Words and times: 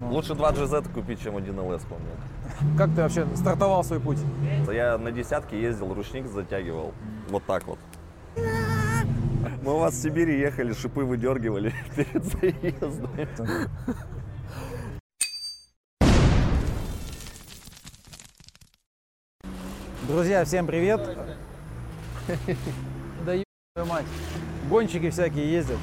Лучше 0.00 0.34
два 0.34 0.52
GZ 0.52 0.92
купить, 0.92 1.20
чем 1.20 1.36
один 1.36 1.58
LS, 1.58 1.84
по 1.88 1.96
мне. 1.96 2.76
Как 2.78 2.88
ты 2.94 3.02
вообще 3.02 3.26
стартовал 3.34 3.82
свой 3.82 3.98
путь? 3.98 4.18
Я 4.72 4.96
на 4.96 5.10
десятке 5.10 5.60
ездил, 5.60 5.92
ручник 5.92 6.26
затягивал. 6.26 6.94
Вот 7.28 7.44
так 7.46 7.66
вот. 7.66 7.80
Мы 8.36 9.74
у 9.74 9.78
вас 9.78 9.94
в 9.94 10.00
Сибири 10.00 10.38
ехали, 10.38 10.72
шипы 10.72 11.00
выдергивали 11.00 11.74
перед 11.96 12.24
заездом. 12.24 13.10
Друзья, 20.06 20.44
всем 20.44 20.66
привет! 20.66 21.00
Да 23.26 23.32
еб 23.34 23.44
твою 23.74 23.90
мать. 23.90 24.04
Гонщики 24.70 25.10
всякие 25.10 25.50
ездят. 25.50 25.78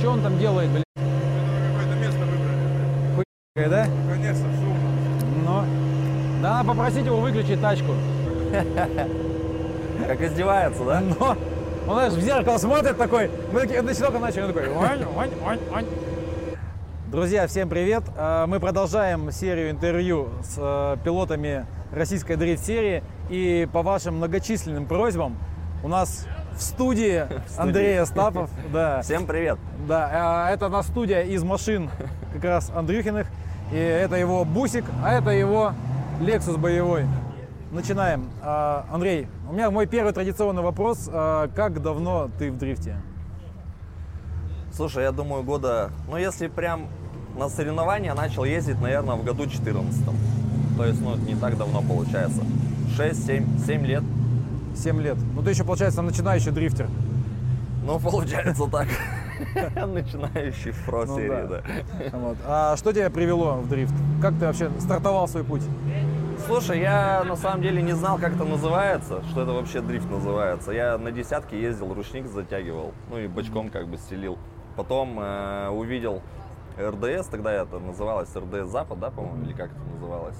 Что 0.00 0.10
он 0.10 0.22
там 0.22 0.38
делает, 0.38 0.70
блин? 0.70 0.84
Какое-то 0.96 2.00
место 2.00 2.18
выбрали. 2.20 3.14
Хуй, 3.14 3.24
да? 3.66 3.86
Конечно, 4.12 4.44
шумно. 4.44 5.44
Но. 5.44 5.64
Да 6.40 6.50
надо 6.50 6.68
попросить 6.68 7.06
его 7.06 7.16
выключить 7.16 7.60
тачку. 7.60 7.92
Как 10.06 10.20
издевается, 10.20 10.84
да? 10.84 11.00
Но. 11.00 11.36
Он, 11.88 11.94
знаешь, 11.94 12.12
в 12.12 12.20
зеркало 12.20 12.58
смотрит 12.58 12.98
такой. 12.98 13.30
Мы 13.50 13.60
такие, 13.60 13.80
на 13.80 13.94
только 13.94 14.18
начали, 14.18 14.42
он 14.42 14.52
такой. 14.52 14.68
«Онь, 14.68 15.04
онь, 15.16 15.30
онь, 15.46 15.60
онь». 15.74 15.86
Друзья, 17.10 17.46
всем 17.46 17.70
привет! 17.70 18.04
Э, 18.14 18.44
Мы 18.46 18.60
продолжаем 18.60 19.32
серию 19.32 19.70
интервью 19.70 20.28
с 20.42 20.56
э, 20.58 20.96
пилотами 21.02 21.64
российской 21.90 22.36
дрифт-серии. 22.36 23.02
И 23.30 23.66
по 23.72 23.82
вашим 23.82 24.16
многочисленным 24.16 24.84
просьбам 24.84 25.38
у 25.82 25.88
нас 25.88 26.26
в 26.52 26.60
студии 26.60 27.24
Андрей 27.56 27.98
Остапов. 27.98 28.50
Да. 28.70 29.00
Всем 29.00 29.26
привет. 29.26 29.58
Да, 29.88 30.48
э, 30.50 30.52
это 30.52 30.68
на 30.68 30.82
студия 30.82 31.22
из 31.22 31.42
машин 31.42 31.88
как 32.34 32.44
раз 32.44 32.70
Андрюхиных. 32.74 33.26
И 33.72 33.76
это 33.76 34.16
его 34.16 34.44
бусик, 34.44 34.84
а 35.04 35.12
это 35.12 35.30
его 35.30 35.72
Lexus 36.20 36.56
боевой. 36.56 37.06
Начинаем. 37.70 38.30
А, 38.42 38.86
Андрей, 38.90 39.28
у 39.48 39.52
меня 39.52 39.70
мой 39.70 39.86
первый 39.86 40.12
традиционный 40.12 40.62
вопрос. 40.62 41.08
А, 41.12 41.48
Как 41.48 41.82
давно 41.82 42.30
ты 42.38 42.50
в 42.50 42.56
дрифте? 42.56 42.96
Слушай, 44.72 45.04
я 45.04 45.12
думаю, 45.12 45.42
года... 45.42 45.90
Ну, 46.08 46.16
если 46.16 46.46
прям 46.46 46.86
на 47.36 47.48
соревнования 47.48 48.14
начал 48.14 48.44
ездить, 48.44 48.80
наверное, 48.80 49.16
в 49.16 49.24
году 49.24 49.46
14 49.46 50.04
То 50.76 50.84
есть, 50.84 51.00
ну, 51.00 51.16
не 51.16 51.34
так 51.34 51.58
давно 51.58 51.82
получается. 51.82 52.42
6, 52.96 53.26
7, 53.26 53.66
7 53.66 53.86
лет. 53.86 54.02
7 54.76 55.00
лет. 55.02 55.16
Ну 55.34 55.42
ты 55.42 55.50
еще, 55.50 55.64
получается, 55.64 56.00
начинающий 56.02 56.52
дрифтер. 56.52 56.88
Ну, 57.84 57.98
получается 57.98 58.66
так. 58.66 58.86
Начинающий 59.86 60.72
в 60.72 60.84
про 60.84 61.04
Ну 61.04 61.16
серии, 61.16 61.28
да. 61.28 61.46
да. 61.46 62.18
Вот. 62.18 62.36
А 62.46 62.76
что 62.76 62.92
тебя 62.92 63.10
привело 63.10 63.54
в 63.54 63.68
дрифт? 63.68 63.94
Как 64.20 64.34
ты 64.38 64.46
вообще 64.46 64.70
стартовал 64.80 65.28
свой 65.28 65.44
путь? 65.44 65.62
Слушай, 66.46 66.80
я 66.80 67.24
на 67.24 67.36
самом 67.36 67.62
деле 67.62 67.82
не 67.82 67.92
знал, 67.92 68.18
как 68.18 68.34
это 68.34 68.44
называется, 68.44 69.22
что 69.30 69.42
это 69.42 69.52
вообще 69.52 69.80
дрифт 69.80 70.08
называется. 70.10 70.72
Я 70.72 70.96
на 70.96 71.10
десятке 71.10 71.60
ездил, 71.60 71.92
ручник 71.92 72.26
затягивал, 72.26 72.92
ну 73.10 73.18
и 73.18 73.26
бочком 73.26 73.70
как 73.70 73.88
бы 73.88 73.96
стелил. 73.96 74.38
Потом 74.76 75.18
э, 75.20 75.68
увидел 75.70 76.22
РДС, 76.78 77.26
тогда 77.26 77.52
это 77.52 77.78
называлось 77.80 78.28
РДС 78.36 78.70
Запад, 78.70 79.00
да, 79.00 79.10
по-моему, 79.10 79.44
или 79.44 79.52
как 79.52 79.70
это 79.72 79.80
называлось? 79.94 80.36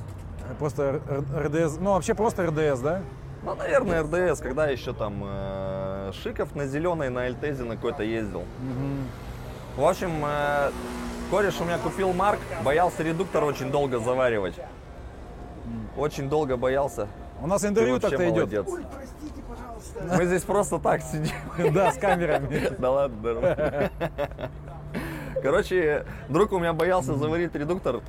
Просто 0.59 1.01
РДС, 1.37 1.79
ну 1.81 1.93
вообще 1.95 2.15
просто 2.15 2.47
РДС, 2.47 2.81
да? 2.81 3.03
Ну, 3.43 3.55
наверное, 3.55 4.03
РДС, 4.03 4.41
когда 4.41 4.67
еще 4.69 4.93
там 4.93 5.23
э, 5.25 5.78
Шиков 6.12 6.55
на 6.55 6.67
зеленой, 6.67 7.11
на 7.11 7.23
Альтезе 7.23 7.64
на 7.64 7.77
какой-то 7.77 8.03
ездил. 8.03 8.45
В 9.77 9.84
общем, 9.84 10.11
э, 10.25 10.70
кореш 11.31 11.61
у 11.61 11.64
меня 11.64 11.78
купил 11.78 12.12
Марк, 12.12 12.41
боялся 12.64 13.03
редуктор 13.03 13.45
очень 13.45 13.70
долго 13.70 13.98
заваривать. 13.98 14.55
Очень 15.97 16.29
долго 16.29 16.56
боялся. 16.56 17.09
У 17.41 17.47
нас 17.47 17.64
интервью 17.64 18.01
так-то 18.01 18.29
идет. 18.29 18.53
молодец. 18.69 18.89
Мы 20.17 20.25
здесь 20.27 20.42
просто 20.42 20.79
так 20.79 21.02
сидим. 21.02 21.35
Да, 21.73 21.92
с 21.92 21.98
камерами. 21.98 22.73
Да 22.79 22.90
ладно. 22.90 23.90
Короче, 25.42 26.05
друг 26.29 26.52
у 26.52 26.58
меня 26.58 26.73
боялся 26.73 27.14
заварить 27.14 27.55
редуктор. 27.55 28.01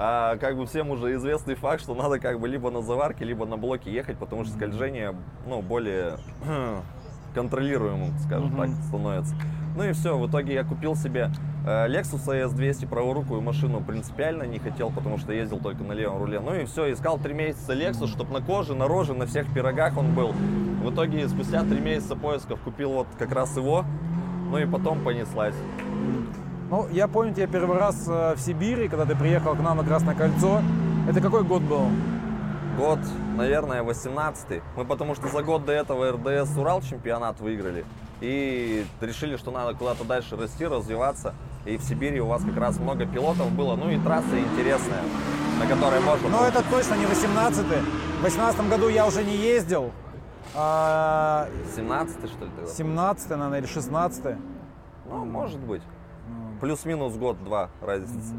А 0.00 0.36
как 0.36 0.56
бы 0.56 0.64
всем 0.64 0.90
уже 0.90 1.12
известный 1.16 1.56
факт, 1.56 1.82
что 1.82 1.92
надо 1.92 2.20
как 2.20 2.38
бы 2.38 2.46
либо 2.46 2.70
на 2.70 2.82
заварке, 2.82 3.24
либо 3.24 3.44
на 3.46 3.56
блоке 3.56 3.90
ехать, 3.90 4.16
потому 4.16 4.44
что 4.44 4.54
скольжение, 4.54 5.12
ну, 5.44 5.60
более 5.60 6.18
контролируемым, 7.34 8.16
скажем 8.20 8.56
так, 8.56 8.70
становится. 8.86 9.34
Ну 9.76 9.82
и 9.82 9.92
все, 9.92 10.16
в 10.16 10.30
итоге 10.30 10.54
я 10.54 10.62
купил 10.62 10.94
себе 10.94 11.32
э, 11.66 11.88
Lexus 11.88 12.26
ES200 12.26 12.86
праворукую 12.86 13.40
машину, 13.40 13.80
принципиально 13.80 14.44
не 14.44 14.60
хотел, 14.60 14.90
потому 14.90 15.18
что 15.18 15.32
ездил 15.32 15.58
только 15.58 15.82
на 15.82 15.94
левом 15.94 16.18
руле. 16.18 16.38
Ну 16.38 16.54
и 16.54 16.64
все, 16.66 16.92
искал 16.92 17.18
три 17.18 17.34
месяца 17.34 17.72
Lexus, 17.72 18.06
чтобы 18.06 18.32
на 18.32 18.40
коже, 18.40 18.76
на 18.76 18.86
роже, 18.86 19.14
на 19.14 19.26
всех 19.26 19.52
пирогах 19.52 19.96
он 19.96 20.14
был. 20.14 20.30
В 20.30 20.92
итоге 20.92 21.28
спустя 21.28 21.64
три 21.64 21.80
месяца 21.80 22.14
поисков 22.14 22.60
купил 22.60 22.92
вот 22.92 23.08
как 23.18 23.32
раз 23.32 23.56
его, 23.56 23.84
ну 24.48 24.58
и 24.58 24.64
потом 24.64 25.02
понеслась. 25.02 25.56
Ну, 26.70 26.86
я 26.90 27.08
помню 27.08 27.32
тебя 27.32 27.46
первый 27.46 27.78
раз 27.78 28.04
э, 28.06 28.34
в 28.34 28.40
Сибири, 28.40 28.88
когда 28.88 29.06
ты 29.06 29.16
приехал 29.16 29.54
к 29.56 29.60
нам 29.60 29.78
на 29.78 29.84
Красное 29.84 30.14
Кольцо. 30.14 30.60
Это 31.08 31.22
какой 31.22 31.42
год 31.42 31.62
был? 31.62 31.88
Год, 32.76 32.98
наверное, 33.36 33.82
18-й. 33.82 34.62
Мы 34.76 34.84
потому 34.84 35.14
что 35.14 35.28
за 35.28 35.42
год 35.42 35.64
до 35.64 35.72
этого 35.72 36.12
РДС 36.12 36.54
Урал 36.58 36.82
чемпионат 36.82 37.40
выиграли. 37.40 37.86
И 38.20 38.84
решили, 39.00 39.38
что 39.38 39.50
надо 39.50 39.72
куда-то 39.78 40.04
дальше 40.04 40.36
расти, 40.36 40.66
развиваться. 40.66 41.34
И 41.64 41.78
в 41.78 41.82
Сибири 41.82 42.20
у 42.20 42.26
вас 42.26 42.42
как 42.44 42.58
раз 42.58 42.78
много 42.78 43.06
пилотов 43.06 43.50
было. 43.52 43.74
Ну 43.74 43.88
и 43.88 43.98
трасса 43.98 44.38
интересная, 44.38 45.02
на 45.58 45.66
которой 45.66 46.00
можно... 46.00 46.28
Ну, 46.28 46.44
это 46.44 46.62
точно 46.70 46.96
не 46.96 47.06
18-й. 47.06 48.20
В 48.20 48.22
18 48.24 48.68
году 48.68 48.88
я 48.88 49.06
уже 49.06 49.24
не 49.24 49.36
ездил. 49.36 49.90
А 50.54 51.48
17-й, 51.74 52.28
что 52.28 52.44
ли, 52.44 52.50
тогда? 52.56 52.70
17 52.70 53.30
наверное, 53.30 53.58
или 53.60 53.66
16 53.66 54.36
Ну, 55.08 55.24
может 55.24 55.60
быть. 55.60 55.82
Плюс-минус 56.60 57.16
год-два 57.16 57.70
разница. 57.80 58.34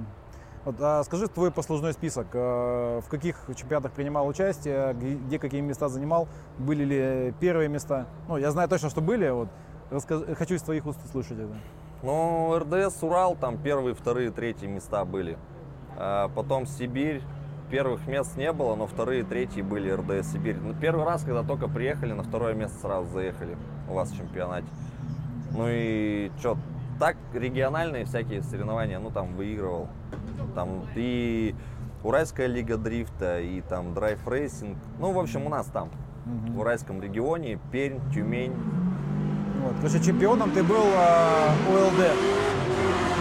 Вот, 0.66 0.76
а 0.82 1.04
скажи 1.04 1.28
твой 1.28 1.52
послужной 1.52 1.94
список. 1.94 2.28
э, 2.34 3.02
В 3.06 3.10
каких 3.10 3.38
чемпионатах 3.56 3.94
принимал 3.94 4.28
участие, 4.28 4.94
где 4.94 5.40
какие 5.40 5.62
места 5.62 5.88
занимал, 5.88 6.28
были 6.58 6.84
ли 6.84 7.34
первые 7.40 7.70
места? 7.70 8.08
Ну, 8.28 8.38
я 8.38 8.52
знаю 8.52 8.68
точно, 8.68 8.90
что 8.90 9.02
были. 9.02 9.30
Вот. 9.30 9.48
Расскажи- 9.90 10.36
хочу 10.36 10.56
из 10.56 10.62
твоих 10.62 10.86
уст 10.86 11.00
услышать 11.06 11.40
это. 11.40 11.56
Ну, 12.04 12.58
РДС 12.60 13.02
Урал, 13.04 13.36
там 13.36 13.58
первые, 13.58 13.96
вторые, 13.96 14.32
третьи 14.32 14.68
места 14.68 15.06
были. 15.06 15.38
А 15.98 16.30
потом 16.30 16.66
Сибирь. 16.66 17.22
Первых 17.72 18.08
мест 18.08 18.36
не 18.36 18.52
было, 18.52 18.76
но 18.76 18.88
вторые, 18.88 19.24
третьи 19.24 19.62
были 19.62 19.92
РДС 19.92 20.32
Сибирь. 20.32 20.58
Ну, 20.60 20.74
первый 20.74 21.06
раз, 21.06 21.24
когда 21.24 21.44
только 21.44 21.68
приехали, 21.68 22.14
на 22.14 22.24
второе 22.24 22.56
место 22.56 22.80
сразу 22.80 23.08
заехали 23.12 23.56
у 23.88 23.94
вас 23.94 24.10
в 24.12 24.18
чемпионате. 24.18 24.68
Ну 25.52 25.66
и 25.68 26.32
что, 26.40 26.58
так 27.00 27.16
региональные 27.34 28.06
всякие 28.06 28.44
соревнования, 28.44 29.00
ну 29.00 29.10
там 29.10 29.36
выигрывал. 29.36 29.88
Там 30.54 30.86
и 30.96 31.56
Уральская 32.04 32.48
лига 32.48 32.78
дрифта, 32.78 33.40
и 33.40 33.62
там 33.62 33.94
drive 33.94 34.20
racing. 34.28 34.78
Ну, 35.00 35.12
в 35.12 35.20
общем, 35.20 35.46
у 35.46 35.50
нас 35.50 35.68
там, 35.68 35.90
в 36.26 36.60
Уральском 36.60 37.02
регионе, 37.02 37.60
Пермь, 37.72 38.00
Тюмень. 38.14 38.54
Вот. 39.62 39.76
Короче, 39.78 40.02
чемпионом 40.02 40.52
ты 40.52 40.64
был 40.64 40.84
э, 40.84 41.50
УЛД. 41.70 42.59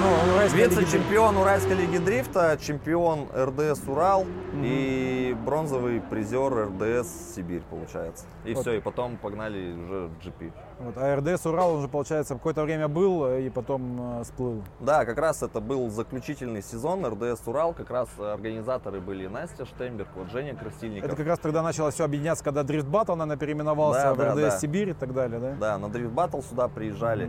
Ну, 0.01 0.57
Вице-чемпион 0.57 1.37
Уральской 1.37 1.75
лиги 1.75 1.99
дрифта, 1.99 2.57
чемпион 2.61 3.27
РДС 3.35 3.81
Урал 3.89 4.27
и 4.63 5.37
бронзовый 5.45 6.01
призер 6.01 6.69
РДС 6.69 7.35
Сибирь, 7.35 7.63
получается. 7.69 8.25
И 8.45 8.55
Вот. 8.55 8.63
все, 8.63 8.75
и 8.75 8.81
потом 8.81 9.17
погнали 9.17 9.73
уже 9.73 10.11
GP. 10.23 10.53
Вот, 10.79 10.95
а 10.97 11.17
РДС 11.17 11.45
Урал 11.47 11.75
уже, 11.75 11.89
получается, 11.89 12.35
какое-то 12.35 12.63
время 12.63 12.87
был 12.87 13.27
э, 13.27 13.47
и 13.47 13.51
потом 13.51 14.21
э, 14.21 14.25
сплыл. 14.25 14.63
Да, 14.79 15.05
как 15.05 15.19
раз 15.19 15.43
это 15.43 15.61
был 15.61 15.91
заключительный 15.91 16.63
сезон 16.63 17.05
РДС 17.05 17.41
Урал. 17.47 17.73
Как 17.73 17.91
раз 17.91 18.09
организаторы 18.19 19.01
были 19.01 19.27
Настя 19.27 19.67
Штемберг, 19.67 20.09
вот 20.15 20.31
Женя 20.31 20.55
Красильников. 20.55 21.09
Это 21.09 21.17
как 21.17 21.27
раз 21.27 21.41
тогда 21.41 21.63
началось 21.63 21.95
все 21.95 22.05
объединяться, 22.05 22.45
когда 22.45 22.63
Дрифт 22.63 22.87
Баттл, 22.87 23.13
наверное, 23.17 23.37
переименовался 23.37 24.03
Да, 24.03 24.15
в 24.15 24.17
да, 24.19 24.33
РДС 24.35 24.41
да. 24.55 24.59
Сибирь 24.59 24.91
и 24.91 24.95
так 24.95 25.13
далее, 25.13 25.41
да? 25.41 25.57
Да, 25.59 25.79
на 25.79 25.89
Дрифт 25.89 26.13
Баттл 26.13 26.41
сюда 26.41 26.69
приезжали. 26.69 27.29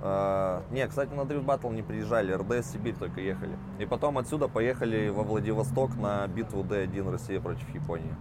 А, 0.00 0.62
не, 0.70 0.86
кстати, 0.86 1.12
на 1.12 1.24
Дрифт 1.24 1.44
Баттл 1.44 1.70
не 1.70 1.82
приезжали, 1.82 2.32
РДС 2.32 2.72
Сибирь 2.72 2.94
только 2.94 3.20
ехали. 3.20 3.56
И 3.78 3.86
потом 3.86 4.18
отсюда 4.18 4.48
поехали 4.48 5.08
во 5.08 5.22
Владивосток 5.22 5.96
на 5.96 6.26
битву 6.28 6.62
Д1 6.62 7.10
Россия 7.10 7.40
против 7.40 7.68
Японии. 7.74 8.14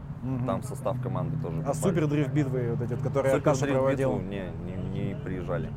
Там 0.45 0.63
состав 0.63 1.01
команды 1.01 1.37
тоже. 1.41 1.57
А 1.59 1.67
попали. 1.67 1.77
супер 1.77 2.07
дрифт 2.07 2.31
битвы, 2.31 2.75
вот 2.75 2.81
эти, 2.81 2.99
которые 2.99 3.33
Супер 3.33 3.49
Аркаша 3.49 3.67
проводил. 3.67 4.15
битву 4.15 4.27
не, 4.29 4.51
не, 4.65 5.05
не 5.05 5.15
приезжали. 5.15 5.71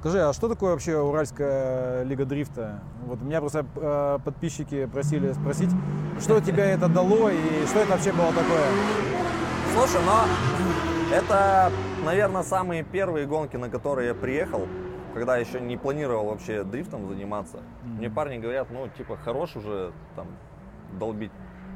Скажи, 0.00 0.20
а 0.20 0.32
что 0.34 0.48
такое 0.48 0.72
вообще 0.72 0.98
Уральская 0.98 2.02
лига 2.02 2.26
дрифта? 2.26 2.80
Вот 3.06 3.22
меня 3.22 3.40
просто 3.40 3.64
э, 3.76 4.18
подписчики 4.22 4.84
просили 4.86 5.32
спросить, 5.32 5.70
что 6.20 6.40
тебе 6.40 6.64
это 6.64 6.88
дало 6.88 7.30
и 7.30 7.64
что 7.66 7.78
это 7.78 7.92
вообще 7.92 8.12
было 8.12 8.28
такое? 8.28 8.64
Слушай, 9.74 10.04
но 10.04 10.24
это, 11.14 11.72
наверное, 12.04 12.42
самые 12.42 12.82
первые 12.82 13.26
гонки, 13.26 13.56
на 13.56 13.70
которые 13.70 14.08
я 14.08 14.14
приехал. 14.14 14.66
Когда 15.14 15.36
еще 15.36 15.60
не 15.60 15.76
планировал 15.76 16.26
вообще 16.26 16.64
дрифтом 16.64 17.08
заниматься, 17.08 17.58
Мгм. 17.82 17.96
мне 17.98 18.10
парни 18.10 18.38
говорят, 18.38 18.68
ну, 18.70 18.88
типа, 18.88 19.16
хорош 19.16 19.56
уже 19.56 19.92
там 20.16 20.26
долбить 20.98 21.30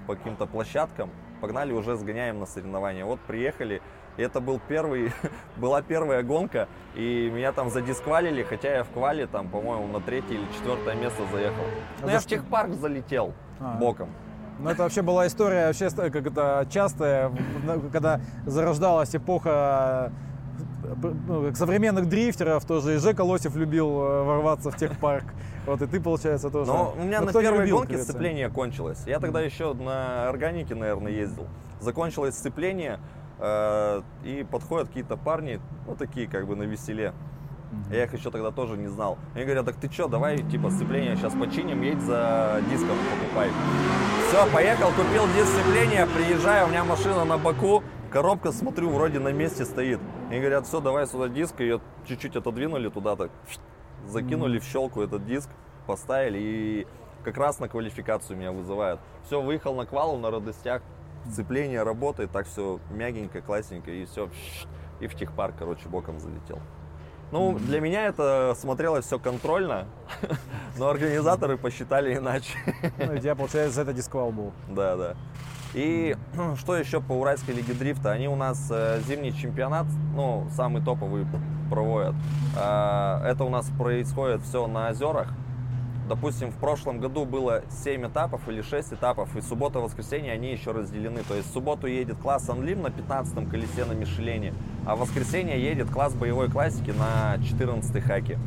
по 0.06 0.17
каким-то 0.17 0.46
площадкам, 0.46 1.11
погнали 1.40 1.73
уже 1.73 1.96
сгоняем 1.96 2.40
на 2.40 2.46
соревнования. 2.46 3.05
Вот 3.05 3.20
приехали, 3.20 3.81
и 4.17 4.23
это 4.23 4.40
был 4.40 4.61
первый, 4.69 5.12
была 5.56 5.82
первая 5.82 6.23
гонка, 6.25 6.67
и 6.96 7.31
меня 7.32 7.52
там 7.52 7.70
задисквалили, 7.70 8.43
хотя 8.43 8.75
я 8.79 8.85
в 8.85 8.90
квале 8.90 9.26
там, 9.29 9.49
по-моему, 9.49 9.87
на 9.87 10.00
третье 10.00 10.34
или 10.34 10.44
четвертое 10.56 10.96
место 10.96 11.23
заехал. 11.32 11.62
А 11.99 12.00
Но 12.02 12.06
за 12.08 12.12
я 12.12 12.19
в 12.19 12.23
что? 12.23 12.31
техпарк 12.31 12.75
залетел 12.75 13.32
А. 13.61 13.79
боком. 13.79 14.08
Ну, 14.58 14.69
это 14.70 14.82
вообще 14.82 15.02
была 15.02 15.29
история, 15.29 15.69
вообще, 15.69 15.88
как 15.91 16.17
это 16.26 16.67
частая, 16.69 17.29
в- 17.29 17.91
когда 17.93 18.20
зарождалась 18.44 19.14
эпоха 19.14 20.11
ну, 20.96 21.46
как 21.46 21.56
современных 21.56 22.08
дрифтеров, 22.08 22.64
тоже 22.64 22.96
и 22.96 22.99
Жека 22.99 23.23
Лосев 23.23 23.56
любил 23.56 23.88
э, 23.88 24.23
ворваться 24.23 24.70
в 24.70 24.76
техпарк. 24.76 25.25
Вот 25.67 25.82
и 25.82 25.87
ты, 25.87 26.00
получается, 26.00 26.49
тоже. 26.49 26.73
Но 26.73 26.94
у 26.99 27.02
меня 27.05 27.20
Ну, 27.20 27.26
на 27.26 27.32
первой 27.32 27.61
любил, 27.61 27.79
гонке 27.79 27.99
сцепление 27.99 28.49
кончилось. 28.49 29.02
Я 29.05 29.20
тогда 29.20 29.43
еще 29.43 29.75
на 29.75 30.26
органике, 30.31 30.75
наверное, 30.75 31.12
ездил. 31.12 31.46
Закончилось 31.81 32.37
сцепление, 32.37 33.00
э, 33.38 34.02
и 34.25 34.46
подходят 34.50 34.88
какие-то 34.88 35.19
парни, 35.19 35.61
ну, 35.87 35.94
такие 35.94 36.26
как 36.26 36.46
бы 36.46 36.56
на 36.56 36.62
веселе. 36.62 37.12
Я 37.91 38.05
их 38.05 38.14
еще 38.14 38.31
тогда 38.31 38.50
тоже 38.50 38.79
не 38.79 38.88
знал. 38.88 39.19
Они 39.34 39.44
говорят, 39.44 39.67
так 39.67 39.76
ты 39.76 39.93
что, 39.93 40.08
давай, 40.08 40.38
типа, 40.38 40.70
сцепление 40.70 41.17
сейчас 41.17 41.34
починим, 41.34 41.82
едь 41.82 42.00
за 42.00 42.62
диском 42.70 42.96
покупай. 43.11 43.50
Все, 44.29 44.46
поехал, 44.52 44.88
купил 44.88 45.25
диск 45.37 45.49
сцепления, 45.49 46.06
приезжаю, 46.06 46.67
у 46.67 46.70
меня 46.70 46.84
машина 46.84 47.26
на 47.26 47.37
боку, 47.37 47.82
коробка, 48.11 48.52
смотрю, 48.52 48.88
вроде 48.88 49.19
на 49.19 49.32
месте 49.32 49.67
стоит. 49.67 50.00
Они 50.28 50.40
говорят, 50.40 50.66
все, 50.66 50.80
давай 50.80 51.06
сюда 51.06 51.28
диск, 51.28 51.58
ее 51.60 51.80
чуть-чуть 52.06 52.36
отодвинули 52.36 52.90
туда 52.90 53.16
так, 53.16 53.30
закинули 54.06 54.58
в 54.58 54.64
щелку 54.64 55.00
этот 55.00 55.25
диск, 55.25 55.48
поставили 55.86 56.38
и 56.38 56.86
как 57.25 57.38
раз 57.38 57.58
на 57.60 57.69
квалификацию 57.69 58.36
меня 58.36 58.52
вызывают. 58.52 59.00
Все, 59.25 59.40
выехал 59.40 59.75
на 59.75 59.86
квалу 59.86 60.19
на 60.19 60.30
радостях, 60.30 60.82
сцепление 61.30 61.82
работает, 61.82 62.30
так 62.30 62.46
все 62.46 62.78
мягенько, 62.90 63.40
классненько, 63.40 63.90
и 63.90 64.04
все, 64.04 64.28
и 65.00 65.06
в 65.06 65.14
техпарк, 65.14 65.54
короче, 65.58 65.88
боком 65.88 66.20
залетел. 66.20 66.58
Ну, 67.31 67.58
для 67.58 67.81
меня 67.81 68.06
это 68.06 68.54
смотрелось 68.56 69.04
все 69.04 69.19
контрольно, 69.19 69.86
но 70.78 70.88
организаторы 70.88 71.58
посчитали 71.58 72.16
иначе. 72.16 72.58
Ну, 72.98 73.12
и 73.12 73.16
у 73.16 73.19
тебя, 73.19 73.34
получается, 73.34 73.76
за 73.76 73.82
это 73.82 73.92
дисквал 73.92 74.31
был. 74.31 74.52
Да, 74.69 74.96
да. 74.96 75.16
И 75.75 76.17
что 76.59 76.76
еще 76.76 77.00
по 77.00 77.12
Уральской 77.12 77.55
лиге 77.55 77.75
дрифта? 77.75 78.12
Они 78.12 78.29
у 78.29 78.37
нас 78.37 78.69
э, 78.70 79.00
зимний 79.06 79.35
чемпионат, 79.35 79.87
ну, 80.15 80.47
самый 80.56 80.82
топовый 80.82 81.26
проводят. 81.70 82.15
А, 82.56 83.23
Это 83.25 83.44
у 83.44 83.50
нас 83.50 83.70
происходит 83.79 84.43
все 84.43 84.67
на 84.67 84.88
озерах. 84.91 85.29
Допустим, 86.09 86.50
в 86.50 86.55
прошлом 86.55 87.00
году 87.00 87.26
было 87.26 87.62
7 87.85 88.06
этапов 88.06 88.49
или 88.49 88.62
6 88.62 88.94
этапов, 88.94 89.37
и 89.37 89.43
суббота, 89.43 89.79
воскресенье 89.79 90.32
они 90.32 90.50
еще 90.50 90.70
разделены. 90.70 91.23
То 91.23 91.35
есть 91.35 91.50
в 91.50 91.53
субботу 91.53 91.87
едет 91.87 92.17
класс 92.17 92.49
Анлим 92.49 92.81
на 92.81 92.91
15 92.91 93.50
колесе 93.50 93.85
на 93.85 93.93
Мишелене, 93.93 94.55
а 94.87 94.97
в 94.97 95.00
воскресенье 95.00 95.62
едет 95.62 95.91
класс 95.91 96.15
боевой 96.15 96.50
классики 96.50 96.93
на 96.93 97.37
14 97.44 98.03
хаке. 98.03 98.38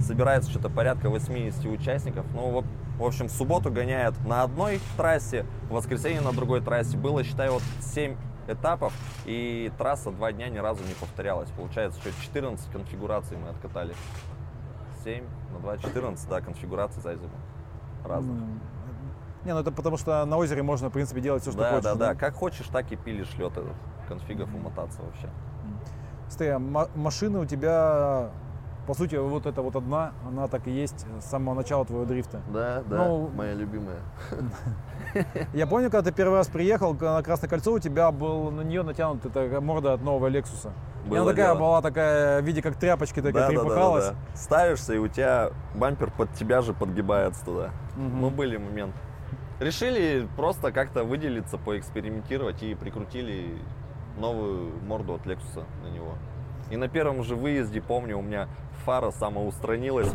Собирается 0.00 0.50
что-то 0.50 0.68
порядка 0.68 1.08
80 1.08 1.64
участников. 1.64 2.26
Ну, 2.34 2.50
вот, 2.50 2.66
в 2.98 3.04
общем, 3.04 3.28
в 3.28 3.32
субботу 3.32 3.70
гоняют 3.70 4.16
на 4.26 4.42
одной 4.42 4.80
трассе, 4.96 5.46
в 5.68 5.74
воскресенье 5.74 6.20
на 6.20 6.32
другой 6.32 6.60
трассе. 6.60 6.96
Было, 6.96 7.22
считай, 7.22 7.48
вот 7.48 7.62
7 7.80 8.16
этапов, 8.48 8.92
и 9.24 9.70
трасса 9.78 10.10
два 10.10 10.32
дня 10.32 10.48
ни 10.48 10.58
разу 10.58 10.82
не 10.84 10.94
повторялась. 10.94 11.48
Получается, 11.50 12.00
что 12.00 12.10
14 12.22 12.70
конфигураций 12.72 13.36
мы 13.36 13.50
откатали. 13.50 13.94
7 15.04 15.24
на 15.52 15.60
2, 15.60 15.78
14, 15.78 16.28
да, 16.28 16.40
конфигураций 16.40 17.00
за 17.02 17.14
зиму. 17.14 17.30
Разных. 18.04 18.36
Не, 19.44 19.54
ну 19.54 19.60
это 19.60 19.70
потому 19.70 19.96
что 19.96 20.24
на 20.24 20.36
озере 20.36 20.62
можно, 20.62 20.88
в 20.88 20.92
принципе, 20.92 21.20
делать 21.20 21.42
все, 21.42 21.52
что 21.52 21.60
да, 21.60 21.70
хочешь. 21.70 21.84
да, 21.84 21.94
да. 21.94 22.14
Как 22.14 22.34
хочешь, 22.34 22.66
так 22.66 22.90
и 22.90 22.96
пилишь 22.96 23.32
лед 23.38 23.52
этот. 23.52 23.74
Конфигов 24.08 24.52
умотаться 24.54 25.00
вообще. 25.02 25.28
Смотри, 26.28 26.48
а 26.48 26.58
ма- 26.58 26.88
машина 26.94 27.40
у 27.40 27.44
тебя, 27.44 28.30
по 28.88 28.94
сути, 28.94 29.16
вот 29.16 29.44
эта 29.44 29.60
вот 29.60 29.76
одна, 29.76 30.14
она 30.26 30.48
так 30.48 30.66
и 30.66 30.70
есть 30.70 31.04
с 31.20 31.26
самого 31.26 31.54
начала 31.54 31.84
твоего 31.84 32.06
дрифта. 32.06 32.40
Да, 32.48 32.82
да, 32.88 33.04
Ну, 33.04 33.28
моя 33.34 33.52
любимая. 33.52 33.98
Я 35.52 35.66
помню, 35.66 35.90
когда 35.90 36.10
ты 36.10 36.16
первый 36.16 36.36
раз 36.36 36.48
приехал 36.48 36.94
на 36.94 37.22
Красное 37.22 37.50
кольцо, 37.50 37.74
у 37.74 37.78
тебя 37.78 38.10
был 38.10 38.50
на 38.50 38.62
нее 38.62 38.82
натянут 38.82 39.26
эта 39.26 39.60
морда 39.60 39.92
от 39.92 40.00
нового 40.00 40.28
Лексуса. 40.28 40.72
И 41.04 41.14
она 41.14 41.26
такая 41.26 41.48
дело. 41.48 41.58
была 41.58 41.82
такая, 41.82 42.40
в 42.40 42.46
виде 42.46 42.62
как 42.62 42.76
тряпочки, 42.76 43.20
такая 43.20 43.50
Да, 43.52 43.62
да, 43.62 43.68
да, 43.68 43.74
да, 43.74 44.00
да. 44.12 44.14
Ставишься, 44.34 44.94
и 44.94 44.98
у 44.98 45.06
тебя 45.06 45.50
бампер 45.74 46.10
под 46.10 46.32
тебя 46.32 46.62
же 46.62 46.72
подгибается 46.72 47.44
туда. 47.44 47.70
Мгм. 47.94 48.22
Ну, 48.22 48.30
были 48.30 48.56
моменты. 48.56 48.96
Решили 49.60 50.26
просто 50.34 50.72
как-то 50.72 51.04
выделиться, 51.04 51.58
поэкспериментировать 51.58 52.62
и 52.62 52.74
прикрутили 52.74 53.58
новую 54.16 54.72
морду 54.82 55.12
от 55.12 55.26
Lexus 55.26 55.62
на 55.82 55.88
него. 55.88 56.14
И 56.70 56.76
на 56.76 56.88
первом 56.88 57.22
же 57.22 57.34
выезде, 57.34 57.80
помню, 57.80 58.18
у 58.18 58.22
меня 58.22 58.48
фара 58.84 59.10
самоустранилась, 59.10 60.10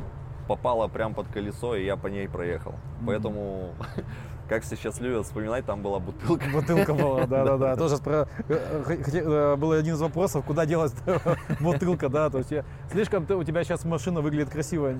попала 0.47 0.87
прям 0.87 1.13
под 1.13 1.27
колесо, 1.27 1.75
и 1.75 1.85
я 1.85 1.95
по 1.97 2.07
ней 2.07 2.27
проехал. 2.27 2.75
Поэтому, 3.05 3.73
как 4.49 4.63
все 4.63 4.75
сейчас 4.75 4.99
любят 4.99 5.25
вспоминать, 5.25 5.65
там 5.65 5.81
была 5.81 5.99
бутылка. 5.99 6.45
Бутылка 6.53 6.93
была, 6.93 7.25
да-да-да. 7.27 7.75
Тоже 7.75 7.95
спро- 7.95 8.27
э, 8.49 8.97
э, 9.13 9.55
был 9.55 9.71
один 9.71 9.95
из 9.95 10.01
вопросов, 10.01 10.45
куда 10.45 10.65
делась 10.65 10.93
бутылка, 11.59 12.09
да. 12.09 12.29
То 12.29 12.39
есть 12.39 12.51
я- 12.51 12.65
слишком 12.91 13.25
у 13.29 13.43
тебя 13.43 13.63
сейчас 13.63 13.83
машина 13.85 14.21
выглядит 14.21 14.49
красиво, 14.49 14.87
э, 14.89 14.95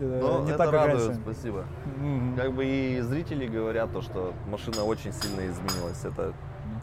Ну, 0.00 0.42
не 0.44 0.48
это 0.48 0.58
так, 0.58 0.70
как 0.70 0.74
радует, 0.86 1.06
раньше. 1.08 1.20
спасибо. 1.22 1.64
Мгм. 1.98 2.36
Как 2.36 2.52
бы 2.54 2.64
и 2.64 3.00
зрители 3.02 3.46
говорят 3.46 3.92
то, 3.92 4.00
что 4.02 4.32
машина 4.50 4.82
очень 4.84 5.12
сильно 5.12 5.46
изменилась. 5.46 6.04
Это... 6.04 6.32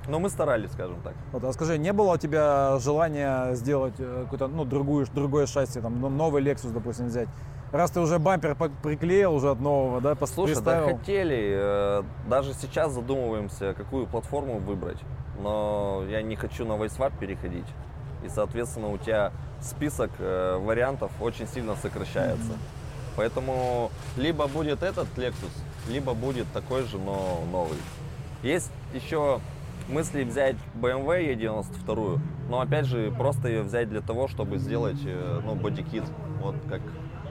Но 0.10 0.20
мы 0.20 0.30
старались, 0.30 0.72
скажем 0.72 0.98
так. 1.04 1.14
Вот, 1.32 1.44
а 1.44 1.54
скажи, 1.54 1.78
не 1.78 1.94
было 1.94 2.14
у 2.14 2.18
тебя 2.18 2.78
желания 2.80 3.54
сделать 3.56 3.94
э, 4.00 4.22
какую-то, 4.24 4.48
ну, 4.48 4.66
другую, 4.66 5.06
другое 5.14 5.46
шасси, 5.46 5.80
там, 5.82 6.00
новый 6.18 6.42
Lexus, 6.44 6.72
допустим, 6.72 7.08
взять? 7.08 7.30
Раз 7.72 7.92
ты 7.92 8.00
уже 8.00 8.18
бампер 8.18 8.56
приклеил 8.82 9.36
уже 9.36 9.52
от 9.52 9.60
нового, 9.60 10.02
да, 10.02 10.14
пос- 10.14 10.32
Слушай, 10.34 10.56
да 10.56 10.62
приставил. 10.62 10.98
хотели. 10.98 11.54
э, 11.56 12.04
Даже 12.28 12.54
сейчас 12.54 12.92
задумываемся, 12.92 13.74
какую 13.76 14.08
платформу 14.08 14.58
выбрать. 14.58 14.98
Но 15.42 16.04
я 16.10 16.22
не 16.24 16.36
хочу 16.36 16.66
на 16.66 16.74
VoiceWap 16.74 17.14
переходить. 17.20 17.68
И, 18.26 18.30
соответственно, 18.30 18.90
у 18.90 18.98
тебя 18.98 19.32
список 19.62 20.10
э, 20.18 20.58
вариантов 20.58 21.12
очень 21.22 21.48
сильно 21.48 21.76
сокращается. 21.76 22.54
Поэтому 23.16 23.92
либо 24.18 24.48
будет 24.48 24.82
этот 24.82 25.08
Lexus, 25.18 25.52
либо 25.88 26.14
будет 26.14 26.48
такой 26.54 26.84
же, 26.84 26.98
но 26.98 27.42
новый. 27.52 27.78
Есть 28.42 28.72
еще 28.94 29.40
мысли 29.90 30.24
взять 30.24 30.56
BMW 30.76 31.36
E92, 31.36 32.20
но 32.50 32.62
опять 32.62 32.86
же 32.86 33.12
просто 33.18 33.48
ее 33.48 33.64
взять 33.64 33.90
для 33.90 34.02
того, 34.02 34.28
чтобы 34.28 34.58
сделать 34.58 35.00
э, 35.06 35.42
ну, 35.44 35.56
бодикит. 35.56 36.04
Вот 36.42 36.56
как 36.70 36.82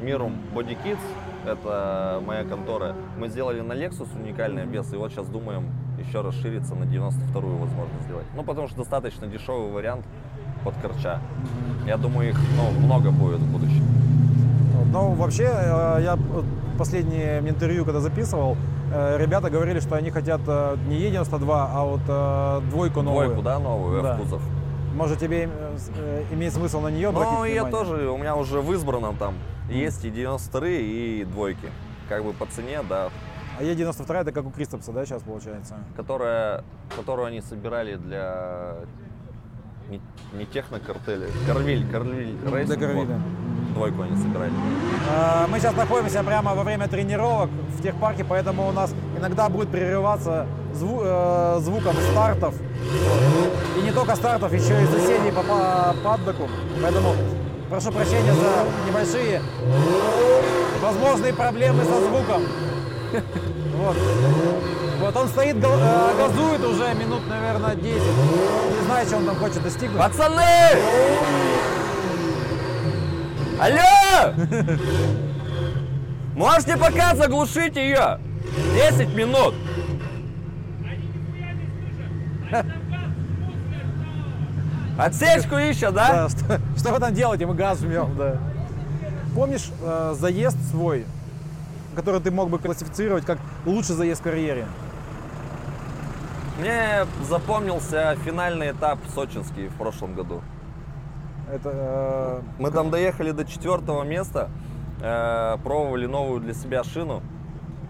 Body 0.00 0.77
Kits, 0.85 0.99
это 1.45 2.23
моя 2.25 2.45
контора. 2.45 2.95
Мы 3.19 3.29
сделали 3.29 3.61
на 3.61 3.73
Lexus 3.73 4.09
уникальный 4.17 4.62
обвес, 4.62 4.93
и 4.93 4.97
вот 4.97 5.11
сейчас 5.11 5.27
думаем 5.29 5.71
еще 5.99 6.21
расшириться 6.21 6.75
на 6.75 6.85
92-ю 6.85 7.57
возможно 7.57 8.00
сделать. 8.05 8.27
Ну, 8.35 8.45
потому 8.45 8.69
что 8.69 8.79
достаточно 8.79 9.27
дешевый 9.27 9.73
вариант 9.73 10.05
под 10.65 10.75
корча. 10.77 11.21
Я 11.87 11.97
думаю, 11.97 12.31
их 12.31 12.38
ну, 12.57 12.71
много 12.81 13.11
будет 13.11 13.41
в 13.41 13.53
будущем. 13.53 13.85
Ну, 14.93 15.12
вообще, 15.15 15.45
э, 15.45 15.99
я 16.03 16.19
последнее 16.79 17.41
интервью, 17.41 17.85
когда 17.85 18.00
записывал, 18.00 18.57
ребята 18.90 19.50
говорили, 19.50 19.80
что 19.80 19.97
они 19.97 20.11
хотят 20.11 20.40
э, 20.47 20.76
не 20.87 20.99
E92, 21.11 21.49
а 21.50 21.85
вот 21.85 22.00
э, 22.09 22.71
двойку 22.71 23.02
новую. 23.02 23.26
Двойку, 23.26 23.42
да, 23.42 23.59
новую, 23.59 24.02
Да. 24.02 24.14
F-кузов. 24.14 24.42
Может, 24.95 25.18
тебе 25.18 25.49
э, 25.52 25.76
э, 25.97 26.25
имеет 26.33 26.52
смысл 26.52 26.80
на 26.80 26.88
нее 26.88 27.09
обратить 27.09 27.33
Ну, 27.33 27.45
я 27.45 27.64
внимание? 27.64 27.71
тоже, 27.73 28.09
у 28.11 28.16
меня 28.16 28.35
уже 28.37 28.61
в 28.61 28.73
избранном 28.73 29.16
там 29.16 29.35
есть 29.71 30.04
и 30.04 30.11
92 30.11 30.66
и 30.68 31.25
двойки. 31.25 31.68
Как 32.09 32.25
бы 32.25 32.33
по 32.33 32.47
цене, 32.47 32.80
да, 32.88 33.11
А 33.59 33.62
E92 33.62 34.14
это 34.21 34.33
как 34.33 34.47
у 34.47 34.50
Кристопса, 34.50 34.92
да, 34.92 35.04
сейчас 35.04 35.23
получается? 35.23 35.75
которая, 35.97 36.64
которую 36.97 37.26
они 37.26 37.40
собирали 37.42 37.97
для 37.97 38.76
не, 39.90 40.00
не 40.33 40.47
технокартеля, 40.47 41.26
Корвиль, 41.47 41.87
Корвиль 41.90 42.37
Racing. 42.45 42.79
Для 42.78 42.87
Корвиля. 42.88 43.07
вот. 43.07 43.58
Двойку 43.79 44.03
они 44.03 44.17
собирали. 44.17 44.51
А, 45.09 45.47
Мы 45.47 45.61
сейчас 45.61 45.75
находимся 45.77 46.25
прямо 46.25 46.53
во 46.55 46.65
время 46.65 46.89
тренировок 46.89 47.49
в 47.79 47.81
техпарке, 47.83 48.25
поэтому 48.25 48.69
у 48.69 48.73
нас 48.73 48.93
иногда 49.17 49.49
будет 49.49 49.69
прерываться 49.69 50.47
зву- 50.75 51.03
э, 51.05 51.61
звуком 51.61 51.95
стартов. 52.11 52.55
И 53.79 53.81
не 53.83 53.93
только 53.93 54.17
стартов, 54.17 54.53
еще 54.53 54.83
и 54.83 54.87
соседей 54.87 55.31
по 55.31 55.43
па- 55.45 55.95
паддоку. 56.03 56.49
Поэтому 56.83 57.15
прошу 57.71 57.93
прощения 57.93 58.33
за 58.35 58.65
небольшие 58.91 59.41
возможные 60.83 61.33
проблемы 61.33 61.85
со 61.85 62.01
звуком. 62.01 62.43
Вот. 63.77 63.97
Вот 65.01 65.17
он 65.17 65.29
стоит, 65.29 65.57
э, 65.65 66.11
газует 66.19 66.65
уже 66.65 66.95
минут, 66.95 67.21
наверное, 67.31 67.77
10. 67.77 68.03
Не 68.81 68.85
знаю, 68.87 69.07
что 69.07 69.17
он 69.19 69.25
там 69.27 69.37
хочет 69.37 69.63
достигнуть. 69.63 69.97
Пацаны! 69.99 70.43
Алло! 73.61 74.35
Можете 76.35 76.77
пока 76.77 77.15
заглушить 77.17 77.77
ее? 77.77 78.21
10 78.75 79.15
минут. 79.15 79.55
Отсечку 84.99 85.57
ищет, 85.57 85.95
да? 85.95 86.29
Да, 86.29 86.29
что, 86.29 86.61
что 86.77 86.93
вы 86.93 86.99
там 86.99 87.15
делаете? 87.15 87.47
Мы 87.47 87.55
газ 87.55 87.81
жмем, 87.81 88.17
да. 88.17 88.37
Помнишь 89.35 89.71
э, 89.83 90.15
заезд 90.19 90.59
свой, 90.71 91.07
который 91.95 92.21
ты 92.21 92.31
мог 92.31 92.50
бы 92.50 92.59
классифицировать 92.59 93.25
как 93.25 93.38
лучший 93.65 93.95
заезд 93.95 94.21
в 94.21 94.25
карьере? 94.25 94.67
Мне 96.59 97.07
запомнился 97.29 98.17
финальный 98.25 98.73
этап 98.73 98.99
сочинский 99.15 99.69
в 99.69 99.75
прошлом 99.75 100.15
году. 100.15 100.43
Это 101.52 101.71
э, 101.73 102.40
Мы 102.59 102.71
там 102.71 102.90
доехали 102.90 103.31
до 103.31 103.45
четвертого 103.45 104.02
места, 104.05 104.50
э, 105.00 105.57
пробовали 105.62 106.07
новую 106.07 106.40
для 106.40 106.55
себя 106.55 106.85
шину. 106.85 107.23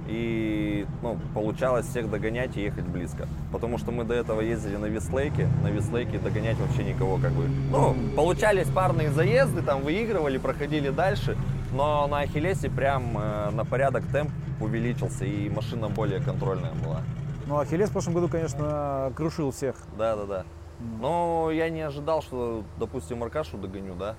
И 0.07 0.87
ну, 1.03 1.19
получалось 1.35 1.87
всех 1.87 2.11
догонять 2.11 2.57
и 2.57 2.63
ехать 2.63 2.87
близко. 2.87 3.29
Потому 3.53 3.77
что 3.77 3.93
мы 3.93 4.05
до 4.05 4.15
этого 4.15 4.41
ездили 4.41 4.77
на 4.77 4.87
Вислейке. 4.87 5.49
На 5.63 5.69
Вислейке 5.69 6.19
догонять 6.19 6.57
вообще 6.59 6.83
никого 6.83 7.19
как 7.19 7.33
бы. 7.33 7.45
Ну, 7.71 7.95
получались 8.17 8.69
парные 8.69 9.11
заезды, 9.11 9.61
там 9.61 9.83
выигрывали, 9.83 10.39
проходили 10.39 10.89
дальше. 10.89 11.37
Но 11.73 12.07
на 12.07 12.21
Ахиллесе 12.21 12.71
прям 12.71 13.19
э, 13.19 13.51
на 13.51 13.67
порядок 13.67 14.05
темп 14.11 14.31
увеличился 14.61 15.27
и 15.27 15.51
машина 15.51 15.91
более 15.91 16.21
контрольная 16.21 16.73
была. 16.83 17.03
ну, 17.47 17.59
Ахиллес 17.59 17.91
в 17.91 17.93
прошлом 17.93 18.15
году, 18.15 18.29
конечно, 18.29 19.13
крушил 19.15 19.51
всех. 19.51 19.77
Да, 19.99 20.17
да, 20.17 20.25
да. 20.25 20.45
Но 20.81 21.51
я 21.51 21.71
не 21.71 21.81
ожидал, 21.81 22.23
что, 22.23 22.63
допустим, 22.79 23.23
Аркашу 23.23 23.59
догоню, 23.59 23.95
да. 23.95 24.15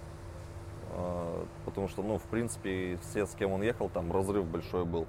Э, 0.91 1.43
Потому 1.65 1.87
что, 1.87 2.03
ну, 2.03 2.17
в 2.17 2.23
принципе, 2.23 2.97
все, 3.01 3.25
с 3.25 3.35
кем 3.35 3.51
он 3.51 3.61
ехал, 3.61 3.89
там 3.89 4.11
разрыв 4.11 4.45
большой 4.45 4.85
был. 4.85 5.05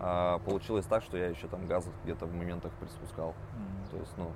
А 0.00 0.38
получилось 0.40 0.86
так, 0.86 1.02
что 1.02 1.16
я 1.16 1.26
еще 1.28 1.46
там 1.48 1.66
газ 1.66 1.86
где-то 2.04 2.26
в 2.26 2.34
моментах 2.34 2.72
приспускал. 2.80 3.34
То 3.90 3.96
есть, 3.96 4.12
ну, 4.16 4.30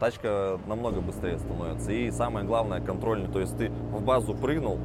тачка 0.00 0.58
намного 0.66 1.00
быстрее 1.00 1.38
становится. 1.38 1.92
И 1.92 2.10
самое 2.10 2.46
главное, 2.46 2.80
контрольный. 2.80 3.30
То 3.30 3.40
есть 3.40 3.56
ты 3.56 3.70
в 3.70 4.02
базу 4.02 4.34
прыгнул, 4.34 4.78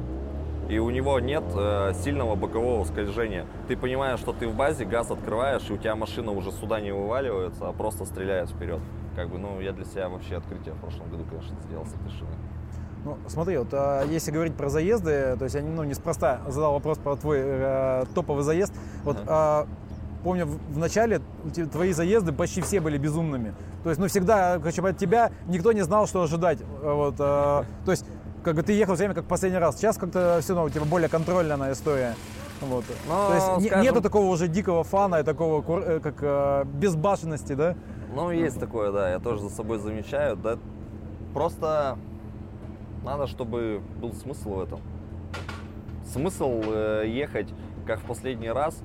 и 0.68 0.78
у 0.78 0.90
него 0.90 1.20
нет 1.20 1.44
э, 1.56 1.92
сильного 1.94 2.36
бокового 2.36 2.84
скольжения. 2.84 3.46
Ты 3.68 3.76
понимаешь, 3.76 4.20
что 4.20 4.32
ты 4.32 4.48
в 4.48 4.54
базе, 4.54 4.84
газ 4.84 5.10
открываешь, 5.10 5.68
и 5.68 5.72
у 5.74 5.76
тебя 5.76 5.94
машина 5.94 6.30
уже 6.32 6.52
сюда 6.52 6.80
не 6.80 6.92
вываливается, 6.92 7.68
а 7.68 7.72
просто 7.72 8.04
стреляет 8.04 8.50
вперед. 8.50 8.80
Как 9.16 9.28
бы, 9.28 9.38
ну, 9.38 9.60
я 9.60 9.72
для 9.72 9.84
себя 9.84 10.08
вообще 10.08 10.36
открытие 10.36 10.74
в 10.74 10.78
прошлом 10.78 11.08
году, 11.08 11.24
конечно, 11.28 11.56
сделал 11.68 11.86
с 11.86 11.94
этой 11.94 12.10
шиной. 12.10 12.34
Ну, 13.04 13.18
смотри, 13.28 13.58
вот 13.58 13.68
а, 13.72 14.02
если 14.04 14.30
говорить 14.30 14.54
про 14.54 14.68
заезды, 14.70 15.36
то 15.38 15.44
есть 15.44 15.54
я 15.54 15.62
ну, 15.62 15.84
неспроста 15.84 16.40
задал 16.48 16.72
вопрос 16.72 16.98
про 16.98 17.16
твой 17.16 17.38
э, 17.40 18.04
топовый 18.14 18.42
заезд. 18.44 18.72
Вот 19.04 19.18
а, 19.26 19.66
помню, 20.24 20.46
в, 20.46 20.58
в 20.72 20.78
начале 20.78 21.20
твои 21.70 21.92
заезды 21.92 22.32
почти 22.32 22.62
все 22.62 22.80
были 22.80 22.96
безумными. 22.96 23.54
То 23.82 23.90
есть, 23.90 24.00
ну, 24.00 24.08
всегда, 24.08 24.58
короче, 24.58 24.80
от 24.82 24.96
тебя 24.96 25.30
никто 25.46 25.72
не 25.72 25.82
знал, 25.82 26.06
что 26.06 26.22
ожидать. 26.22 26.60
Э, 26.82 26.92
Вот, 26.94 27.16
а, 27.18 27.66
то 27.84 27.90
есть, 27.90 28.06
как 28.42 28.56
бы 28.56 28.62
ты 28.62 28.72
ехал 28.72 28.94
все 28.94 29.04
время 29.04 29.14
как 29.14 29.26
последний 29.26 29.58
раз. 29.58 29.76
Сейчас 29.76 29.98
как-то 29.98 30.38
все 30.40 30.54
равно 30.54 30.64
у 30.64 30.70
тебя 30.70 30.84
более 30.86 31.10
контрольная 31.10 31.72
история. 31.72 32.14
Вот. 32.62 32.84
Ну, 33.06 33.14
то 33.28 33.34
есть 33.34 33.66
скажем- 33.66 33.82
нету 33.82 34.00
такого 34.00 34.26
уже 34.30 34.48
дикого 34.48 34.82
фана 34.82 35.16
и 35.16 35.22
такого 35.22 35.62
э, 35.80 36.00
как 36.00 36.66
безбашенности, 36.68 37.52
да? 37.52 37.74
Ну, 38.14 38.30
есть 38.30 38.60
такое, 38.60 38.92
да, 38.92 39.10
я 39.10 39.18
тоже 39.18 39.40
за 39.42 39.50
собой 39.50 39.78
замечаю. 39.78 40.36
Да, 40.36 40.56
просто 41.32 41.98
надо, 43.02 43.26
чтобы 43.26 43.82
был 44.00 44.12
смысл 44.12 44.54
в 44.54 44.62
этом. 44.62 44.80
Смысл 46.04 46.62
э, 46.64 47.04
ехать, 47.08 47.48
как 47.88 47.98
в 47.98 48.04
последний 48.04 48.50
раз, 48.50 48.80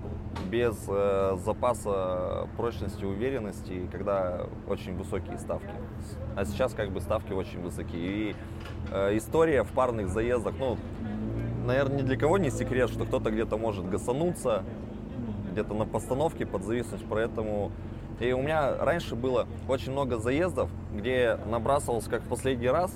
без 0.50 0.75
э, 0.88 1.38
запаса 1.45 2.48
прочности, 2.57 3.05
уверенности, 3.05 3.88
когда 3.91 4.48
очень 4.67 4.98
высокие 4.98 5.38
ставки. 5.38 5.69
А 6.36 6.43
сейчас 6.45 6.74
как 6.74 6.89
бы 6.89 7.00
ставки 7.00 7.31
очень 7.31 7.62
высокие. 7.62 8.01
И 8.01 8.36
э, 8.91 9.15
история 9.15 9.63
в 9.63 9.71
парных 9.74 10.09
заездах, 10.09 10.55
ну, 10.57 10.77
наверное, 11.67 12.01
ни 12.01 12.01
для 12.01 12.17
кого 12.17 12.39
не 12.39 12.50
секрет, 12.50 12.89
что 12.89 13.05
кто-то 13.05 13.29
где-то 13.29 13.57
может 13.57 13.88
гасануться, 13.88 14.63
где-то 15.51 15.75
на 15.75 15.86
постановке 15.86 16.48
подзависнуть, 16.48 17.05
поэтому... 17.07 17.71
И 18.19 18.33
у 18.33 18.41
меня 18.41 18.75
раньше 18.77 19.15
было 19.15 19.47
очень 19.67 19.91
много 19.91 20.17
заездов, 20.17 20.69
где 20.93 21.38
набрасывался 21.45 22.09
как 22.09 22.21
в 22.21 22.27
последний 22.27 22.67
раз, 22.67 22.91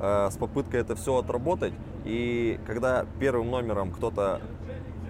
э, 0.00 0.28
с 0.30 0.36
попыткой 0.36 0.80
это 0.80 0.96
все 0.96 1.18
отработать. 1.18 1.74
И 2.04 2.58
когда 2.66 3.04
первым 3.20 3.50
номером 3.50 3.90
кто-то 3.90 4.40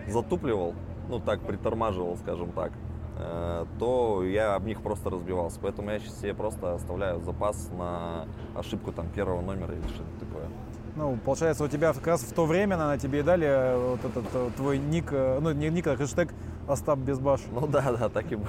затупливал, 0.08 0.74
ну 1.08 1.20
так, 1.20 1.40
притормаживал, 1.40 2.16
скажем 2.16 2.50
так, 2.50 2.72
э, 3.18 3.66
то 3.78 4.24
я 4.24 4.56
об 4.56 4.66
них 4.66 4.82
просто 4.82 5.10
разбивался. 5.10 5.60
Поэтому 5.62 5.90
я 5.90 6.00
сейчас 6.00 6.20
себе 6.20 6.34
просто 6.34 6.74
оставляю 6.74 7.20
запас 7.20 7.70
на 7.70 8.26
ошибку 8.56 8.92
там 8.92 9.08
первого 9.08 9.40
номера 9.40 9.72
или 9.72 9.86
что-то 9.88 10.26
такое. 10.26 10.48
Ну, 10.96 11.18
получается, 11.22 11.62
у 11.62 11.68
тебя 11.68 11.92
как 11.92 12.06
раз 12.06 12.22
в 12.22 12.32
то 12.32 12.46
время, 12.46 12.78
наверное, 12.78 12.98
тебе 12.98 13.20
и 13.20 13.22
дали 13.22 13.46
э, 13.46 13.76
вот 13.76 14.02
этот 14.02 14.24
э, 14.32 14.50
твой 14.56 14.78
ник, 14.78 15.08
э, 15.10 15.38
ну, 15.42 15.52
не 15.52 15.68
ник, 15.68 15.86
а 15.88 15.96
хэштег 15.96 16.32
Остап 16.66 16.98
Безбаш. 17.00 17.42
Ну 17.52 17.66
да, 17.66 17.92
да, 17.92 18.08
так 18.08 18.32
и 18.32 18.36
было. 18.36 18.48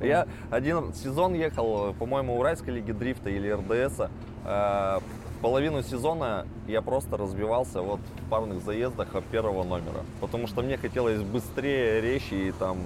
Я 0.00 0.28
один 0.50 0.92
сезон 0.92 1.32
ехал, 1.32 1.94
по-моему, 1.94 2.38
Уральской 2.38 2.74
лиги 2.74 2.92
дрифта 2.92 3.30
или 3.30 3.50
РДСа. 3.50 4.10
Половину 5.40 5.82
сезона 5.82 6.46
я 6.68 6.82
просто 6.82 7.16
разбивался 7.16 7.80
вот 7.80 7.98
в 8.00 8.30
парных 8.30 8.62
заездах 8.62 9.12
от 9.14 9.24
первого 9.24 9.64
номера. 9.64 10.04
Потому 10.20 10.46
что 10.46 10.62
мне 10.62 10.76
хотелось 10.76 11.22
быстрее, 11.22 12.00
резче 12.00 12.48
и 12.48 12.52
там 12.52 12.78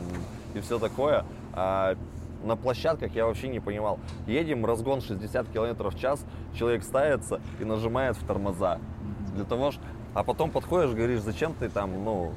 и 0.55 0.61
все 0.61 0.79
такое. 0.79 1.27
А 1.53 1.97
на 2.45 2.57
площадках 2.57 3.15
я 3.15 3.27
вообще 3.27 3.49
не 3.49 3.61
понимал. 3.61 3.99
Едем, 4.27 4.65
разгон 4.67 5.01
60 5.01 5.49
км 5.49 5.91
в 5.91 5.99
час, 5.99 6.25
человек 6.55 6.83
ставится 6.83 7.41
и 7.61 7.65
нажимает 7.65 8.17
в 8.17 8.27
тормоза. 8.27 8.79
Для 9.35 9.45
того, 9.45 9.71
ж- 9.73 9.79
а 10.15 10.23
потом 10.23 10.51
подходишь, 10.51 10.95
говоришь, 10.95 11.21
зачем 11.21 11.55
ты 11.55 11.69
там, 11.69 12.05
ну, 12.05 12.33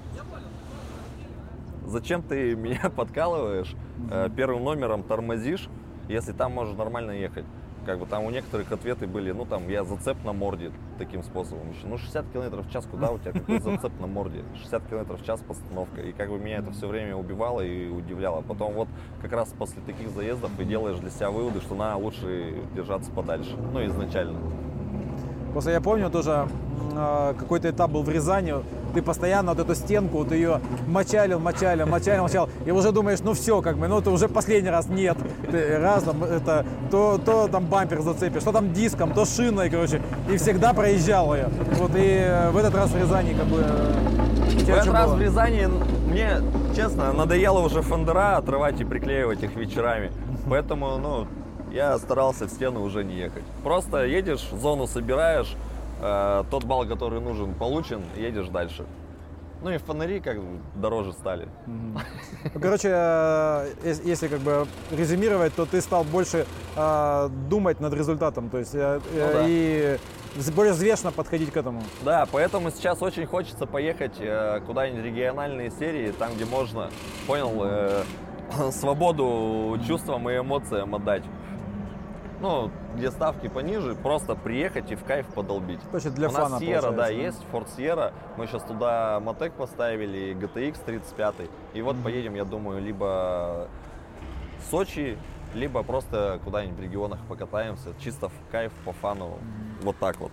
зачем 1.86 2.22
ты 2.22 2.56
меня 2.58 2.90
подкалываешь, 2.90 3.74
э, 4.12 4.30
первым 4.36 4.64
номером 4.64 5.04
тормозишь, 5.04 5.68
если 6.08 6.32
там 6.34 6.54
можешь 6.54 6.76
нормально 6.76 7.12
ехать. 7.12 7.46
Как 7.86 8.00
бы 8.00 8.06
там 8.06 8.24
у 8.26 8.30
некоторых 8.30 8.72
ответы 8.72 9.08
были, 9.08 9.32
ну 9.32 9.46
там 9.46 9.68
я 9.70 9.84
зацеп 9.84 10.18
на 10.24 10.34
морде 10.34 10.72
таким 10.98 11.24
способом 11.24 11.72
еще. 11.72 11.88
Ну 11.88 11.98
60 11.98 12.32
км 12.32 12.62
в 12.62 12.72
час, 12.72 12.86
куда 12.90 13.12
у 13.12 13.18
тебя 13.18 13.32
какой 13.32 13.60
зацеп 13.60 14.00
на 14.00 14.08
морде? 14.08 14.44
60 14.56 14.88
км 14.88 15.16
в 15.16 15.26
час 15.26 15.42
постановка. 15.42 16.02
И 16.02 16.12
как 16.12 16.30
бы 16.30 16.38
меня 16.38 16.58
это 16.58 16.72
все 16.72 16.88
время 16.88 17.16
убивало 17.16 17.62
и 17.62 17.90
удивляло. 17.90 18.42
Потом 18.42 18.74
вот 18.74 18.88
как 19.22 19.32
раз 19.32 19.54
после 19.58 19.82
таких 19.82 20.10
заездов 20.10 20.52
и 20.60 20.64
делаешь 20.64 21.00
для 21.00 21.10
себя 21.10 21.32
выводы, 21.32 21.62
что 21.62 21.76
надо 21.76 21.98
лучше 21.98 22.56
держаться 22.76 23.12
подальше. 23.12 23.56
Ну 23.74 23.86
изначально. 23.86 24.40
Просто 25.54 25.72
я 25.72 25.82
помню 25.82 26.12
тоже 26.12 26.48
а, 26.96 27.34
какой-то 27.34 27.70
этап 27.70 27.92
был 27.92 28.04
в 28.04 28.10
Рязани, 28.10 28.54
ты 28.94 29.02
постоянно 29.02 29.54
вот 29.54 29.60
эту 29.60 29.76
стенку, 29.76 30.20
вот 30.20 30.32
ее 30.32 30.60
мочалил, 30.88 31.40
мочалил, 31.40 31.88
мочалил, 31.88 32.24
мочалил, 32.24 32.50
и 32.66 32.72
уже 32.72 32.92
думаешь, 32.92 33.20
ну 33.22 33.34
все, 33.34 33.62
как 33.62 33.78
бы, 33.78 33.88
ну 33.88 34.00
это 34.00 34.12
уже 34.12 34.28
последний 34.28 34.70
раз 34.70 34.88
нет. 34.88 35.18
Ты 35.52 35.78
раз 35.80 36.04
там 36.04 36.24
это, 36.24 36.66
то, 36.92 37.18
то 37.24 37.48
там 37.48 37.66
бампер 37.66 38.02
зацепишь, 38.02 38.44
то 38.44 38.52
там 38.52 38.74
диском, 38.74 39.14
то 39.14 39.26
шиной, 39.26 39.70
короче, 39.70 40.02
и 40.32 40.38
всегда 40.38 40.74
проезжал 40.74 41.34
ее. 41.36 41.50
Вот 41.78 41.92
и 41.96 42.00
э, 42.20 42.50
в 42.52 42.58
этот 42.58 42.76
раз 42.76 42.90
в 42.92 42.98
Рязани 42.98 43.34
как 43.34 43.46
бы... 43.46 43.60
э, 43.60 43.94
В 44.66 44.70
этот 44.70 44.84
что 44.84 44.94
раз 44.94 45.06
было? 45.08 45.16
в 45.16 45.22
Рязани 45.22 45.68
мне, 46.10 46.42
честно, 46.76 47.14
надоело 47.14 47.60
уже 47.60 47.82
фендера 47.82 48.38
отрывать 48.38 48.80
и 48.82 48.84
приклеивать 48.84 49.44
их 49.44 49.56
вечерами. 49.56 50.12
Поэтому, 50.50 50.98
ну, 50.98 51.28
я 51.72 51.98
старался 52.00 52.46
в 52.46 52.50
стену 52.50 52.82
уже 52.82 53.04
не 53.04 53.16
ехать. 53.16 53.44
Просто 53.64 54.06
едешь, 54.06 54.50
зону 54.60 54.88
собираешь, 54.88 55.56
э, 56.02 56.44
тот 56.50 56.64
балл, 56.66 56.86
который 56.86 57.20
нужен, 57.22 57.54
получен, 57.54 58.02
едешь 58.16 58.48
дальше. 58.50 58.86
Ну 59.62 59.72
и 59.72 59.78
фонари 59.78 60.22
как 60.22 60.38
бы 60.42 60.60
дороже 60.76 61.12
стали. 61.12 61.50
Ну, 61.68 62.00
Короче, 62.62 62.90
э, 62.94 63.74
ес- 63.84 64.02
если 64.06 64.30
как 64.30 64.40
бы 64.40 64.66
резюмировать, 64.92 65.54
то 65.54 65.66
ты 65.66 65.82
стал 65.82 66.06
больше 66.06 66.46
э, 66.78 67.30
думать 67.50 67.82
над 67.82 67.94
результатом, 67.94 68.50
то 68.50 68.58
есть 68.58 68.74
э, 68.74 69.02
Ну 69.14 69.34
да. 69.34 69.44
и 69.46 69.98
более 70.56 70.72
взвешенно 70.74 71.12
подходить 71.12 71.52
к 71.52 71.58
этому. 71.58 71.82
Да, 72.06 72.26
поэтому 72.32 72.72
сейчас 72.72 73.02
очень 73.02 73.26
хочется 73.26 73.66
поехать 73.66 74.14
э, 74.20 74.62
куда-нибудь 74.66 75.04
региональные 75.04 75.72
серии, 75.72 76.12
там, 76.12 76.34
где 76.36 76.46
можно, 76.46 76.90
понял, 77.28 78.04
свободу 78.72 79.78
чувствам 79.86 80.30
и 80.30 80.38
эмоциям 80.38 80.96
отдать. 80.96 81.24
Ну, 82.42 82.72
где 82.96 83.12
ставки 83.12 83.48
пониже, 83.48 83.96
просто 83.96 84.36
приехать 84.36 84.92
и 84.92 84.96
в 84.96 85.04
кайф 85.04 85.28
подолбить. 85.28 85.80
Точно 85.92 86.12
для 86.12 86.30
У 86.30 86.32
фана, 86.32 86.50
нас 86.50 86.62
Sierra, 86.62 86.96
да, 86.96 87.10
есть, 87.10 87.40
Ford 87.52 87.68
Sierra. 87.78 88.14
Мы 88.38 88.48
сейчас 88.48 88.64
туда 88.64 89.20
Мотек 89.20 89.54
поставили, 89.54 90.36
GTX 90.36 90.78
35. 90.86 91.36
И 91.74 91.82
вот 91.82 92.02
поедем, 92.02 92.36
я 92.36 92.46
думаю, 92.46 92.82
либо 92.82 93.68
в 94.60 94.72
Сочи, 94.72 95.18
либо 95.54 95.84
просто 95.84 96.40
куда-нибудь 96.44 96.78
в 96.78 96.82
регионах 96.82 97.20
покатаемся. 97.28 97.94
Чисто 98.00 98.30
в 98.30 98.34
кайф, 98.52 98.72
по 98.86 98.94
фану. 98.94 99.38
Вот 99.82 99.98
так 99.98 100.20
вот. 100.20 100.32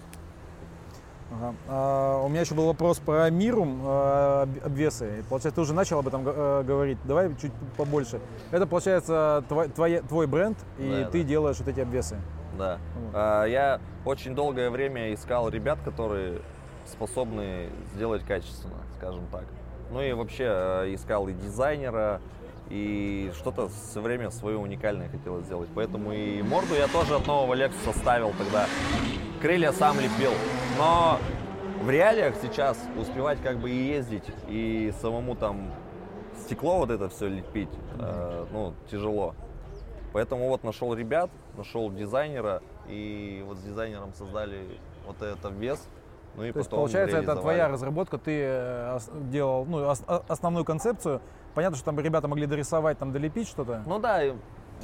Ага. 1.32 1.54
А, 1.68 2.22
у 2.22 2.28
меня 2.28 2.42
еще 2.42 2.54
был 2.54 2.66
вопрос 2.66 2.98
про 2.98 3.28
Мирум 3.30 3.80
об- 3.84 4.64
обвесы. 4.64 5.24
Получается, 5.28 5.56
ты 5.56 5.60
уже 5.60 5.74
начал 5.74 5.98
об 5.98 6.06
этом 6.08 6.22
э, 6.26 6.62
говорить. 6.62 6.98
Давай 7.04 7.34
чуть 7.40 7.52
побольше. 7.76 8.20
Это, 8.52 8.66
получается, 8.66 9.44
твой, 9.48 9.68
твоя- 9.68 10.02
твой 10.02 10.26
бренд, 10.26 10.56
и 10.78 11.02
Да, 11.04 11.10
ты 11.10 11.22
да. 11.22 11.28
делаешь 11.28 11.56
вот 11.58 11.68
эти 11.68 11.80
обвесы. 11.80 12.16
Да. 12.56 12.78
Вот. 12.94 13.10
А, 13.14 13.44
Я 13.44 13.80
очень 14.04 14.34
долгое 14.34 14.70
время 14.70 15.12
искал 15.12 15.48
ребят, 15.48 15.78
которые 15.84 16.40
способны 16.86 17.68
сделать 17.94 18.22
качественно, 18.24 18.76
скажем 18.98 19.26
так. 19.32 19.44
Ну 19.90 20.00
и 20.00 20.12
вообще 20.12 20.44
э, 20.48 20.94
искал 20.94 21.26
и 21.28 21.32
дизайнера, 21.32 22.20
и 22.70 23.30
что-то 23.36 23.68
все 23.68 24.00
время 24.00 24.30
свое 24.30 24.56
уникальное 24.56 25.08
хотел 25.08 25.40
сделать. 25.42 25.68
Поэтому 25.74 26.12
и 26.12 26.42
морду 26.42 26.74
я 26.74 26.86
тоже 26.88 27.16
от 27.16 27.26
нового 27.26 27.54
Lexus 27.54 27.96
ставил 27.98 28.32
тогда. 28.38 28.66
Крылья 29.46 29.70
сам 29.70 30.00
лепил. 30.00 30.32
Но 30.76 31.20
в 31.80 31.88
реалиях 31.88 32.34
сейчас 32.42 32.76
успевать 32.98 33.40
как 33.40 33.58
бы 33.58 33.70
и 33.70 33.76
ездить, 33.76 34.24
и 34.48 34.92
самому 35.00 35.36
там 35.36 35.70
стекло 36.40 36.78
вот 36.78 36.90
это 36.90 37.08
все 37.08 37.28
лепить, 37.28 37.68
э, 37.96 38.46
ну, 38.50 38.74
тяжело. 38.90 39.36
Поэтому 40.12 40.48
вот 40.48 40.64
нашел 40.64 40.92
ребят, 40.94 41.30
нашел 41.56 41.92
дизайнера, 41.92 42.60
и 42.88 43.44
вот 43.46 43.58
с 43.58 43.60
дизайнером 43.62 44.14
создали 44.14 44.80
вот 45.06 45.22
этот 45.22 45.52
вес. 45.52 45.88
Ну 46.34 46.42
и 46.42 46.50
То 46.50 46.58
есть, 46.58 46.70
получается, 46.70 47.18
это 47.18 47.36
твоя 47.36 47.68
разработка, 47.68 48.18
ты 48.18 48.40
э, 48.44 48.98
делал 49.30 49.64
ну, 49.64 49.88
основную 50.26 50.64
концепцию. 50.64 51.20
Понятно, 51.54 51.76
что 51.76 51.84
там 51.84 52.00
ребята 52.00 52.26
могли 52.26 52.46
дорисовать, 52.46 52.98
там 52.98 53.12
долепить 53.12 53.46
что-то. 53.46 53.84
Ну 53.86 54.00
да, 54.00 54.24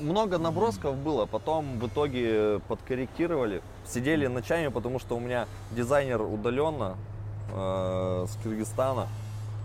много 0.01 0.39
набросков 0.39 0.97
было, 0.97 1.27
потом 1.27 1.79
в 1.79 1.87
итоге 1.87 2.61
подкорректировали. 2.69 3.63
Сидели 3.87 4.27
ночами, 4.27 4.69
потому 4.69 4.99
что 4.99 5.17
у 5.17 5.21
меня 5.21 5.47
дизайнер 5.71 6.23
удаленно 6.23 6.97
э, 7.53 8.27
с 8.29 8.37
Кыргызстана. 8.43 9.09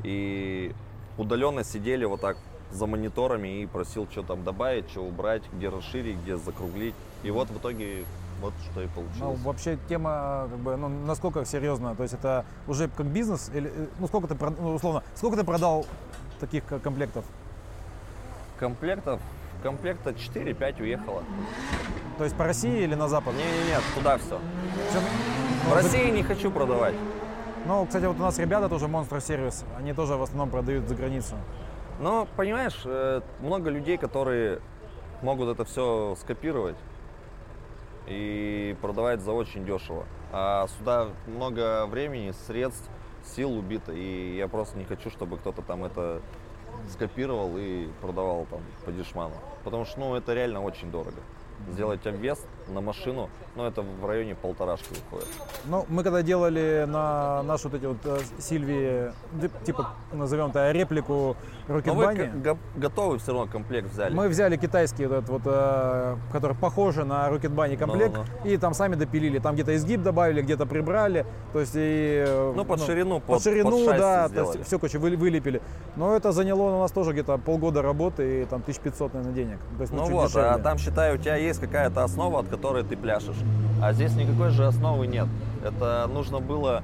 И 0.04 0.74
удаленно 1.18 1.64
сидели 1.64 2.06
вот 2.06 2.22
так 2.22 2.38
за 2.72 2.86
мониторами 2.86 3.62
и 3.62 3.66
просил, 3.66 4.08
что 4.12 4.24
там 4.24 4.44
добавить, 4.44 4.90
что 4.90 5.02
убрать, 5.02 5.42
где 5.54 5.70
расширить, 5.70 6.18
где 6.20 6.38
закруглить. 6.38 6.96
И 7.24 7.32
вот 7.32 7.50
в 7.50 7.58
итоге 7.58 8.04
вот 8.42 8.54
что 8.72 8.82
и 8.82 8.86
Ну, 8.86 8.92
получилось. 8.92 9.40
вообще 9.42 9.80
тема, 9.90 10.48
как 10.52 10.60
бы, 10.60 10.76
ну, 10.78 10.90
насколько 10.90 11.44
серьезно? 11.46 11.96
То 11.96 12.04
есть 12.04 12.14
это 12.14 12.46
уже 12.68 12.88
как 12.90 13.08
бизнес? 13.08 13.50
Или, 13.54 13.72
э, 13.74 13.88
ну, 14.00 14.08
сколько 14.08 14.28
ты, 14.28 14.36
ну, 14.60 14.76
условно, 14.76 15.02
сколько 15.16 15.38
ты 15.38 15.44
продал 15.44 15.86
таких 16.40 16.64
комплектов? 16.66 17.26
Комплектов, 18.60 19.20
комплекта 19.72 20.12
4-5 20.12 20.82
уехало. 20.82 21.24
То 22.18 22.24
есть 22.24 22.38
по 22.38 22.46
России 22.46 22.84
или 22.84 22.96
на 22.96 23.10
Запад? 23.10 23.34
Не-не-нет, 23.34 23.82
туда 23.96 24.18
все. 24.18 24.40
Всё- 24.90 25.02
В 25.70 25.74
России 25.76 26.10
не 26.10 26.24
хочу 26.24 26.50
продавать. 26.52 26.96
Ну, 27.66 27.86
кстати, 27.86 28.06
вот 28.06 28.16
у 28.16 28.22
нас 28.22 28.40
ребята 28.40 28.70
тоже 28.70 28.86
Monster 28.86 29.18
Service, 29.18 29.66
они 29.78 29.94
тоже 29.94 30.16
в 30.16 30.22
основном 30.24 30.50
продают 30.50 30.88
за 30.88 30.96
границу. 30.96 31.36
Но, 32.00 32.28
понимаешь, 32.38 32.82
э, 32.86 33.20
много 33.42 33.70
людей, 33.70 33.98
которые 33.98 34.62
могут 35.22 35.50
это 35.50 35.66
все 35.66 36.16
скопировать 36.22 36.78
и 38.08 38.74
продавать 38.82 39.20
за 39.20 39.34
очень 39.34 39.66
дешево. 39.66 40.06
А 40.32 40.68
сюда 40.78 41.08
много 41.28 41.86
времени, 41.88 42.32
средств, 42.48 42.90
сил 43.36 43.52
убито, 43.52 43.92
и 43.92 44.38
я 44.38 44.48
просто 44.48 44.78
не 44.78 44.86
хочу, 44.86 45.10
чтобы 45.10 45.36
кто-то 45.38 45.62
там 45.62 45.84
это 45.84 46.22
скопировал 46.90 47.52
и 47.58 47.88
продавал 48.02 48.46
там 48.50 48.62
по 48.86 48.92
дешману. 48.92 49.34
Потому 49.68 49.84
что, 49.84 50.00
ну, 50.00 50.16
это 50.16 50.34
реально 50.34 50.62
очень 50.64 50.90
дорого. 50.90 51.18
Сделать 51.68 52.08
обвес 52.08 52.40
на 52.74 52.82
машину, 52.82 53.30
ну, 53.56 53.66
это 53.66 53.82
в 53.82 54.06
районе 54.06 54.36
полторашки 54.36 54.90
выходит. 54.90 55.28
Ну, 55.66 55.86
мы 55.90 56.04
когда 56.04 56.22
делали 56.22 56.86
на 56.88 57.44
нашу 57.44 57.70
вот 57.70 57.78
эти 57.78 57.86
вот 57.86 57.98
э, 58.06 58.20
Сильвии, 58.40 59.12
типа, 59.66 59.90
назовем 60.14 60.48
это 60.50 60.72
реплику 60.72 61.36
Но 61.68 61.74
вы 61.74 61.80
Рокетбани, 61.82 62.28
к- 62.28 62.36
го- 62.44 62.58
готовы 62.76 63.18
все 63.20 63.32
равно 63.34 63.52
комплект 63.52 63.92
взяли. 63.92 64.14
мы 64.14 64.28
взяли 64.30 64.58
китайский 64.58 65.06
вот 65.06 65.18
этот 65.18 65.30
вот, 65.30 65.42
э, 65.46 66.16
который 66.32 66.56
похож 66.56 66.96
на 66.98 67.30
Рокетбани 67.30 67.76
комплект, 67.76 68.16
Ну-ну. 68.16 68.50
и 68.50 68.58
там 68.58 68.74
сами 68.74 68.96
допилили. 68.96 69.40
Там 69.40 69.56
где-то 69.56 69.76
изгиб 69.76 70.02
добавили, 70.04 70.42
где-то 70.42 70.66
прибрали. 70.66 71.26
То 71.54 71.60
есть 71.60 71.74
и... 71.76 72.24
э, 72.28 72.54
Ну, 72.56 72.66
под 72.66 72.82
ширину, 72.82 73.20
под, 73.20 73.28
под- 73.36 73.44
ширину, 73.44 73.86
под 73.86 73.98
да, 73.98 74.24
то 74.24 74.30
сделали. 74.30 74.58
есть 74.58 74.68
все, 74.68 74.80
короче, 74.80 74.98
вы- 75.00 75.16
вылепили. 75.16 75.62
Но 75.96 76.16
это 76.16 76.32
заняло 76.32 76.76
у 76.76 76.80
нас 76.80 76.92
тоже 76.92 77.12
где-то 77.14 77.38
полгода 77.38 77.82
работы 77.82 78.44
и 78.44 78.46
там 78.46 78.62
1500, 78.62 79.14
наверное, 79.14 79.36
денег. 79.36 79.60
То 79.78 79.82
есть, 79.82 79.94
Ну 79.94 80.04
чуть 80.04 80.12
вот, 80.12 80.24
а 80.26 80.28
дешевле. 80.28 80.64
там, 80.64 80.78
считай, 80.78 81.14
у 81.16 81.18
тебя 81.18 81.36
есть 81.36 81.60
какая-то 81.60 82.04
основа, 82.04 82.40
от 82.40 82.50
которой 82.58 82.84
ты 82.84 82.98
пляшешь. 82.98 83.38
А 83.82 83.94
здесь 83.94 84.16
никакой 84.16 84.50
же 84.50 84.66
основы 84.66 85.06
нет. 85.06 85.28
Это 85.64 86.10
нужно 86.12 86.40
было 86.40 86.82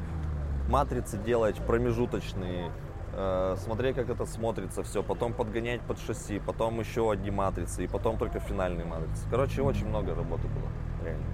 матрицы 0.70 1.18
делать 1.18 1.56
промежуточные, 1.56 2.70
э, 3.14 3.56
смотреть, 3.64 3.96
как 3.96 4.10
это 4.10 4.26
смотрится 4.28 4.84
все, 4.84 5.02
потом 5.02 5.34
подгонять 5.34 5.82
под 5.82 6.00
шасси, 6.00 6.40
потом 6.40 6.80
еще 6.80 7.12
одни 7.12 7.32
матрицы, 7.32 7.86
и 7.86 7.88
потом 7.88 8.18
только 8.18 8.40
финальные 8.40 8.86
матрицы. 8.86 9.24
Короче, 9.32 9.64
очень 9.64 9.88
много 9.88 10.14
работы 10.14 10.44
было, 10.48 10.70
реально. 11.04 11.26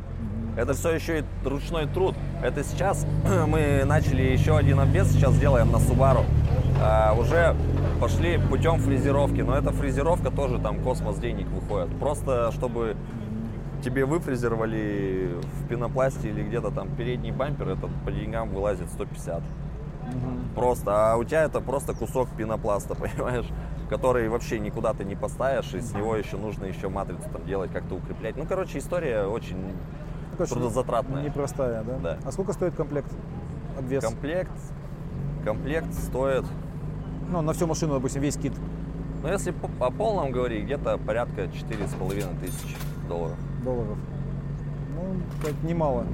Это 0.56 0.74
все 0.74 0.92
еще 0.92 1.20
и 1.20 1.24
ручной 1.46 1.88
труд. 1.88 2.16
Это 2.42 2.64
сейчас 2.64 3.06
мы 3.48 3.84
начали 3.86 4.24
еще 4.24 4.58
один 4.58 4.80
обвес, 4.80 5.12
сейчас 5.12 5.38
делаем 5.38 5.72
на 5.72 5.78
Subaru. 5.78 6.24
А, 6.82 7.14
уже 7.14 7.56
пошли 8.00 8.38
путем 8.38 8.80
фрезеровки, 8.80 9.42
но 9.42 9.58
эта 9.58 9.72
фрезеровка 9.72 10.32
тоже 10.32 10.60
там 10.60 10.82
космос 10.82 11.18
денег 11.18 11.48
выходит. 11.48 11.90
Просто 12.00 12.52
чтобы 12.54 12.96
тебе 13.82 14.06
выфрезеровали 14.06 15.32
в 15.54 15.68
пенопласте 15.68 16.30
или 16.30 16.44
где-то 16.44 16.72
там 16.72 16.90
передний 16.96 17.32
бампер, 17.32 17.70
это 17.70 17.90
по 18.06 18.12
деньгам 18.12 18.50
вылазит 18.50 18.90
150. 18.92 19.42
Просто, 20.56 21.14
а 21.14 21.18
у 21.18 21.24
тебя 21.24 21.44
это 21.44 21.62
просто 21.62 21.94
кусок 21.94 22.30
пенопласта, 22.36 22.96
понимаешь? 22.96 23.46
Который 23.90 24.28
вообще 24.30 24.60
никуда 24.60 24.94
ты 24.94 25.04
не 25.04 25.16
поставишь, 25.16 25.74
и 25.74 25.82
с 25.82 25.94
него 25.94 26.16
еще 26.16 26.38
нужно 26.38 26.66
еще 26.66 26.90
матрицу 26.90 27.30
там 27.32 27.46
делать, 27.46 27.72
как-то 27.72 27.96
укреплять. 27.96 28.36
Ну, 28.38 28.46
короче, 28.46 28.80
история 28.80 29.24
очень 29.26 29.58
короче, 30.38 30.54
трудозатратная. 30.54 31.24
Непростая, 31.24 31.84
да? 31.84 31.98
Да. 31.98 32.18
А 32.26 32.32
сколько 32.32 32.54
стоит 32.54 32.76
комплект? 32.76 33.12
Обвес? 33.78 34.04
Комплект, 34.04 34.52
комплект 35.46 35.94
стоит, 35.94 36.46
Ну, 37.30 37.42
на 37.42 37.54
всю 37.54 37.68
машину, 37.68 37.94
допустим, 37.94 38.22
весь 38.22 38.38
кит 38.38 38.54
ну, 39.22 39.28
если 39.28 39.52
по- 39.52 39.86
о 39.86 39.92
полном 39.92 40.32
говорить, 40.32 40.64
где-то 40.64 40.98
порядка 40.98 41.44
4,5 41.44 42.40
тысяч 42.40 42.78
долларов. 43.10 43.38
долларов. 43.64 43.98
Ну, 44.96 45.22
так 45.44 45.54
немало. 45.64 46.06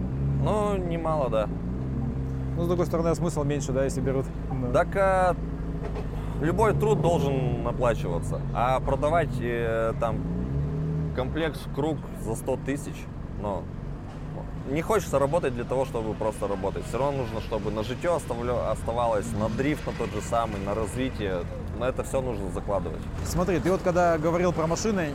Ну, 0.44 0.78
немало, 0.78 1.30
да. 1.30 1.48
Но, 2.56 2.64
с 2.64 2.68
другой 2.68 2.86
стороны, 2.86 3.14
смысл 3.14 3.44
меньше, 3.44 3.72
да, 3.72 3.84
если 3.84 4.02
берут. 4.02 4.26
Да. 4.50 4.84
Так 4.84 4.96
а, 4.96 5.36
любой 6.42 6.74
труд 6.74 7.02
должен 7.02 7.68
оплачиваться. 7.68 8.42
А 8.54 8.80
продавать 8.80 9.36
э, 9.40 9.94
там 10.00 10.18
комплект 11.16 11.58
в 11.58 11.74
круг 11.76 11.98
за 12.22 12.36
100 12.36 12.58
тысяч, 12.66 12.96
ну, 13.42 13.64
не 14.70 14.82
хочется 14.82 15.20
работать 15.20 15.54
для 15.54 15.64
того, 15.64 15.86
чтобы 15.86 16.14
просто 16.14 16.48
работать. 16.48 16.86
Все 16.86 16.98
равно 16.98 17.24
нужно, 17.24 17.42
чтобы 17.42 17.72
на 17.72 17.84
житье 17.84 18.16
оставалось, 18.16 19.32
на 19.34 19.50
дрифт 19.50 19.86
на 19.86 19.94
тот 19.94 20.12
же 20.12 20.22
самый, 20.22 20.60
на 20.66 20.74
развитие. 20.74 21.42
На 21.80 21.90
это 21.90 22.04
все 22.04 22.22
нужно 22.22 22.50
закладывать. 22.52 23.02
Смотри, 23.26 23.60
ты 23.60 23.70
вот 23.70 23.82
когда 23.82 24.18
говорил 24.18 24.54
про 24.54 24.66
машины, 24.66 25.10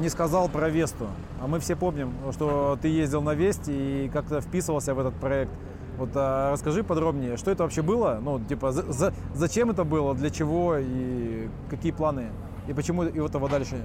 не 0.00 0.08
сказал 0.08 0.48
про 0.48 0.68
Весту. 0.68 1.06
А 1.40 1.46
мы 1.46 1.58
все 1.60 1.76
помним, 1.76 2.12
что 2.32 2.78
ты 2.80 2.88
ездил 2.88 3.22
на 3.22 3.34
Весте 3.34 4.04
и 4.04 4.08
как-то 4.08 4.40
вписывался 4.40 4.94
в 4.94 4.98
этот 4.98 5.14
проект. 5.14 5.52
Вот 5.98 6.10
а, 6.14 6.52
расскажи 6.52 6.84
подробнее, 6.84 7.36
что 7.36 7.50
это 7.50 7.62
вообще 7.62 7.82
было? 7.82 8.18
Ну, 8.20 8.38
типа, 8.38 8.72
за- 8.72 8.92
за- 8.92 9.14
зачем 9.34 9.70
это 9.70 9.84
было, 9.84 10.14
для 10.14 10.30
чего 10.30 10.76
и 10.78 11.48
какие 11.70 11.92
планы? 11.92 12.26
И 12.68 12.74
почему 12.74 13.04
и 13.04 13.18
этого 13.24 13.48
дальше? 13.48 13.76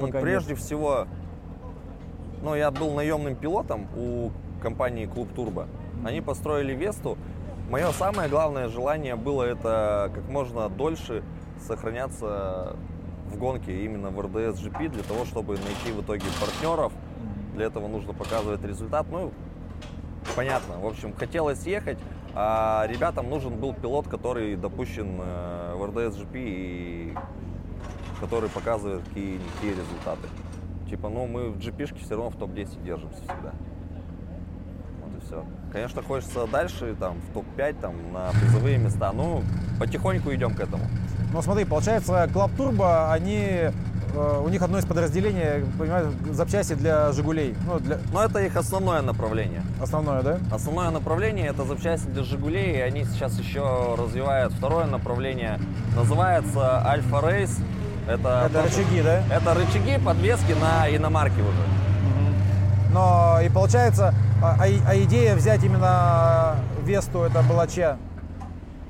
Пока 0.00 0.20
Прежде 0.20 0.54
всего, 0.54 1.06
ну, 2.42 2.54
я 2.54 2.70
был 2.70 2.92
наемным 2.94 3.34
пилотом 3.36 3.86
у 3.96 4.30
компании 4.62 5.06
Клуб 5.06 5.28
Турбо. 5.34 5.66
Они 6.04 6.20
построили 6.20 6.74
Весту. 6.74 7.16
Мое 7.70 7.90
самое 7.92 8.28
главное 8.28 8.68
желание 8.68 9.16
было 9.16 9.42
это 9.42 10.10
как 10.14 10.28
можно 10.28 10.68
дольше 10.68 11.22
сохраняться 11.66 12.76
в 13.28 13.38
гонке 13.38 13.84
именно 13.84 14.10
в 14.10 14.20
РДС 14.20 14.60
GP 14.60 14.88
для 14.88 15.02
того, 15.02 15.24
чтобы 15.24 15.54
найти 15.54 15.92
в 15.92 16.02
итоге 16.02 16.24
партнеров. 16.40 16.92
Для 17.54 17.66
этого 17.66 17.88
нужно 17.88 18.12
показывать 18.12 18.62
результат. 18.62 19.06
Ну, 19.10 19.32
понятно. 20.36 20.78
В 20.78 20.86
общем, 20.86 21.12
хотелось 21.14 21.64
ехать, 21.66 21.98
а 22.34 22.86
ребятам 22.88 23.28
нужен 23.28 23.58
был 23.58 23.74
пилот, 23.74 24.08
который 24.08 24.56
допущен 24.56 25.20
э, 25.20 25.74
в 25.76 25.86
РДС 25.86 26.16
GP 26.18 26.32
и 26.34 27.14
который 28.20 28.48
показывает 28.48 29.02
какие-никакие 29.08 29.72
результаты. 29.72 30.28
Типа, 30.88 31.08
ну, 31.08 31.26
мы 31.26 31.50
в 31.50 31.58
GP-шке 31.58 31.98
все 32.00 32.14
равно 32.16 32.30
в 32.30 32.36
топ-10 32.36 32.82
держимся 32.82 33.18
всегда. 33.18 33.52
Вот 35.02 35.16
и 35.16 35.26
все. 35.26 35.44
Конечно, 35.72 36.02
хочется 36.02 36.46
дальше, 36.46 36.96
там, 36.98 37.18
в 37.20 37.32
топ-5, 37.34 37.80
там, 37.80 38.12
на 38.12 38.30
призовые 38.30 38.78
места. 38.78 39.12
Ну, 39.12 39.42
потихоньку 39.78 40.34
идем 40.34 40.54
к 40.54 40.60
этому. 40.60 40.84
Ну 41.32 41.42
смотри, 41.42 41.64
получается, 41.64 42.24
Club 42.32 42.50
Turbo, 42.56 43.12
они 43.12 43.44
э, 44.14 44.42
у 44.44 44.48
них 44.48 44.62
одно 44.62 44.78
из 44.78 44.86
подразделений, 44.86 45.40
я 45.40 45.62
понимаю, 45.78 46.12
запчасти 46.32 46.72
для 46.72 47.12
Жигулей. 47.12 47.54
Ну, 47.66 47.78
для 47.78 47.98
Но 48.12 48.24
это 48.24 48.38
их 48.40 48.56
основное 48.56 49.02
направление. 49.02 49.62
основное, 49.80 50.22
да? 50.22 50.38
Основное 50.50 50.90
направление 50.90 51.48
это 51.48 51.64
запчасти 51.64 52.06
для 52.06 52.22
Жигулей, 52.22 52.78
и 52.78 52.80
они 52.80 53.04
сейчас 53.04 53.38
еще 53.38 53.94
развивают 53.98 54.54
второе 54.54 54.86
направление. 54.86 55.58
Называется 55.94 56.82
Альфа 56.86 57.20
Рейс. 57.28 57.58
Это, 58.08 58.44
Это 58.46 58.62
рычаги, 58.62 59.02
да? 59.02 59.22
Это 59.30 59.52
рычаги 59.52 59.98
подвески 60.02 60.52
на 60.52 60.88
иномарке 60.88 61.42
уже. 61.42 61.62
Но 62.90 63.38
и 63.44 63.50
получается, 63.50 64.14
а, 64.42 64.56
а 64.58 64.64
а 64.64 64.96
идея 64.96 65.34
взять 65.36 65.62
именно 65.62 66.56
Весту, 66.84 67.20
это 67.22 67.42
была 67.42 67.66
чья? 67.66 67.98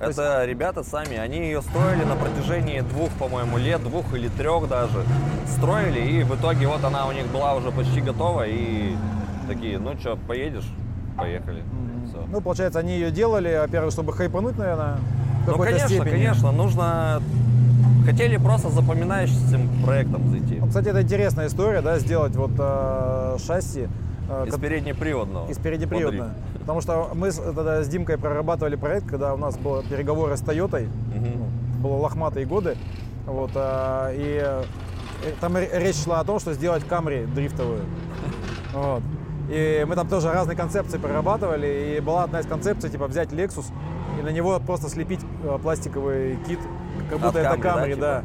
Это 0.01 0.45
ребята 0.45 0.85
сами, 0.85 1.17
они 1.17 1.39
ее 1.39 1.61
строили 1.61 2.05
на 2.05 2.15
протяжении 2.15 2.81
двух, 2.81 3.11
по-моему, 3.19 3.59
лет, 3.59 3.83
двух 3.83 4.15
или 4.15 4.29
трех 4.29 4.69
даже. 4.69 5.05
Строили, 5.47 6.01
и 6.01 6.23
в 6.23 6.37
итоге 6.37 6.69
вот 6.69 6.85
она 6.85 7.07
у 7.07 7.13
них 7.13 7.27
была 7.27 7.55
уже 7.55 7.73
почти 7.73 8.01
готова, 8.01 8.47
и 8.47 8.95
такие, 9.49 9.79
ну 9.79 9.99
что, 9.99 10.17
поедешь? 10.29 10.69
Поехали. 11.17 11.65
Всё. 12.09 12.25
Ну, 12.31 12.41
получается, 12.41 12.79
они 12.79 12.93
ее 12.93 13.11
делали, 13.11 13.59
во-первых, 13.61 13.93
чтобы 13.93 14.13
хайпануть, 14.13 14.57
наверное, 14.57 14.99
в 15.47 15.51
Ну, 15.51 15.59
конечно, 15.59 15.89
степени. 15.89 16.11
конечно, 16.11 16.53
нужно... 16.53 17.21
Хотели 18.07 18.37
просто 18.39 18.71
запоминающимся 18.71 19.59
проектом 19.85 20.31
зайти. 20.31 20.59
Ну, 20.61 20.69
Кстати, 20.69 20.89
это 20.89 21.03
интересная 21.03 21.49
история, 21.49 21.83
да, 21.83 21.99
сделать 21.99 22.35
вот 22.37 22.53
э, 22.59 23.37
шасси 23.45 23.89
э, 24.31 24.47
Из 24.47 24.55
переднеприводного. 24.59 25.51
из 25.51 25.59
переднеприводной. 25.59 26.29
Потому 26.69 26.83
что 26.83 27.09
мы 27.15 27.31
тогда 27.33 27.83
с 27.83 27.89
Димкой 27.89 28.19
прорабатывали 28.19 28.77
проект, 28.77 29.07
когда 29.09 29.33
у 29.33 29.39
нас 29.39 29.57
были 29.57 29.87
переговоры 29.89 30.37
с 30.37 30.43
Тойотой, 30.43 30.91
Мгм. 31.15 31.81
было 31.83 31.95
лохматые 31.97 32.45
годы, 32.45 32.77
вот, 33.25 33.53
а, 33.55 34.11
и 34.13 34.39
э, 34.45 34.63
там 35.41 35.57
ре- 35.57 35.71
речь 35.73 35.97
шла 36.05 36.21
о 36.21 36.25
том, 36.25 36.39
что 36.39 36.53
сделать 36.53 36.85
Камри 36.87 37.25
дрифтовую. 37.25 37.81
Вот. 38.75 39.03
И 39.49 39.83
мы 39.89 39.95
там 39.95 40.09
тоже 40.09 40.31
разные 40.31 40.59
концепции 40.59 40.99
прорабатывали, 40.99 41.97
и 41.97 42.01
была 42.01 42.25
одна 42.25 42.41
из 42.41 42.47
концепций, 42.47 42.91
типа 42.91 43.07
взять 43.07 43.31
Lexus 43.33 43.65
и 44.21 44.23
на 44.23 44.29
него 44.29 44.61
просто 44.61 44.91
слепить 44.91 45.21
э, 45.45 45.59
пластиковый 45.63 46.37
кит, 46.47 46.59
как 47.09 47.19
будто 47.19 47.29
От 47.29 47.37
это 47.37 47.55
Camry, 47.55 47.63
да, 47.63 47.73
Камри, 47.73 47.95
типа? 47.95 48.01
да. 48.03 48.23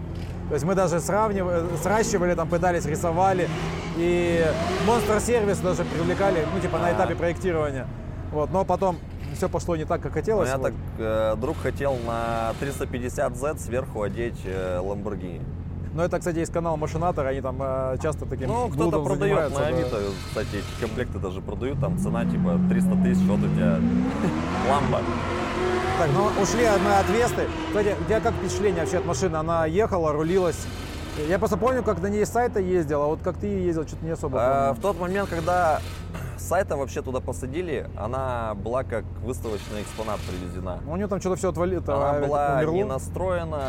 То 0.50 0.54
есть 0.56 0.66
мы 0.66 0.76
даже 0.76 1.00
сравнивали, 1.00 1.64
сращивали, 1.82 2.34
там 2.36 2.50
пытались, 2.50 2.86
рисовали, 2.86 3.48
и 3.96 4.46
Monster 4.86 5.22
сервис 5.22 5.60
даже 5.60 5.86
привлекали, 5.86 6.46
ну 6.54 6.60
типа 6.60 6.78
на 6.78 6.88
А. 6.88 6.92
этапе 6.92 7.16
проектирования. 7.16 7.88
Вот, 8.34 8.52
но 8.52 8.66
потом 8.66 8.98
все 9.36 9.48
пошло 9.48 9.76
не 9.76 9.86
так, 9.86 10.02
как 10.02 10.12
У 10.12 10.16
хотелось. 10.16 10.48
меня 10.50 10.58
вот. 10.58 10.68
так 10.68 10.74
э, 10.98 11.36
друг 11.38 11.58
хотел 11.58 11.98
на 12.06 12.54
350Z 12.60 13.60
сверху 13.60 14.02
одеть 14.02 14.40
э, 14.46 14.80
Lamborghini. 14.80 15.42
Но 15.94 16.04
это, 16.04 16.18
кстати, 16.18 16.40
есть 16.40 16.52
канал 16.52 16.76
Машинатор, 16.76 17.28
они 17.28 17.42
там 17.42 17.58
э, 17.62 17.98
часто 18.02 18.26
таким 18.26 18.48
Ну, 18.48 18.68
кто-то 18.70 19.04
продает 19.04 19.54
на 19.54 19.60
да. 19.60 19.68
Авито, 19.68 20.00
кстати, 20.28 20.50
эти 20.56 20.82
комплекты 20.82 21.20
даже 21.20 21.42
продают, 21.42 21.80
там 21.80 22.00
цена 22.00 22.26
типа 22.26 22.60
300 22.70 22.96
тысяч, 23.04 23.22
вот 23.28 23.40
у 23.40 23.48
тебя 23.54 23.78
ламба. 24.70 25.02
Так, 26.00 26.10
ну 26.16 26.42
ушли 26.42 26.66
мы 26.84 26.96
от 26.96 27.08
Весты. 27.10 27.48
Кстати, 27.68 27.96
у 28.02 28.04
тебя 28.06 28.20
как 28.20 28.34
впечатление 28.34 28.82
вообще 28.82 28.98
от 28.98 29.06
машины? 29.06 29.36
Она 29.36 29.68
ехала, 29.68 30.12
рулилась. 30.12 30.66
Я 31.30 31.38
просто 31.38 31.58
помню, 31.58 31.84
как 31.84 32.02
на 32.02 32.08
ней 32.08 32.26
с 32.26 32.30
сайта 32.30 32.60
ездил, 32.60 33.04
а 33.04 33.06
вот 33.06 33.20
как 33.24 33.38
ты 33.38 33.46
ездил, 33.46 33.86
что-то 33.88 34.04
не 34.04 34.12
особо 34.12 34.40
А, 34.42 34.74
в 34.74 34.80
тот 34.80 35.00
момент, 35.00 35.30
когда 35.30 35.80
сайта 36.44 36.76
вообще 36.76 37.02
туда 37.02 37.20
посадили, 37.20 37.90
она 37.98 38.54
была 38.56 38.84
как 38.84 39.06
выставочный 39.24 39.82
экспонат 39.82 40.20
привезена. 40.22 40.80
Ну, 40.86 40.92
У 40.92 40.96
нее 40.96 41.08
там 41.08 41.20
что-то 41.20 41.38
все 41.38 41.50
отвалило. 41.50 41.84
Она 41.88 42.26
была 42.26 42.58
умерло. 42.58 42.74
не 42.74 42.84
настроена, 42.84 43.62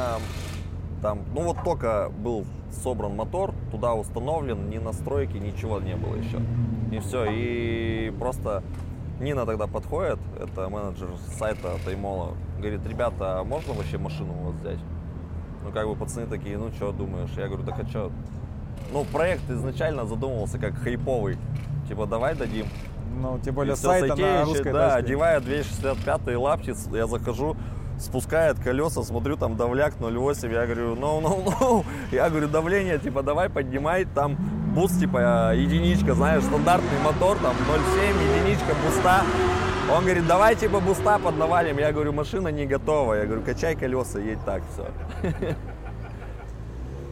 там, 1.00 1.20
ну 1.34 1.42
вот 1.42 1.62
только 1.64 2.10
был 2.18 2.44
собран 2.70 3.14
мотор, 3.14 3.54
туда 3.70 3.94
установлен, 3.94 4.68
ни 4.68 4.78
настройки, 4.78 5.36
ничего 5.36 5.80
не 5.80 5.96
было 5.96 6.16
еще. 6.16 6.40
И 6.90 6.98
все, 6.98 7.26
и 7.30 8.12
просто 8.18 8.62
Нина 9.20 9.46
тогда 9.46 9.66
подходит, 9.66 10.18
это 10.40 10.68
менеджер 10.68 11.08
сайта 11.38 11.76
Таймола, 11.84 12.34
говорит, 12.58 12.84
ребята, 12.86 13.40
а 13.40 13.44
можно 13.44 13.72
вообще 13.74 13.96
машину 13.96 14.32
у 14.32 14.46
вас 14.46 14.54
взять? 14.56 14.80
Ну, 15.64 15.70
как 15.70 15.86
бы 15.86 15.94
пацаны 15.94 16.26
такие, 16.26 16.58
ну, 16.58 16.70
что 16.72 16.92
думаешь? 16.92 17.30
Я 17.36 17.46
говорю, 17.46 17.64
так 17.64 17.78
а 17.78 17.86
что? 17.86 18.10
Ну, 18.92 19.04
проект 19.04 19.48
изначально 19.48 20.04
задумывался 20.04 20.58
как 20.58 20.74
хайповый. 20.74 21.38
Типа, 21.88 22.06
давай 22.06 22.34
дадим. 22.34 22.66
Ну, 23.20 23.38
тем 23.38 23.54
И 23.54 23.56
более 23.56 23.74
всё 23.74 23.88
сайта 23.88 24.16
на 24.16 24.44
русской 24.44 24.72
да, 24.72 24.86
доске. 24.86 24.98
одевая 24.98 25.40
265 25.40 26.36
лапти, 26.36 26.74
я 26.96 27.06
захожу, 27.06 27.56
спускает 27.98 28.58
колеса, 28.58 29.02
смотрю, 29.02 29.36
там 29.36 29.56
давляк 29.56 29.94
0,8, 30.00 30.52
я 30.52 30.64
говорю, 30.64 30.96
ну, 30.96 31.20
ну, 31.20 31.44
ну, 31.60 31.84
я 32.10 32.28
говорю, 32.28 32.48
давление, 32.48 32.98
типа, 32.98 33.22
давай 33.22 33.48
поднимай, 33.48 34.04
там 34.04 34.36
буст, 34.74 34.98
типа, 34.98 35.54
единичка, 35.54 36.14
знаешь, 36.14 36.42
стандартный 36.42 36.98
мотор, 37.04 37.38
там 37.38 37.52
0,7, 37.52 38.40
единичка, 38.40 38.74
буста. 38.84 39.22
Он 39.94 40.02
говорит, 40.02 40.26
давай, 40.26 40.56
типа, 40.56 40.80
буста 40.80 41.18
поднавалим. 41.18 41.78
Я 41.78 41.92
говорю, 41.92 42.12
машина 42.12 42.48
не 42.48 42.66
готова. 42.66 43.14
Я 43.14 43.26
говорю, 43.26 43.42
качай 43.42 43.76
колеса, 43.76 44.18
едь 44.18 44.42
так, 44.44 44.62
все. 44.72 45.54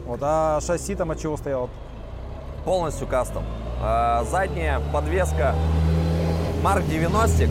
Вот, 0.05 0.19
а 0.21 0.59
шасси 0.59 0.95
там 0.95 1.11
от 1.11 1.19
чего 1.19 1.37
стояло? 1.37 1.69
полностью 2.65 3.07
кастом. 3.07 3.43
А, 3.85 4.23
Задняя 4.23 4.79
подвеска 4.93 5.53
Марк 6.63 6.85
90, 6.87 7.49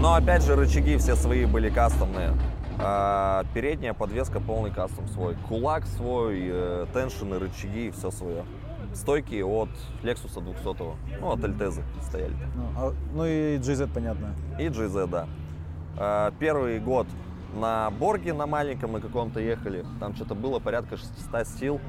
но 0.00 0.12
опять 0.12 0.42
же 0.44 0.56
рычаги 0.56 0.98
все 0.98 1.16
свои 1.16 1.46
были 1.46 1.70
кастомные. 1.70 2.32
А 2.78 3.44
Передняя 3.54 3.94
подвеска 3.94 4.40
полный 4.40 4.70
кастом 4.70 5.08
свой. 5.08 5.36
Кулак 5.48 5.86
свой, 5.86 6.38
э, 6.44 6.86
теншины, 6.92 7.38
рычаги, 7.38 7.90
все 7.92 8.10
свое. 8.10 8.44
Стойки 8.92 9.40
от 9.40 9.70
Lexus 10.02 10.38
200, 10.38 10.84
ну 11.20 11.32
от 11.32 11.42
Альтезы 11.42 11.82
стояли. 12.02 12.34
Ну, 12.54 12.64
а- 12.76 12.92
ну 13.14 13.24
и 13.24 13.56
GZ, 13.56 13.88
понятно. 13.92 14.34
И 14.58 14.64
GZ, 14.66 15.06
да. 15.06 15.26
А, 15.96 16.30
Первый 16.38 16.78
год 16.78 17.06
на 17.54 17.90
Борге 17.90 18.34
на 18.34 18.46
маленьком 18.46 18.92
на 18.92 19.00
каком-то 19.00 19.40
ехали. 19.40 19.84
Там 19.98 20.14
что-то 20.14 20.34
было 20.34 20.58
порядка 20.58 20.98
600 20.98 21.46
сил. 21.48 21.80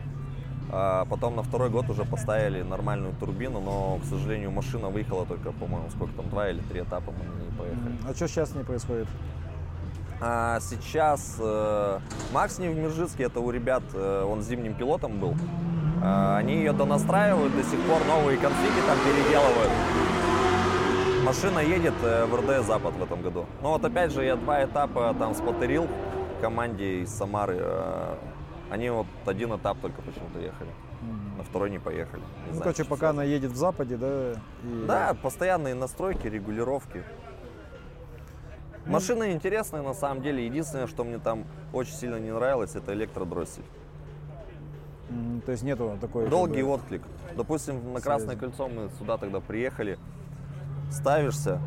А 0.78 1.06
Потом 1.06 1.38
на 1.38 1.44
второй 1.44 1.70
год 1.70 1.90
уже 1.90 2.04
поставили 2.04 2.62
нормальную 2.62 3.14
турбину, 3.18 3.62
но, 3.62 3.98
к 4.04 4.06
сожалению, 4.10 4.52
машина 4.52 4.90
выехала 4.90 5.26
только, 5.26 5.54
по-моему, 5.54 5.90
сколько 5.90 6.14
там, 6.16 6.30
два 6.30 6.50
или 6.50 6.60
три 6.60 6.82
этапа 6.82 7.14
мы 7.18 7.24
ней 7.42 7.50
поехали. 7.58 7.96
А 8.06 8.14
что 8.14 8.28
сейчас 8.28 8.52
с 8.52 8.56
ней 8.56 8.66
происходит? 8.66 9.08
А 10.20 10.60
сейчас 10.60 11.38
э, 11.40 12.00
Макс 12.34 12.60
Невмержицкий, 12.60 13.24
это 13.24 13.40
у 13.40 13.52
ребят, 13.52 13.84
э, 13.94 14.24
он 14.30 14.42
зимним 14.42 14.74
пилотом 14.74 15.18
был. 15.18 15.36
А, 16.04 16.38
они 16.38 16.56
ее 16.56 16.74
донастраивают, 16.74 17.56
до 17.56 17.64
сих 17.64 17.80
пор 17.82 18.04
новые 18.06 18.38
конфиги 18.38 18.82
там 18.86 18.98
переделывают. 19.00 19.72
Машина 21.24 21.60
едет 21.60 21.94
э, 22.04 22.26
в 22.26 22.36
РД 22.36 22.66
Запад 22.66 22.96
в 22.96 23.04
этом 23.04 23.22
году. 23.22 23.46
Ну 23.62 23.70
вот 23.70 23.86
опять 23.86 24.12
же, 24.12 24.26
я 24.26 24.36
два 24.36 24.66
этапа 24.66 25.16
там 25.18 25.36
спотерил 25.36 25.88
команде 26.42 27.04
из 27.04 27.16
Самары. 27.16 27.60
э, 27.62 28.16
Они 28.76 28.90
вот 28.90 29.08
один 29.26 29.56
этап 29.56 29.78
только 29.80 30.02
почему-то 30.02 30.38
ехали. 30.38 30.70
На 31.38 31.44
второй 31.46 31.70
не 31.72 31.80
поехали. 31.80 32.20
Не 32.20 32.28
Ну, 32.48 32.56
знаю, 32.56 32.64
короче, 32.64 32.84
пока 32.84 33.12
она 33.12 33.24
едет 33.24 33.52
в 33.52 33.56
Западе, 33.56 33.96
да? 33.96 34.34
и- 34.34 34.86
Да, 34.86 35.14
постоянные 35.14 35.76
настройки, 35.76 36.28
регулировки. 36.28 37.02
Машина 38.86 39.32
интересная 39.32 39.82
на 39.82 39.94
самом 39.94 40.22
деле. 40.22 40.46
Единственное, 40.46 40.88
что 40.88 41.06
мне 41.06 41.20
там 41.20 41.46
очень 41.72 41.94
сильно 41.94 42.18
не 42.18 42.34
нравилось, 42.34 42.76
это 42.76 42.94
электродроссель. 42.94 43.64
М, 45.10 45.42
То 45.46 45.54
есть 45.54 45.64
нету 45.64 45.98
такой... 46.02 46.28
Долгий 46.28 46.62
бы, 46.62 46.70
отклик. 46.72 47.02
Допустим, 47.38 47.94
на 47.94 48.02
Красное 48.02 48.36
кольцо 48.36 48.68
мы 48.68 48.90
сюда 49.00 49.18
тогда 49.18 49.40
приехали, 49.40 49.98
ставишься. 50.92 51.62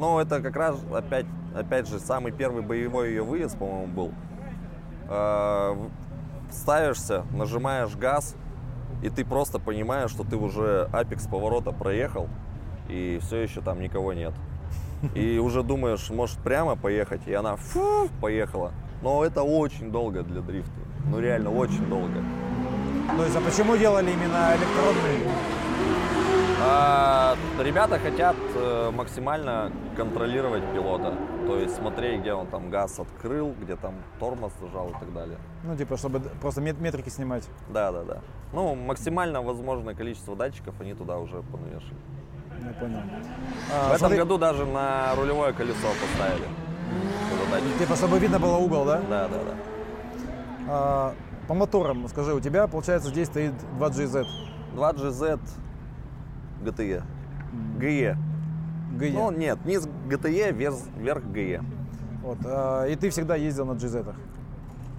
Ну, 0.00 0.18
это 0.18 0.42
как 0.42 0.56
раз 0.56 0.76
опять, 0.92 1.26
опять 1.54 1.86
же 1.88 2.00
самый 2.00 2.32
первый 2.32 2.62
боевой 2.62 3.10
ее 3.10 3.22
выезд, 3.22 3.56
по-моему, 3.56 3.86
был. 3.86 4.12
Ставишься, 6.50 7.24
нажимаешь 7.32 7.94
газ, 7.96 8.34
и 9.02 9.08
ты 9.08 9.24
просто 9.24 9.58
понимаешь, 9.58 10.10
что 10.10 10.24
ты 10.24 10.36
уже 10.36 10.88
апекс 10.92 11.26
поворота 11.26 11.72
проехал, 11.72 12.28
и 12.88 13.18
все 13.22 13.38
еще 13.38 13.60
там 13.60 13.80
никого 13.80 14.12
нет. 14.12 14.34
И 15.14 15.38
уже 15.38 15.62
думаешь, 15.62 16.10
может 16.10 16.38
прямо 16.38 16.76
поехать, 16.76 17.22
и 17.26 17.32
она 17.32 17.56
фу, 17.56 18.08
поехала. 18.20 18.72
Но 19.02 19.24
это 19.24 19.42
очень 19.42 19.90
долго 19.90 20.22
для 20.22 20.42
дрифта. 20.42 20.72
Ну 21.06 21.18
реально 21.18 21.50
очень 21.50 21.86
долго. 21.86 22.22
То 23.16 23.24
есть, 23.24 23.36
а 23.36 23.40
почему 23.40 23.76
делали 23.76 24.10
именно 24.10 24.54
электронный? 24.56 25.26
А, 26.62 27.36
ребята 27.58 27.98
хотят 27.98 28.36
э, 28.54 28.90
максимально 28.90 29.72
контролировать 29.96 30.62
пилота. 30.74 31.14
То 31.46 31.56
есть 31.58 31.74
смотреть, 31.76 32.20
где 32.20 32.34
он 32.34 32.46
там 32.48 32.70
газ 32.70 32.98
открыл, 32.98 33.54
где 33.60 33.76
там 33.76 33.94
тормоз 34.18 34.52
зажал 34.60 34.88
и 34.90 34.92
так 34.92 35.12
далее. 35.14 35.38
Ну, 35.64 35.74
типа, 35.76 35.96
чтобы 35.96 36.20
просто 36.40 36.60
мет- 36.60 36.78
метрики 36.80 37.08
снимать. 37.08 37.48
Да, 37.70 37.92
да, 37.92 38.02
да. 38.02 38.18
Ну, 38.52 38.74
максимально 38.74 39.40
возможное 39.42 39.94
количество 39.94 40.36
датчиков 40.36 40.74
они 40.80 40.92
туда 40.94 41.18
уже 41.18 41.42
понавешали. 41.42 41.96
Я 42.62 42.72
понял. 42.74 42.98
В 42.98 43.72
А, 43.72 43.86
этом 43.88 43.98
смотри, 43.98 44.18
году 44.18 44.36
даже 44.36 44.66
на 44.66 45.14
рулевое 45.16 45.52
колесо 45.54 45.88
поставили. 46.00 46.46
Типа, 47.78 47.96
чтобы 47.96 48.18
видно 48.18 48.38
было 48.38 48.56
угол, 48.56 48.84
да? 48.84 49.00
Да, 49.08 49.28
да, 49.28 49.38
да. 49.38 49.54
А, 50.68 51.14
по 51.48 51.54
моторам 51.54 52.06
скажи, 52.08 52.34
у 52.34 52.40
тебя, 52.40 52.66
получается, 52.66 53.08
здесь 53.08 53.28
стоит 53.28 53.54
2GZ. 53.78 54.26
2GZ 54.76 55.40
GTE. 56.64 57.02
GE. 57.78 58.16
GE. 58.98 59.12
Ну 59.12 59.30
нет, 59.30 59.58
низ 59.64 59.88
GTE, 60.08 60.52
вес, 60.52 60.84
верх 60.96 61.24
GE. 61.24 61.64
Вот, 62.22 62.38
а, 62.44 62.84
и 62.86 62.96
ты 62.96 63.10
всегда 63.10 63.36
ездил 63.36 63.66
на 63.66 63.72
GZ. 63.72 64.14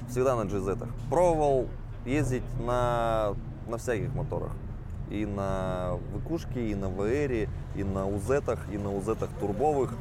Всегда 0.10 0.36
на 0.36 0.42
GZ. 0.42 0.88
Пробовал 1.10 1.68
ездить 2.06 2.44
на, 2.60 3.36
на 3.68 3.78
всяких 3.78 4.14
моторах. 4.14 4.52
И 5.10 5.26
на 5.26 5.98
ВКушке, 6.20 6.72
и 6.72 6.76
на 6.76 6.90
ВР, 6.90 7.50
и 7.76 7.84
на 7.84 8.08
УЗ, 8.08 8.42
и 8.72 8.78
на 8.78 8.92
УЗ 8.92 9.18
турбовых, 9.40 9.94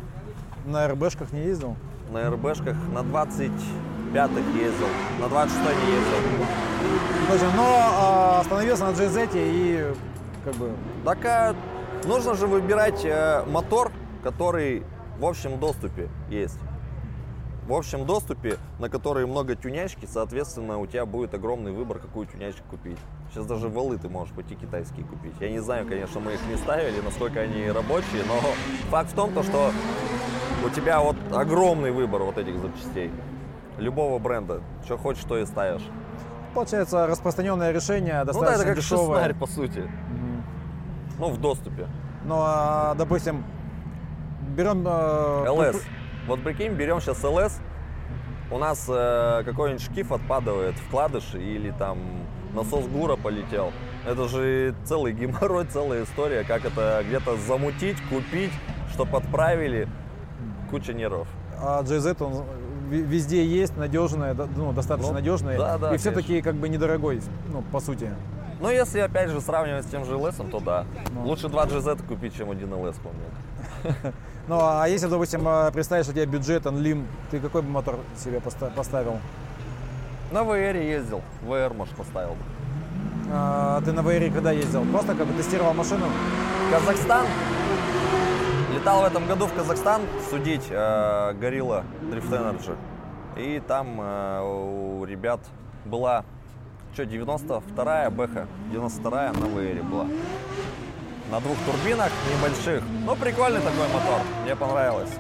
На 0.66 0.86
РБшках 0.88 1.32
не 1.32 1.40
ездил? 1.40 1.76
на 2.12 2.28
РБшках, 2.30 2.76
на 2.92 2.98
25-х 3.00 4.58
ездил, 4.58 4.88
на 5.20 5.28
26 5.28 5.64
не 5.64 5.92
ездил. 5.92 6.46
Точно, 7.28 7.50
но 7.56 7.76
а, 7.78 8.40
остановился 8.40 8.84
на 8.84 8.90
GZ 8.90 9.30
и 9.34 9.94
как 10.44 10.54
бы 10.54 10.72
Так 11.04 11.24
а, 11.24 11.54
нужно 12.04 12.34
же 12.34 12.46
выбирать 12.46 13.04
э, 13.04 13.44
мотор, 13.46 13.92
который 14.22 14.82
в 15.18 15.24
общем 15.24 15.58
доступе 15.58 16.08
есть. 16.28 16.58
В 17.66 17.72
общем 17.72 18.04
доступе, 18.04 18.56
на 18.80 18.88
который 18.88 19.26
много 19.26 19.54
тюнячки, 19.54 20.04
соответственно, 20.10 20.78
у 20.78 20.86
тебя 20.86 21.06
будет 21.06 21.34
огромный 21.34 21.70
выбор, 21.70 22.00
какую 22.00 22.26
тюнячку 22.26 22.62
купить. 22.68 22.98
Сейчас 23.30 23.46
даже 23.46 23.68
валы 23.68 23.96
ты 23.96 24.08
можешь 24.08 24.34
пойти 24.34 24.56
китайские 24.56 25.06
купить. 25.06 25.34
Я 25.38 25.50
не 25.50 25.60
знаю, 25.60 25.86
конечно, 25.86 26.18
мы 26.20 26.32
их 26.32 26.40
не 26.48 26.56
ставили, 26.56 27.00
насколько 27.00 27.38
они 27.40 27.70
рабочие, 27.70 28.24
но 28.26 28.40
факт 28.90 29.12
в 29.12 29.14
том, 29.14 29.32
то, 29.32 29.44
что 29.44 29.70
у 30.66 30.70
тебя 30.70 31.00
вот 31.00 31.14
огромный 31.32 31.92
выбор 31.92 32.22
вот 32.22 32.38
этих 32.38 32.58
запчастей. 32.58 33.12
Любого 33.78 34.18
бренда. 34.18 34.62
Что 34.84 34.98
хочешь, 34.98 35.22
то 35.24 35.38
и 35.38 35.46
ставишь. 35.46 35.86
получается 36.54 37.06
распространенное 37.06 37.70
решение, 37.70 38.18
Ну 38.18 38.24
да, 38.24 38.32
достаточно 38.32 38.62
это 38.62 38.64
как 38.64 38.76
дешевое. 38.78 39.06
шестнарь, 39.20 39.34
по 39.34 39.46
сути. 39.46 39.88
Ну, 41.20 41.28
в 41.30 41.38
доступе. 41.38 41.86
Ну, 42.24 42.36
а, 42.38 42.94
допустим, 42.96 43.44
берем... 44.56 44.84
э, 44.86 45.44
прик- 45.76 45.82
Вот 46.26 46.42
прикинь, 46.42 46.72
берем 46.72 47.00
сейчас 47.00 47.22
ЛС, 47.22 47.60
у 48.50 48.58
нас 48.58 48.86
э, 48.88 49.42
какой-нибудь 49.44 49.82
шкив 49.82 50.12
отпадывает, 50.12 50.74
вкладыш 50.76 51.34
или 51.34 51.70
там 51.72 51.98
насос 52.54 52.86
ГУРа 52.86 53.16
полетел. 53.16 53.72
Это 54.06 54.28
же 54.28 54.74
целый 54.84 55.12
геморрой, 55.12 55.66
целая 55.70 56.04
история, 56.04 56.42
как 56.44 56.64
это 56.64 57.02
где-то 57.06 57.36
замутить, 57.36 57.98
купить, 58.08 58.52
чтобы 58.92 59.18
отправили. 59.18 59.88
Куча 60.70 60.94
нервов. 60.94 61.28
А 61.58 61.82
GZ 61.82 62.22
он 62.24 62.44
везде 62.90 63.44
есть, 63.44 63.76
надежный, 63.76 64.34
ну, 64.56 64.72
достаточно 64.72 65.10
Ну, 65.12 65.14
надежный. 65.14 65.56
да, 65.58 65.78
да, 65.78 65.94
и 65.94 65.98
все-таки 65.98 66.40
как 66.42 66.54
бы 66.56 66.68
недорогой, 66.68 67.20
ну, 67.52 67.62
по 67.70 67.80
сути. 67.80 68.10
Но 68.60 68.70
если 68.70 69.00
опять 69.00 69.30
же 69.30 69.40
сравнивать 69.40 69.86
с 69.86 69.90
тем 69.90 70.04
же 70.04 70.16
ЛС, 70.16 70.36
то 70.36 70.60
да. 70.60 70.84
Ну. 71.12 71.24
Лучше 71.24 71.48
два 71.48 71.64
GZ 71.64 72.06
купить, 72.06 72.36
чем 72.36 72.50
один 72.50 72.72
ЛС, 72.74 72.96
по 72.96 73.08
мне. 73.08 73.94
Ну, 74.48 74.58
а 74.60 74.88
если, 74.88 75.06
допустим, 75.06 75.46
э, 75.46 75.70
представишь, 75.70 76.08
у 76.08 76.12
тебя 76.12 76.26
бюджет 76.26 76.66
Анлим, 76.66 77.06
ты 77.30 77.38
какой 77.38 77.62
бы 77.62 77.68
мотор 77.68 78.00
себе 78.16 78.40
поста- 78.40 78.70
поставил? 78.74 79.18
На 80.32 80.42
ВР 80.42 80.76
ездил, 80.76 81.22
ВР, 81.42 81.72
может, 81.72 81.94
поставил 81.94 82.30
бы. 82.30 82.42
А, 83.32 83.80
ты 83.82 83.92
на 83.92 84.00
VR 84.00 84.32
когда 84.32 84.50
ездил? 84.50 84.84
Просто 84.86 85.14
как 85.14 85.26
бы 85.26 85.34
тестировал 85.34 85.72
машину? 85.72 86.06
Казахстан. 86.72 87.26
Летал 88.74 89.02
в 89.02 89.04
этом 89.04 89.26
году 89.26 89.46
в 89.46 89.52
Казахстан 89.52 90.02
судить 90.30 90.66
э, 90.68 91.32
Горилла 91.34 91.84
Drift 92.10 92.30
Energy. 92.30 92.76
И 93.36 93.60
там 93.60 94.00
э, 94.00 94.40
у 94.42 95.04
ребят 95.04 95.40
была, 95.84 96.24
что, 96.92 97.02
92-я 97.04 98.10
Бэха, 98.10 98.46
92-я 98.72 99.32
на 99.32 99.46
ВР 99.46 99.82
была. 99.84 100.06
На 101.30 101.40
двух 101.40 101.56
турбинах 101.64 102.10
небольших. 102.36 102.82
Ну, 103.04 103.14
прикольный 103.14 103.60
такой 103.60 103.86
мотор, 103.92 104.20
мне 104.44 104.56
понравилось. 104.56 105.10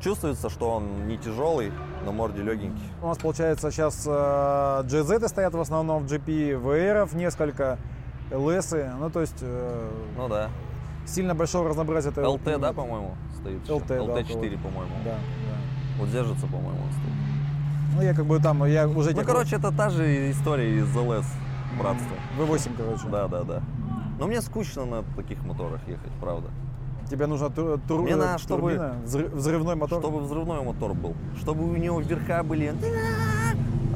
Чувствуется, 0.00 0.48
что 0.48 0.70
он 0.70 1.06
не 1.08 1.16
тяжелый, 1.18 1.72
на 2.04 2.12
морде 2.12 2.42
легенький. 2.42 2.84
У 3.02 3.06
нас, 3.06 3.18
получается, 3.18 3.70
сейчас 3.70 4.04
э, 4.06 4.10
GZ 4.10 5.28
стоят 5.28 5.54
в 5.54 5.60
основном 5.60 6.06
в 6.06 6.12
GP, 6.12 6.60
VR 6.62 7.14
несколько, 7.16 7.78
LS, 8.30 8.94
ну, 8.98 9.10
то 9.10 9.20
есть 9.20 9.38
э, 9.40 9.90
Ну 10.16 10.28
да. 10.28 10.50
сильно 11.06 11.34
большого 11.34 11.68
разнообразия. 11.68 12.10
это 12.10 12.28
ЛТ, 12.28 12.60
да, 12.60 12.72
по-моему, 12.72 13.16
стоит? 13.40 13.62
еще? 13.62 13.72
LT, 13.72 13.86
да, 13.88 13.96
ЛТ-4, 13.96 14.56
около. 14.56 14.70
по-моему. 14.70 14.94
Да, 15.04 15.10
да. 15.14 15.98
Вот 15.98 16.10
держится, 16.10 16.46
по-моему, 16.46 16.80
он 16.82 16.92
стоит. 16.92 17.27
Ну, 17.98 18.04
я 18.04 18.14
как 18.14 18.26
бы 18.26 18.38
там, 18.38 18.64
я 18.64 18.86
уже... 18.86 19.10
Ну, 19.10 19.16
этих- 19.18 19.26
короче, 19.26 19.56
это 19.56 19.72
та 19.76 19.90
же 19.90 20.30
история 20.30 20.78
из 20.78 20.94
ЛС, 20.94 21.26
братства. 21.76 22.14
V8, 22.38 22.70
короче. 22.76 23.08
Да, 23.10 23.26
да, 23.26 23.42
да. 23.42 23.62
Но 24.20 24.28
мне 24.28 24.40
скучно 24.40 24.84
на 24.84 25.02
таких 25.16 25.44
моторах 25.44 25.80
ехать, 25.88 26.12
правда. 26.20 26.48
Тебе 27.10 27.26
нужно 27.26 27.50
тур, 27.50 27.80
тур- 27.88 28.02
Мне 28.02 28.12
э, 28.12 28.16
надо, 28.16 28.38
чтобы- 28.38 28.60
турбина, 28.70 28.94
взрыв- 29.04 29.34
взрывной 29.34 29.74
мотор. 29.74 30.00
Чтобы 30.00 30.20
взрывной 30.20 30.62
мотор 30.62 30.94
был. 30.94 31.16
Чтобы 31.40 31.64
у 31.64 31.74
него 31.76 32.00
верха 32.00 32.44
были... 32.44 32.72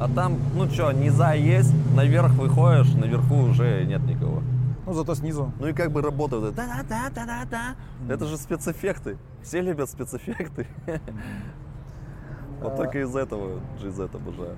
А 0.01 0.09
там, 0.09 0.37
ну 0.55 0.69
что, 0.69 0.91
низа 0.91 1.31
есть, 1.33 1.71
наверх 1.95 2.31
выходишь, 2.33 2.93
наверху 2.95 3.35
уже 3.35 3.85
нет 3.85 4.01
никого. 4.03 4.41
Ну, 4.85 4.93
зато 4.93 5.15
снизу. 5.15 5.53
Ну 5.61 5.67
и 5.67 5.73
как 5.73 5.91
бы 5.93 6.01
работают. 6.01 6.55
Да-да-да-да-да. 6.55 7.75
Это 8.13 8.25
же 8.25 8.35
спецэффекты. 8.35 9.15
Все 9.43 9.61
любят 9.61 9.89
спецэффекты. 9.89 10.67
Вот 12.61 12.73
А. 12.73 12.77
только 12.77 13.01
из 13.01 13.15
этого 13.15 13.59
GZ 13.81 14.15
обожаю. 14.15 14.55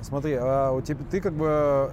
Смотри, 0.00 0.34
а 0.34 0.72
у 0.72 0.80
тебя, 0.80 1.00
ты 1.10 1.20
как 1.20 1.34
бы 1.34 1.90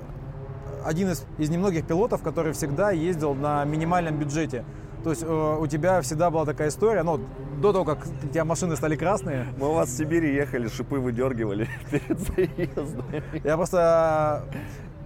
один 0.85 1.09
из, 1.09 1.25
из 1.37 1.49
немногих 1.49 1.85
пилотов, 1.85 2.21
который 2.21 2.53
всегда 2.53 2.91
ездил 2.91 3.33
на 3.33 3.65
минимальном 3.65 4.17
бюджете. 4.17 4.63
То 5.03 5.09
есть 5.11 5.23
э, 5.23 5.57
у 5.59 5.67
тебя 5.67 6.01
всегда 6.01 6.29
была 6.31 6.45
такая 6.45 6.69
история, 6.69 7.03
ну, 7.03 7.19
до 7.61 7.71
того, 7.71 7.85
как 7.85 7.99
у 8.23 8.27
тебя 8.27 8.43
машины 8.45 8.75
стали 8.75 8.95
красные, 8.95 9.47
Мы 9.59 9.69
у 9.69 9.73
вас 9.73 9.89
в 9.89 9.97
Сибири 9.97 10.33
ехали, 10.33 10.67
шипы 10.67 10.99
выдергивали 10.99 11.67
перед 11.91 12.19
заездом. 12.19 13.05
я 13.43 13.55
просто 13.55 14.43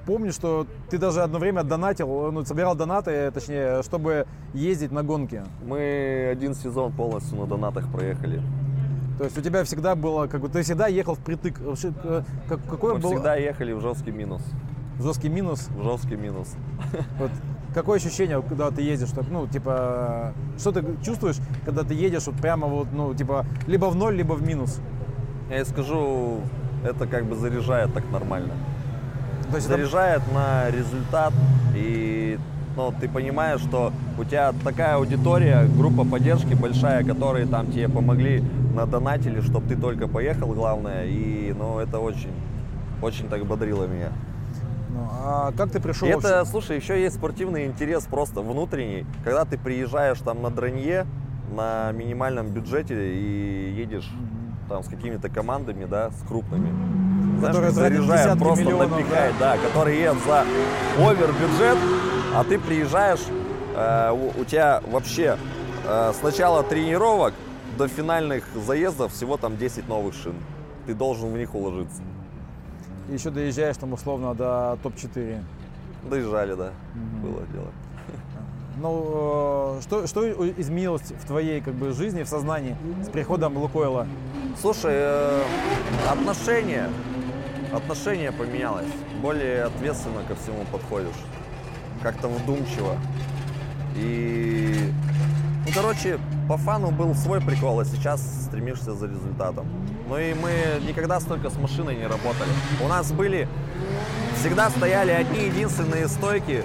помню, 0.06 0.32
что 0.32 0.66
ты 0.90 0.98
даже 0.98 1.22
одно 1.22 1.38
время 1.40 1.64
донатил, 1.64 2.32
ну, 2.32 2.46
собирал 2.46 2.76
донаты, 2.76 3.30
точнее, 3.32 3.84
чтобы 3.84 4.26
ездить 4.54 4.92
на 4.92 5.04
гонки. 5.04 5.44
Мы 5.66 6.30
один 6.32 6.54
сезон 6.54 6.92
полностью 6.94 7.38
на 7.38 7.46
донатах 7.46 7.92
проехали. 7.92 8.42
То 9.20 9.26
есть 9.26 9.38
у 9.38 9.42
тебя 9.42 9.66
всегда 9.66 9.96
было, 9.96 10.28
как 10.28 10.40
бы, 10.40 10.48
ты 10.48 10.62
всегда 10.62 10.88
ехал 10.88 11.14
впритык. 11.16 11.60
Как- 12.48 12.64
какой 12.70 12.94
Мы 12.94 13.00
был 13.02 13.10
всегда 13.12 13.36
ехали 13.36 13.74
в 13.74 13.82
жесткий 13.82 14.12
минус. 14.12 14.42
жесткий 14.98 15.28
минус? 15.28 15.68
В 15.78 15.84
жесткий 15.84 16.16
минус. 16.16 16.56
Вот 17.20 17.30
какое 17.74 17.98
ощущение, 17.98 18.42
когда 18.42 18.72
ты 18.72 18.82
едешь, 18.82 19.10
так, 19.10 19.26
ну, 19.30 19.46
типа, 19.46 20.32
что 20.58 20.72
ты 20.72 20.86
чувствуешь, 21.04 21.36
когда 21.66 21.84
ты 21.84 21.94
едешь 21.96 22.28
вот 22.28 22.36
прямо 22.36 22.68
вот, 22.68 22.88
ну, 22.94 23.14
типа, 23.14 23.46
либо 23.68 23.88
в 23.88 23.96
ноль, 23.98 24.16
либо 24.16 24.36
в 24.36 24.42
минус? 24.42 24.80
Я 25.50 25.66
скажу, 25.66 26.40
это 26.86 27.06
как 27.06 27.26
бы 27.26 27.36
заряжает 27.36 27.94
так 27.94 28.10
нормально. 28.14 28.54
То 29.50 29.58
есть 29.58 29.68
это- 29.68 29.76
Заряжает 29.76 30.22
на 30.34 30.72
результат 30.72 31.34
и 31.76 32.40
ну, 32.78 32.94
ты 32.98 33.10
понимаешь, 33.10 33.60
что 33.60 33.92
у 34.18 34.24
тебя 34.24 34.54
такая 34.64 34.96
аудитория, 34.96 35.68
группа 35.78 36.06
поддержки 36.06 36.54
большая, 36.54 37.04
которые 37.04 37.46
там 37.46 37.70
тебе 37.72 37.90
помогли, 37.90 38.42
надонатили, 38.80 39.42
чтобы 39.42 39.68
ты 39.68 39.76
только 39.76 40.08
поехал, 40.08 40.54
главное. 40.54 41.06
И 41.06 41.54
ну, 41.58 41.80
это 41.80 42.00
очень, 42.00 42.34
очень 43.02 43.30
так 43.30 43.46
бодрило 43.46 43.86
меня. 43.86 44.12
ну, 44.90 45.08
а 45.12 45.52
как 45.56 45.72
ты 45.72 45.80
пришел? 45.80 46.08
И 46.08 46.14
вообще? 46.14 46.28
это, 46.28 46.46
слушай, 46.46 46.78
еще 46.78 47.00
есть 47.02 47.16
спортивный 47.16 47.66
интерес 47.66 48.06
просто 48.06 48.42
внутренний. 48.42 49.06
Когда 49.24 49.46
ты 49.46 49.58
приезжаешь 49.58 50.20
там 50.20 50.42
на 50.42 50.50
дронье 50.50 51.06
на 51.52 51.92
минимальном 51.92 52.48
бюджете 52.48 52.96
и 53.16 53.74
едешь 53.76 54.10
там 54.70 54.84
с 54.84 54.88
какими-то 54.88 55.30
командами, 55.30 55.86
да, 55.86 56.12
с 56.12 56.28
крупными. 56.28 56.72
Знаешь, 57.40 57.56
Которые 57.56 58.02
десятки 58.02 58.40
просто 58.40 58.64
миллионов, 58.66 58.92
напихает, 58.92 59.34
да. 59.40 59.58
которые 59.58 60.00
едут 60.00 60.24
за 60.26 60.46
овер 61.00 61.32
бюджет, 61.32 61.78
а 62.36 62.44
ты 62.44 62.60
приезжаешь, 62.60 63.22
э, 63.76 64.12
у, 64.12 64.42
у 64.42 64.46
тебя 64.46 64.82
вообще 64.92 65.38
э, 65.88 66.14
с 66.14 66.22
начала 66.22 66.62
тренировок 66.64 67.34
до 67.80 67.88
финальных 67.88 68.44
заездов 68.54 69.14
всего 69.14 69.38
там 69.38 69.56
10 69.56 69.88
новых 69.88 70.14
шин. 70.14 70.36
Ты 70.86 70.94
должен 70.94 71.32
в 71.32 71.38
них 71.38 71.56
уложиться. 71.56 72.02
Еще 73.10 73.30
доезжаешь 73.30 73.78
там 73.78 73.94
условно 73.94 74.36
до 74.36 74.78
топ-4. 74.84 75.42
Доезжали, 76.10 76.56
да, 76.56 76.72
было 77.24 77.42
дело. 77.54 77.72
Ну, 78.82 79.78
э, 79.78 79.82
что, 79.82 80.08
что 80.08 80.52
изменилось 80.60 81.02
в 81.02 81.26
твоей 81.26 81.62
как 81.62 81.74
бы, 81.74 81.94
жизни, 81.94 82.24
в 82.24 82.28
сознании 82.28 82.76
с 83.02 83.10
приходом 83.10 83.58
Лукойла? 83.58 84.08
Слушай, 84.60 84.94
э, 84.96 85.44
отношение, 86.10 86.90
отношение 87.74 88.34
поменялось. 88.34 88.88
Более 89.22 89.64
ответственно 89.64 90.22
ко 90.28 90.36
всему 90.36 90.66
подходишь. 90.72 91.20
Как-то 92.04 92.28
вдумчиво. 92.28 92.96
И, 93.96 94.92
ну, 95.70 95.82
короче, 95.82 96.20
по 96.48 96.58
фану 96.58 96.90
был 96.90 97.14
свой 97.14 97.42
прикол, 97.42 97.80
а 97.80 97.86
сейчас 97.86 98.22
стремишься 98.46 98.94
за 98.94 99.06
результатом. 99.06 99.68
Ну 100.08 100.18
и 100.18 100.34
мы 100.34 100.52
никогда 100.88 101.20
столько 101.20 101.50
с 101.52 101.58
машиной 101.58 101.96
не 101.96 102.08
работали. 102.08 102.50
У 102.84 102.88
нас 102.88 103.12
были, 103.12 103.48
всегда 104.40 104.72
стояли 104.72 105.12
одни 105.12 105.46
единственные 105.46 106.08
стойки, 106.08 106.64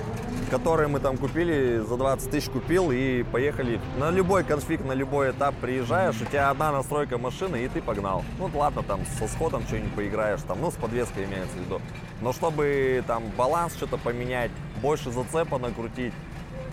которые 0.51 0.89
мы 0.89 1.01
там 1.01 1.19
купили, 1.19 1.85
за 1.87 1.97
20 1.97 2.31
тысяч 2.31 2.49
купил 2.49 2.91
и 2.93 3.25
поехали. 3.25 3.79
На 3.99 4.11
любой 4.11 4.43
конфиг, 4.43 4.83
на 4.85 4.93
любой 4.93 5.33
этап 5.33 5.55
приезжаешь, 5.57 6.21
у 6.23 6.25
тебя 6.25 6.49
одна 6.49 6.73
настройка 6.73 7.19
машины 7.19 7.65
и 7.65 7.69
ты 7.69 7.83
погнал. 7.83 8.25
Ну 8.39 8.51
ладно, 8.55 8.83
там 8.83 9.01
со 9.19 9.29
сходом 9.29 9.67
что-нибудь 9.67 9.93
поиграешь, 9.93 10.41
там, 10.49 10.63
ну 10.63 10.71
с 10.71 10.75
подвеской 10.75 11.25
имеется 11.25 11.57
в 11.59 11.61
виду. 11.61 11.81
Но 12.23 12.33
чтобы 12.33 13.05
там 13.07 13.25
баланс 13.37 13.75
что-то 13.75 13.99
поменять, 13.99 14.51
больше 14.81 15.11
зацепа 15.11 15.59
накрутить, 15.59 16.15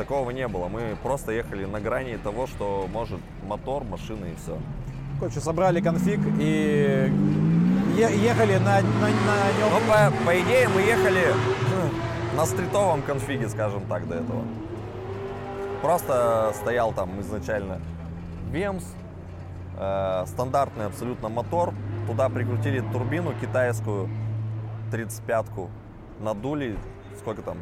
такого 0.01 0.31
не 0.31 0.47
было. 0.47 0.67
Мы 0.67 0.97
просто 1.03 1.31
ехали 1.31 1.65
на 1.65 1.79
грани 1.79 2.17
того, 2.17 2.47
что 2.47 2.87
может 2.91 3.19
мотор, 3.47 3.83
машина 3.83 4.25
и 4.25 4.35
все. 4.35 4.57
Короче, 5.19 5.39
собрали 5.39 5.79
конфиг 5.79 6.19
и 6.39 7.11
ехали 7.95 8.57
на, 8.57 8.81
на, 8.81 9.07
на 9.09 9.51
нем. 9.57 9.69
Ну, 9.71 9.79
по, 9.87 10.25
по 10.25 10.41
идее, 10.41 10.67
мы 10.69 10.81
ехали 10.81 11.35
на 12.35 12.45
стритовом 12.45 13.03
конфиге, 13.03 13.47
скажем 13.47 13.81
так, 13.87 14.07
до 14.07 14.15
этого. 14.15 14.41
Просто 15.83 16.51
стоял 16.55 16.93
там 16.93 17.21
изначально 17.21 17.79
Вемс, 18.49 18.85
э, 19.77 20.23
стандартный 20.25 20.87
абсолютно 20.87 21.29
мотор. 21.29 21.75
Туда 22.07 22.27
прикрутили 22.29 22.79
турбину 22.91 23.33
китайскую, 23.39 24.09
35-ку, 24.91 25.69
надули, 26.19 26.75
сколько 27.19 27.43
там, 27.43 27.57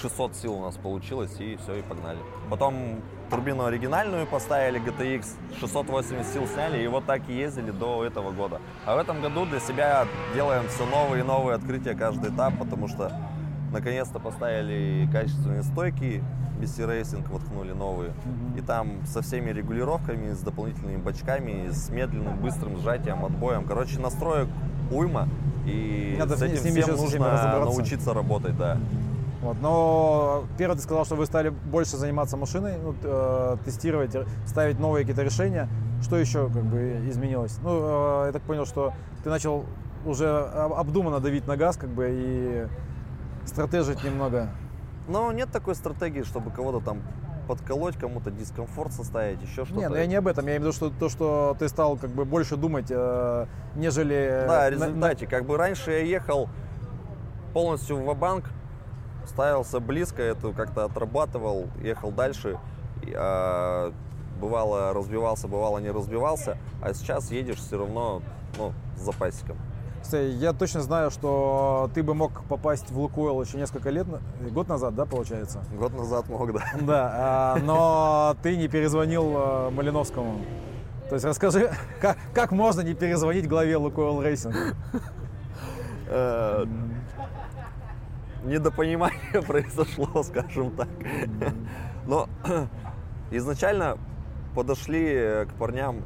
600 0.00 0.36
сил 0.36 0.54
у 0.54 0.62
нас 0.62 0.76
получилось, 0.76 1.34
и 1.38 1.56
все, 1.56 1.74
и 1.76 1.82
погнали. 1.82 2.18
Потом 2.50 3.00
турбину 3.30 3.64
оригинальную 3.64 4.26
поставили, 4.26 4.80
GTX, 4.80 5.26
680 5.60 6.26
сил 6.26 6.46
сняли, 6.46 6.82
и 6.82 6.86
вот 6.86 7.04
так 7.04 7.22
и 7.28 7.34
ездили 7.34 7.70
до 7.70 8.04
этого 8.04 8.32
года. 8.32 8.60
А 8.86 8.96
в 8.96 8.98
этом 8.98 9.20
году 9.22 9.46
для 9.46 9.60
себя 9.60 10.06
делаем 10.34 10.68
все 10.68 10.86
новые 10.86 11.22
и 11.22 11.26
новые 11.26 11.56
открытия 11.56 11.94
каждый 11.94 12.30
этап, 12.30 12.58
потому 12.58 12.88
что 12.88 13.12
наконец-то 13.72 14.20
поставили 14.20 15.08
качественные 15.10 15.62
стойки, 15.62 16.22
BC 16.60 16.88
Racing 16.88 17.28
воткнули 17.30 17.72
новые. 17.72 18.12
И 18.56 18.60
там 18.60 19.04
со 19.06 19.22
всеми 19.22 19.50
регулировками, 19.50 20.32
с 20.32 20.40
дополнительными 20.40 20.96
бачками, 20.96 21.70
с 21.70 21.88
медленным, 21.90 22.38
быстрым 22.38 22.78
сжатием, 22.78 23.24
отбоем. 23.24 23.64
Короче, 23.64 23.98
настроек 23.98 24.48
уйма. 24.90 25.28
И 25.66 26.16
Надо 26.18 26.36
с 26.36 26.40
с 26.40 26.42
этим 26.42 26.64
ними 26.64 26.82
всем 26.82 26.96
нужно 26.96 27.60
научиться 27.60 28.14
работать, 28.14 28.56
да. 28.56 28.78
Вот, 29.44 29.56
но 29.60 30.44
первое 30.56 30.76
ты 30.76 30.82
сказал, 30.82 31.04
что 31.04 31.16
вы 31.16 31.26
стали 31.26 31.50
больше 31.50 31.98
заниматься 31.98 32.38
машиной, 32.38 32.78
ну, 32.82 32.94
э, 33.02 33.56
тестировать, 33.64 34.14
р- 34.14 34.26
ставить 34.46 34.78
новые 34.80 35.02
какие-то 35.04 35.22
решения. 35.22 35.68
Что 36.02 36.16
еще 36.16 36.46
как 36.48 36.64
бы 36.64 37.04
изменилось? 37.10 37.58
Ну, 37.62 38.22
э, 38.22 38.26
я 38.28 38.32
так 38.32 38.40
понял, 38.42 38.64
что 38.64 38.94
ты 39.22 39.28
начал 39.28 39.66
уже 40.06 40.28
об- 40.30 40.72
обдуманно 40.72 41.20
давить 41.20 41.46
на 41.46 41.58
газ, 41.58 41.76
как 41.76 41.90
бы 41.90 42.08
и 42.10 42.66
стратежить 43.46 44.02
немного. 44.02 44.48
Но 45.08 45.30
нет 45.32 45.50
такой 45.52 45.74
стратегии, 45.74 46.22
чтобы 46.22 46.50
кого-то 46.50 46.80
там 46.82 47.02
подколоть, 47.46 47.96
кому-то 47.98 48.30
дискомфорт 48.30 48.94
составить, 48.94 49.42
еще 49.42 49.66
что-то. 49.66 49.78
Не, 49.78 49.88
ну 49.90 49.96
я 49.96 50.06
не 50.06 50.14
об 50.14 50.26
этом, 50.26 50.46
я 50.46 50.52
имею 50.56 50.60
в 50.62 50.64
виду, 50.64 50.72
что 50.72 50.88
то, 50.88 51.10
что 51.10 51.54
ты 51.58 51.68
стал 51.68 51.98
как 51.98 52.08
бы 52.08 52.24
больше 52.24 52.56
думать, 52.56 52.86
э, 52.88 53.46
нежели... 53.76 54.44
Да, 54.48 54.54
на- 54.54 54.62
о 54.62 54.70
результате. 54.70 55.26
Как 55.26 55.44
бы 55.44 55.58
раньше 55.58 55.90
я 55.90 55.98
ехал 55.98 56.48
полностью 57.52 57.98
в 57.98 58.14
банк 58.18 58.44
ставился 59.26 59.80
близко, 59.80 60.22
это 60.22 60.52
как-то 60.52 60.84
отрабатывал, 60.84 61.68
ехал 61.82 62.10
дальше. 62.10 62.58
А, 63.14 63.92
бывало 64.40 64.92
разбивался, 64.92 65.48
бывало 65.48 65.78
не 65.78 65.90
разбивался, 65.90 66.58
а 66.82 66.92
сейчас 66.94 67.30
едешь 67.30 67.58
все 67.58 67.78
равно 67.78 68.22
ну, 68.58 68.72
с 68.96 69.00
запасиком. 69.00 69.56
Кстати, 70.02 70.32
я 70.32 70.52
точно 70.52 70.82
знаю, 70.82 71.10
что 71.10 71.90
ты 71.94 72.02
бы 72.02 72.14
мог 72.14 72.44
попасть 72.44 72.90
в 72.90 72.98
Лукойл 72.98 73.40
еще 73.40 73.56
несколько 73.56 73.88
лет, 73.88 74.06
год 74.50 74.68
назад, 74.68 74.94
да, 74.94 75.06
получается? 75.06 75.64
Год 75.78 75.94
назад 75.94 76.28
мог, 76.28 76.52
да. 76.52 76.62
Да, 76.82 77.12
а, 77.14 77.58
но 77.62 78.36
ты 78.42 78.56
не 78.56 78.68
перезвонил 78.68 79.32
э, 79.34 79.70
Малиновскому. 79.70 80.44
То 81.08 81.14
есть 81.14 81.24
расскажи, 81.24 81.70
как, 82.02 82.18
как 82.34 82.52
можно 82.52 82.82
не 82.82 82.92
перезвонить 82.92 83.48
главе 83.48 83.78
Лукойл 83.78 84.20
Racing? 84.20 84.54
Э, 88.44 88.48
Недопонимание 88.48 89.42
произошло, 89.46 90.22
скажем 90.22 90.70
так. 90.72 90.88
Но 92.06 92.28
изначально 93.30 93.98
подошли 94.54 95.46
к 95.46 95.54
парням 95.58 96.02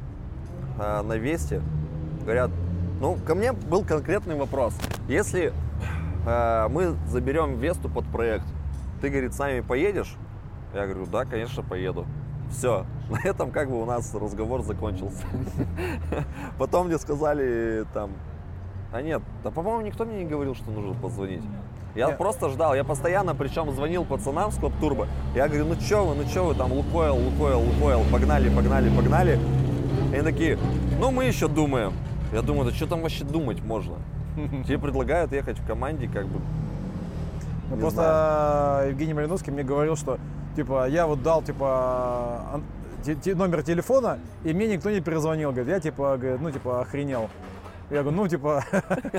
э, 0.79 1.01
на 1.01 1.17
Весте, 1.17 1.61
говорят, 2.23 2.51
ну, 2.99 3.17
ко 3.25 3.35
мне 3.35 3.53
был 3.53 3.83
конкретный 3.83 4.35
вопрос. 4.35 4.75
Если 5.07 5.53
э, 6.25 6.67
мы 6.69 6.95
заберем 7.07 7.57
Весту 7.57 7.89
под 7.89 8.05
проект, 8.05 8.45
ты, 9.01 9.09
говорит, 9.09 9.33
с 9.33 9.39
нами 9.39 9.61
поедешь? 9.61 10.15
Я 10.73 10.85
говорю, 10.85 11.05
да, 11.05 11.25
конечно, 11.25 11.63
поеду. 11.63 12.05
Все, 12.51 12.85
на 13.09 13.19
этом 13.27 13.51
как 13.51 13.69
бы 13.69 13.81
у 13.81 13.85
нас 13.85 14.13
разговор 14.13 14.61
закончился. 14.63 15.23
Потом 16.57 16.87
мне 16.87 16.97
сказали 16.97 17.85
там, 17.93 18.11
а 18.91 19.01
нет, 19.01 19.21
да, 19.43 19.51
по-моему, 19.51 19.81
никто 19.81 20.03
мне 20.03 20.23
не 20.23 20.25
говорил, 20.25 20.55
что 20.55 20.71
нужно 20.71 20.93
позвонить. 20.99 21.43
Я 21.95 22.07
Нет. 22.07 22.17
просто 22.17 22.49
ждал, 22.49 22.75
я 22.75 22.83
постоянно, 22.83 23.33
причем 23.33 23.71
звонил 23.71 24.05
пацанам 24.05 24.51
с 24.51 24.55
Club 24.55 24.73
Turbo. 24.79 25.07
Я 25.35 25.47
говорю, 25.47 25.65
ну 25.65 25.75
чё 25.75 26.05
вы, 26.05 26.15
ну 26.15 26.23
чё 26.31 26.45
вы, 26.45 26.55
там 26.55 26.71
Лукойл, 26.71 27.15
Лукойл, 27.15 27.59
Лукойл, 27.59 28.03
погнали, 28.11 28.49
погнали, 28.49 28.89
погнали. 28.95 29.39
И 30.11 30.15
они 30.15 30.23
такие, 30.23 30.57
ну 30.99 31.11
мы 31.11 31.25
еще 31.25 31.47
думаем. 31.47 31.93
Я 32.31 32.41
думаю, 32.41 32.69
да 32.69 32.75
что 32.75 32.87
там 32.87 33.01
вообще 33.01 33.23
думать 33.23 33.63
можно? 33.63 33.95
Тебе 34.67 34.77
предлагают 34.77 35.31
ехать 35.31 35.57
в 35.57 35.65
команде, 35.65 36.07
как 36.07 36.27
бы, 36.27 36.39
Ну, 37.71 37.77
просто 37.77 38.85
Евгений 38.87 39.13
Малиновский 39.13 39.51
мне 39.51 39.63
говорил, 39.63 39.95
что 39.95 40.19
типа 40.55 40.87
я 40.87 41.07
вот 41.07 41.23
дал 41.23 41.41
типа 41.41 42.61
номер 43.35 43.63
телефона, 43.63 44.19
и 44.43 44.53
мне 44.53 44.67
никто 44.67 44.91
не 44.91 45.01
перезвонил. 45.01 45.51
Говорит, 45.51 45.69
я 45.69 45.79
типа, 45.79 46.17
говорит, 46.17 46.41
ну 46.41 46.51
типа 46.51 46.81
охренел. 46.81 47.29
Я 47.89 48.01
говорю, 48.03 48.17
ну 48.17 48.27
типа, 48.27 48.63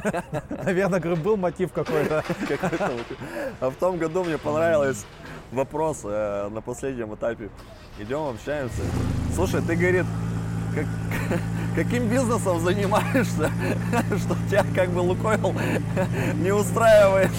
наверное, 0.65 1.01
говорю, 1.01 1.21
был 1.21 1.37
мотив 1.37 1.73
какой-то. 1.73 2.23
А 3.61 3.71
в 3.71 3.75
том 3.75 3.99
году 3.99 4.23
мне 4.25 4.39
понравилось 4.39 5.05
вопрос 5.51 6.03
э, 6.05 6.49
на 6.51 6.61
последнем 6.61 7.15
этапе. 7.15 7.51
Идем, 7.99 8.29
общаемся. 8.29 8.83
Слушай, 9.35 9.61
ты, 9.63 9.75
говорит, 9.75 10.07
как- 10.75 10.87
каким 11.75 12.09
бизнесом 12.09 12.61
занимаешься, 12.61 13.51
что 14.19 14.37
тебя 14.49 14.65
как 14.75 14.91
бы 14.91 15.01
Лукойл 15.01 15.53
не 16.37 16.53
устраивает? 16.53 17.31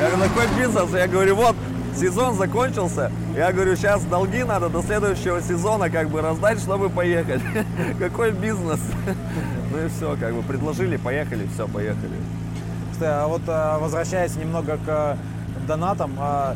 Я 0.00 0.10
говорю, 0.10 0.30
какой 0.30 0.46
бизнес? 0.56 0.90
Я 0.92 1.08
говорю, 1.08 1.34
вот, 1.34 1.56
сезон 1.96 2.36
закончился. 2.36 3.10
Я 3.36 3.52
говорю, 3.52 3.76
сейчас 3.76 4.02
долги 4.04 4.44
надо 4.44 4.68
до 4.68 4.82
следующего 4.82 5.40
сезона 5.40 5.90
как 5.90 6.08
бы 6.08 6.20
раздать, 6.20 6.58
чтобы 6.60 6.90
поехать. 6.90 7.40
Какой 7.98 8.32
бизнес? 8.32 8.80
Ну 9.72 9.84
и 9.84 9.88
все, 9.88 10.16
как 10.20 10.32
бы 10.32 10.42
предложили, 10.42 10.96
поехали, 10.96 11.48
все, 11.52 11.66
поехали. 11.66 12.14
Кстати, 12.92 13.10
а 13.10 13.26
вот 13.26 13.42
а, 13.48 13.80
возвращаясь 13.80 14.36
немного 14.36 14.78
к 14.86 15.16
донатам, 15.66 16.12
а, 16.16 16.54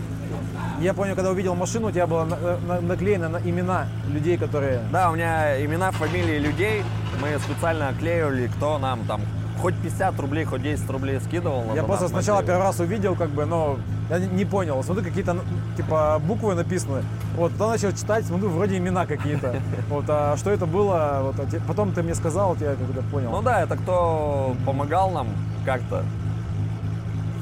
я 0.80 0.94
помню, 0.94 1.16
когда 1.16 1.32
увидел 1.32 1.56
машину, 1.56 1.88
у 1.88 1.90
тебя 1.90 2.06
было 2.06 2.24
на- 2.24 2.80
наклеено 2.80 3.28
на 3.28 3.38
имена 3.38 3.88
людей, 4.08 4.38
которые... 4.38 4.82
Да, 4.92 5.10
у 5.10 5.16
меня 5.16 5.60
имена, 5.64 5.90
фамилии 5.90 6.38
людей. 6.38 6.84
Мы 7.20 7.36
специально 7.40 7.88
оклеивали, 7.88 8.46
кто 8.46 8.78
нам 8.78 9.00
там 9.06 9.20
хоть 9.60 9.74
50 9.76 10.18
рублей, 10.20 10.44
хоть 10.44 10.62
10 10.62 10.88
рублей 10.90 11.20
скидывал. 11.20 11.64
Я 11.74 11.82
просто 11.82 12.08
сначала 12.08 12.42
первый 12.42 12.62
раз 12.62 12.80
увидел, 12.80 13.14
как 13.16 13.30
бы, 13.30 13.44
но 13.44 13.78
я 14.10 14.18
не- 14.18 14.44
понял. 14.44 14.82
Смотрю, 14.82 15.04
какие-то 15.04 15.36
типа 15.76 16.20
буквы 16.26 16.54
написаны. 16.54 17.02
Вот, 17.36 17.52
потом 17.52 17.70
начал 17.70 17.92
читать, 17.92 18.26
смотрю, 18.26 18.48
вроде 18.48 18.78
имена 18.78 19.06
какие-то. 19.06 19.56
Вот, 19.90 20.04
а 20.08 20.36
что 20.36 20.50
это 20.50 20.66
было? 20.66 21.20
Вот, 21.22 21.38
а 21.40 21.46
те- 21.50 21.60
потом 21.66 21.92
ты 21.92 22.02
мне 22.02 22.14
сказал, 22.14 22.50
вот 22.50 22.60
я 22.60 22.74
как-то 22.74 23.02
понял. 23.10 23.30
Ну 23.30 23.42
да, 23.42 23.62
это 23.62 23.76
кто 23.76 24.54
помогал 24.64 25.10
нам 25.10 25.28
как-то 25.64 26.04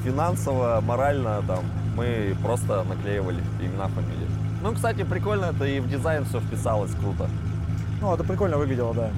финансово, 0.05 0.81
морально 0.81 1.43
там. 1.47 1.61
Мы 1.97 2.37
просто 2.43 2.85
наклеивали 2.85 3.41
имена, 3.61 3.89
фамилии. 3.89 4.29
Ну, 4.63 4.75
кстати, 4.75 5.03
прикольно, 5.05 5.47
это 5.47 5.65
и 5.65 5.81
в 5.81 5.89
дизайн 5.89 6.25
все 6.25 6.41
вписалось 6.41 6.91
круто. 6.95 7.29
Ну, 8.01 8.13
это 8.15 8.25
прикольно 8.25 8.59
выглядело, 8.59 8.93
да. 8.95 9.09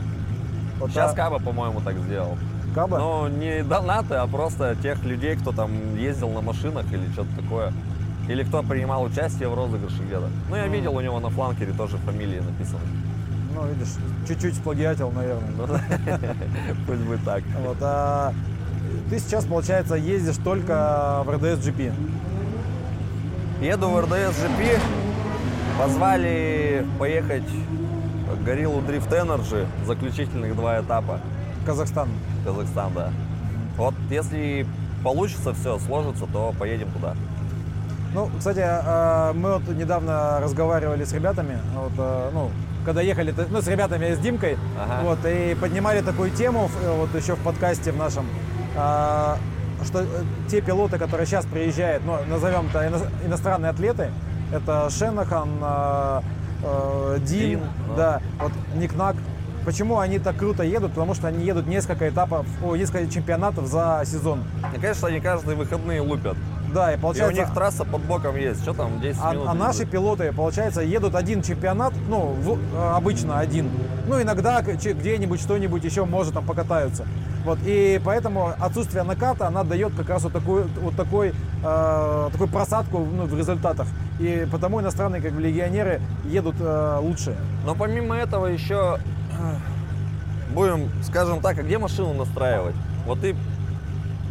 Вот, 0.78 0.90
Сейчас 0.90 1.12
а, 1.12 1.16
Каба, 1.16 1.40
по-моему, 1.40 1.80
так 1.80 1.96
сделал. 1.96 2.36
Каба? 2.74 2.98
Ну, 2.98 3.28
не 3.28 3.62
донаты, 3.62 4.14
а 4.14 4.26
просто 4.26 4.76
тех 4.82 5.02
людей, 5.04 5.36
кто 5.36 5.52
там 5.52 5.96
ездил 5.96 6.30
на 6.30 6.40
машинах 6.40 6.84
или 6.92 7.10
что-то 7.12 7.30
такое. 7.42 7.72
Или 8.28 8.42
кто 8.42 8.62
принимал 8.62 9.04
участие 9.04 9.48
в 9.48 9.54
розыгрыше 9.54 10.02
где-то. 10.02 10.28
Ну, 10.50 10.56
я 10.56 10.66
видел 10.68 10.94
у 10.94 11.00
него 11.00 11.18
на 11.18 11.30
фланкере 11.30 11.72
тоже 11.72 11.96
фамилии 11.98 12.40
написаны. 12.40 12.80
Ну, 13.54 13.66
видишь, 13.66 13.94
чуть-чуть 14.28 14.54
сплагиатил, 14.54 15.10
наверное. 15.10 15.50
Ну, 15.56 15.66
Пусть 16.86 17.00
будет 17.02 17.24
так. 17.24 17.42
Вот, 17.64 17.78
а 17.80 18.32
ты 19.10 19.18
сейчас, 19.18 19.44
получается, 19.46 19.94
ездишь 19.94 20.36
только 20.36 21.22
в 21.24 21.30
РДС 21.30 21.66
GP. 21.66 21.92
Еду 23.62 23.88
в 23.88 24.00
РДС 24.00 24.38
GP. 24.38 24.78
Позвали 25.78 26.84
поехать 26.98 27.48
Гориллу 28.44 28.80
Drift 28.80 29.10
Energy, 29.10 29.66
заключительных 29.86 30.54
два 30.54 30.80
этапа. 30.80 31.20
Казахстан. 31.68 32.08
Казахстан, 32.46 32.92
да. 32.94 33.10
Вот 33.76 33.94
если 34.08 34.66
получится 35.04 35.52
все, 35.52 35.78
сложится, 35.78 36.24
то 36.32 36.54
поедем 36.58 36.90
туда. 36.92 37.14
Ну, 38.14 38.30
кстати, 38.38 38.60
э, 38.64 39.32
мы 39.34 39.58
вот 39.58 39.68
недавно 39.68 40.40
разговаривали 40.40 41.04
с 41.04 41.12
ребятами, 41.12 41.58
вот, 41.74 41.92
э, 41.98 42.30
ну, 42.32 42.50
когда 42.86 43.02
ехали, 43.02 43.34
ну, 43.50 43.60
с 43.60 43.68
ребятами, 43.68 44.14
с 44.14 44.18
Димкой, 44.18 44.56
Ага. 44.82 45.02
вот, 45.04 45.18
и 45.26 45.54
поднимали 45.60 46.00
такую 46.00 46.30
тему, 46.30 46.70
э, 46.82 46.96
вот 46.96 47.14
еще 47.14 47.34
в 47.34 47.40
подкасте 47.40 47.92
в 47.92 47.98
нашем, 47.98 48.24
что 48.72 50.00
э, 50.00 50.06
те 50.50 50.62
пилоты, 50.62 50.96
которые 50.96 51.26
сейчас 51.26 51.44
приезжают, 51.44 52.02
ну, 52.06 52.16
назовем 52.30 52.68
это 52.68 52.86
ино- 52.88 53.26
иностранные 53.26 53.70
атлеты, 53.72 54.10
это 54.52 54.88
Шенахан, 54.88 55.50
Дин, 57.18 57.24
Дин, 57.26 57.60
да, 57.94 58.20
вот 58.40 58.52
Никнак. 58.74 59.16
Почему 59.68 59.98
они 59.98 60.18
так 60.18 60.34
круто 60.38 60.62
едут? 60.62 60.92
Потому 60.92 61.12
что 61.12 61.28
они 61.28 61.44
едут 61.44 61.66
несколько 61.66 62.08
этапов, 62.08 62.46
о, 62.64 62.74
несколько 62.74 63.06
чемпионатов 63.12 63.66
за 63.66 64.02
сезон. 64.06 64.42
И, 64.74 64.80
конечно, 64.80 65.08
они 65.08 65.20
каждые 65.20 65.56
выходные 65.56 66.00
лупят. 66.00 66.38
Да, 66.72 66.90
и 66.90 66.94
И 66.94 66.98
у 66.98 67.02
получается... 67.02 67.34
них 67.42 67.52
трасса 67.52 67.84
под 67.84 68.00
боком 68.04 68.34
есть. 68.36 68.62
Что 68.62 68.72
там, 68.72 68.98
10 68.98 69.20
А, 69.22 69.32
минут? 69.34 69.46
а 69.46 69.52
наши 69.52 69.80
лежит? 69.80 69.90
пилоты, 69.90 70.32
получается, 70.32 70.80
едут 70.80 71.14
один 71.14 71.42
чемпионат, 71.42 71.92
ну, 72.08 72.28
в- 72.40 72.54
э, 72.58 72.92
обычно 72.94 73.40
один. 73.40 73.68
Ну, 74.06 74.22
иногда 74.22 74.62
где-нибудь 74.62 75.38
что-нибудь 75.38 75.84
еще, 75.84 76.06
может, 76.06 76.32
там 76.32 76.46
покатаются. 76.46 77.04
Вот, 77.44 77.58
и 77.66 78.00
поэтому 78.02 78.54
отсутствие 78.58 79.02
наката, 79.02 79.48
она 79.48 79.64
дает 79.64 79.94
как 79.94 80.08
раз 80.08 80.22
вот 80.24 80.32
такую, 80.32 80.66
вот 80.80 80.96
такой, 80.96 81.34
э, 81.62 82.28
такую 82.32 82.48
просадку 82.48 83.00
ну, 83.00 83.24
в 83.26 83.36
результатах. 83.36 83.86
И 84.18 84.46
потому 84.50 84.80
иностранные 84.80 85.20
как 85.20 85.32
бы, 85.32 85.42
легионеры 85.42 86.00
едут 86.24 86.56
э, 86.58 86.98
лучше. 87.02 87.36
Но 87.66 87.74
помимо 87.74 88.16
этого 88.16 88.46
еще 88.46 88.98
будем, 90.52 90.90
скажем 91.02 91.40
так, 91.40 91.58
а 91.58 91.62
где 91.62 91.78
машину 91.78 92.14
настраивать? 92.14 92.74
Вот 93.06 93.20
ты 93.20 93.36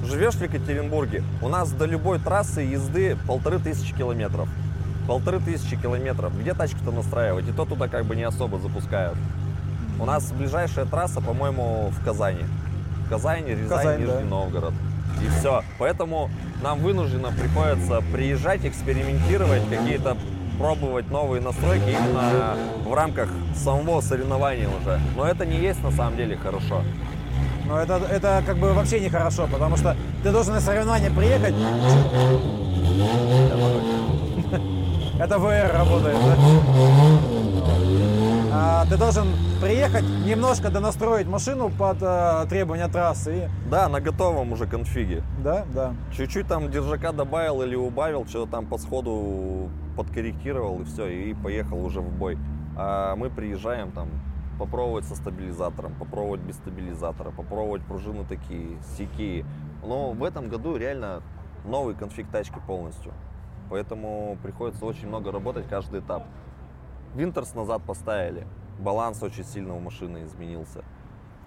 живешь 0.05 0.35
в 0.35 0.41
Екатеринбурге, 0.41 1.23
у 1.41 1.49
нас 1.49 1.71
до 1.71 1.85
любой 1.85 2.19
трассы 2.19 2.61
езды 2.61 3.17
полторы 3.27 3.59
тысячи 3.59 3.93
километров. 3.95 4.47
Полторы 5.07 5.39
тысячи 5.39 5.77
километров. 5.77 6.37
Где 6.37 6.53
тачку-то 6.53 6.91
настраивать? 6.91 7.47
И 7.47 7.51
то 7.51 7.65
туда 7.65 7.87
как 7.87 8.05
бы 8.05 8.15
не 8.15 8.23
особо 8.23 8.59
запускают. 8.59 9.17
У 9.99 10.05
нас 10.05 10.31
ближайшая 10.31 10.85
трасса, 10.85 11.21
по-моему, 11.21 11.91
в 11.91 12.03
Казани. 12.03 12.43
В 13.05 13.09
Казани, 13.09 13.51
Рязань, 13.51 13.69
Казань, 13.69 13.99
Нижний 14.01 14.23
да. 14.23 14.25
Новгород. 14.25 14.73
И 15.23 15.39
все. 15.39 15.63
Поэтому 15.79 16.29
нам 16.61 16.79
вынужденно 16.79 17.31
приходится 17.31 18.03
приезжать, 18.11 18.65
экспериментировать, 18.65 19.63
какие-то 19.69 20.17
пробовать 20.57 21.09
новые 21.11 21.41
настройки 21.41 21.89
именно 21.89 22.57
в 22.85 22.93
рамках 22.93 23.29
самого 23.55 24.01
соревнования 24.01 24.67
уже. 24.67 24.99
Но 25.15 25.25
это 25.27 25.45
не 25.45 25.57
есть 25.57 25.83
на 25.83 25.91
самом 25.91 26.17
деле 26.17 26.37
хорошо. 26.37 26.81
Но 27.65 27.79
это, 27.79 28.01
это 28.09 28.43
как 28.45 28.57
бы 28.57 28.73
вообще 28.73 28.99
нехорошо, 28.99 29.47
потому 29.51 29.77
что 29.77 29.95
ты 30.23 30.31
должен 30.31 30.53
на 30.53 30.61
соревнования 30.61 31.11
приехать. 31.11 31.53
Это 35.19 35.35
VR 35.37 35.73
работает, 35.73 36.15
да? 36.15 36.35
А, 38.59 38.87
ты 38.87 38.97
должен 38.97 39.27
приехать, 39.61 40.03
немножко 40.25 40.71
донастроить 40.71 41.27
машину 41.27 41.69
под 41.69 41.97
э, 42.01 42.47
требования 42.49 42.87
трассы. 42.87 43.45
И, 43.45 43.69
Да, 43.69 43.87
на 43.87 44.01
готовом 44.01 44.51
уже 44.51 44.65
конфиге. 44.65 45.21
да, 45.43 45.63
да. 45.75 45.93
Чуть-чуть 46.11 46.47
там 46.47 46.71
держака 46.71 47.11
добавил 47.11 47.61
или 47.61 47.75
убавил, 47.75 48.25
что-то 48.25 48.53
там 48.53 48.65
по 48.65 48.79
сходу 48.79 49.69
подкорректировал 49.95 50.81
и 50.81 50.85
все, 50.85 51.05
и 51.07 51.35
поехал 51.35 51.85
уже 51.85 52.01
в 52.01 52.11
бой. 52.11 52.39
А 52.75 53.15
мы 53.15 53.29
приезжаем 53.29 53.91
там 53.91 54.09
попробовать 54.57 55.05
со 55.05 55.15
стабилизатором, 55.15 55.93
попробовать 55.93 56.41
без 56.41 56.55
стабилизатора, 56.55 57.29
попробовать 57.29 57.83
пружины 57.83 58.25
такие, 58.27 58.79
сякие. 58.97 59.45
Но 59.85 60.13
в 60.13 60.23
этом 60.23 60.49
году 60.49 60.77
реально 60.77 61.21
новый 61.63 61.93
конфиг 61.93 62.27
тачки 62.31 62.57
полностью. 62.65 63.13
Поэтому 63.69 64.35
приходится 64.41 64.83
очень 64.83 65.09
много 65.09 65.31
работать 65.31 65.67
каждый 65.67 65.99
этап. 65.99 66.23
Винтерс 67.17 67.55
назад 67.55 67.81
поставили. 67.81 68.45
Баланс 68.77 69.23
очень 69.23 69.43
сильно 69.43 69.75
у 69.75 69.79
машины 69.79 70.23
изменился. 70.25 70.83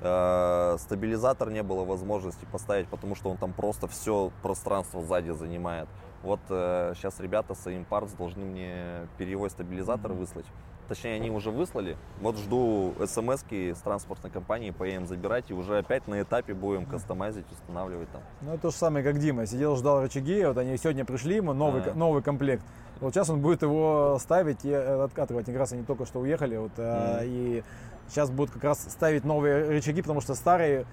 Э, 0.01 0.77
Стабилизатор 0.81 1.49
не 1.51 1.63
было 1.63 1.85
возможности 1.85 2.45
поставить, 2.51 2.89
потому 2.89 3.15
что 3.15 3.31
он 3.31 3.37
там 3.37 3.53
просто 3.53 3.87
все 3.87 4.33
пространство 4.43 5.01
сзади 5.01 5.31
занимает. 5.31 5.89
Вот 6.25 6.41
сейчас 6.49 7.21
ребята 7.21 7.55
с 7.55 7.67
Imparts 7.69 8.17
должны 8.19 8.45
мне 8.45 9.09
перевой 9.17 9.49
стабилизатор 9.49 10.13
выслать. 10.13 10.45
Точнее, 10.89 11.15
они 11.15 11.31
уже 11.31 11.53
выслали. 11.53 11.97
Вот 12.21 12.37
жду 12.37 12.93
смс 13.07 13.45
с 13.49 13.79
транспортной 13.79 14.33
компании, 14.33 14.73
поедем 14.73 15.07
забирать, 15.07 15.51
и 15.53 15.55
уже 15.55 15.79
опять 15.79 16.09
на 16.09 16.21
этапе 16.21 16.53
будем 16.53 16.85
кастомайзить, 16.85 17.47
устанавливать 17.53 18.11
там. 18.11 18.23
Ну, 18.41 18.55
это 18.55 18.63
то 18.63 18.71
же 18.71 18.77
самое, 18.77 19.05
как 19.05 19.19
Дима. 19.21 19.47
Сидел, 19.47 19.77
ждал 19.77 20.03
рычаги, 20.03 20.45
вот 20.45 20.59
они 20.59 20.77
сегодня 20.77 21.05
пришли, 21.05 21.37
ему 21.37 21.53
новый, 21.53 21.83
А. 21.83 21.95
новый 21.95 22.23
комплект. 22.23 22.65
Вот 23.01 23.15
сейчас 23.15 23.31
он 23.31 23.41
будет 23.41 23.63
его 23.63 24.19
ставить 24.21 24.65
и 24.65 24.71
э, 24.71 25.03
откатывать. 25.05 25.47
Как 25.47 25.57
раз 25.57 25.73
они 25.73 25.83
только 25.85 26.05
что 26.07 26.21
уехали, 26.21 26.57
вот, 26.57 26.73
Мгм. 26.77 27.19
и 27.23 27.63
сейчас 28.09 28.31
будут 28.31 28.53
как 28.53 28.65
раз 28.65 28.81
ставить 28.91 29.25
новые 29.25 29.69
рычаги, 29.69 30.03
потому 30.03 30.21
что 30.21 30.35
старые 30.35 30.85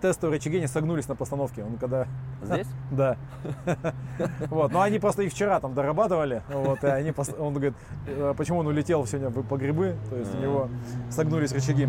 тестовые 0.00 0.36
рычаги 0.38 0.60
не 0.60 0.66
согнулись 0.66 1.08
на 1.08 1.14
постановке. 1.14 1.64
Он 1.64 1.76
когда 1.78 2.06
Здесь? 2.42 2.66
Да. 2.90 3.16
Вот, 4.50 4.72
но 4.72 4.82
они 4.82 4.98
просто 4.98 5.22
их 5.22 5.32
вчера 5.32 5.58
там 5.60 5.74
дорабатывали, 5.74 6.42
вот, 6.52 6.84
и 6.84 6.86
они, 6.86 7.12
он 7.38 7.54
говорит, 7.54 7.74
э, 8.06 8.34
почему 8.36 8.58
он 8.58 8.66
улетел 8.66 9.06
сегодня 9.06 9.30
по 9.30 9.56
грибы, 9.56 9.96
то 10.10 10.16
есть 10.16 10.34
у 10.34 10.38
него 10.38 10.68
согнулись 11.10 11.52
рычаги. 11.52 11.88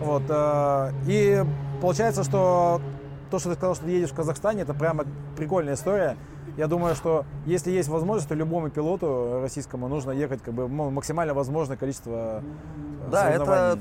Вот, 0.00 0.22
и 1.06 1.44
получается, 1.80 2.24
что 2.24 2.80
то, 3.32 3.38
что 3.38 3.48
ты 3.48 3.54
сказал, 3.54 3.74
что 3.74 3.86
ты 3.86 3.92
едешь 3.92 4.10
в 4.10 4.14
Казахстане, 4.14 4.60
это 4.60 4.74
прямо 4.74 5.06
прикольная 5.38 5.72
история. 5.72 6.18
Я 6.58 6.66
думаю, 6.66 6.94
что 6.94 7.24
если 7.46 7.70
есть 7.70 7.88
возможность, 7.88 8.28
то 8.28 8.34
любому 8.34 8.68
пилоту 8.68 9.40
российскому 9.40 9.88
нужно 9.88 10.10
ехать 10.10 10.42
как 10.42 10.52
бы 10.52 10.68
ну, 10.68 10.90
максимально 10.90 11.32
возможное 11.32 11.78
количество 11.78 12.42
э, 13.06 13.10
Да, 13.10 13.30
это, 13.30 13.78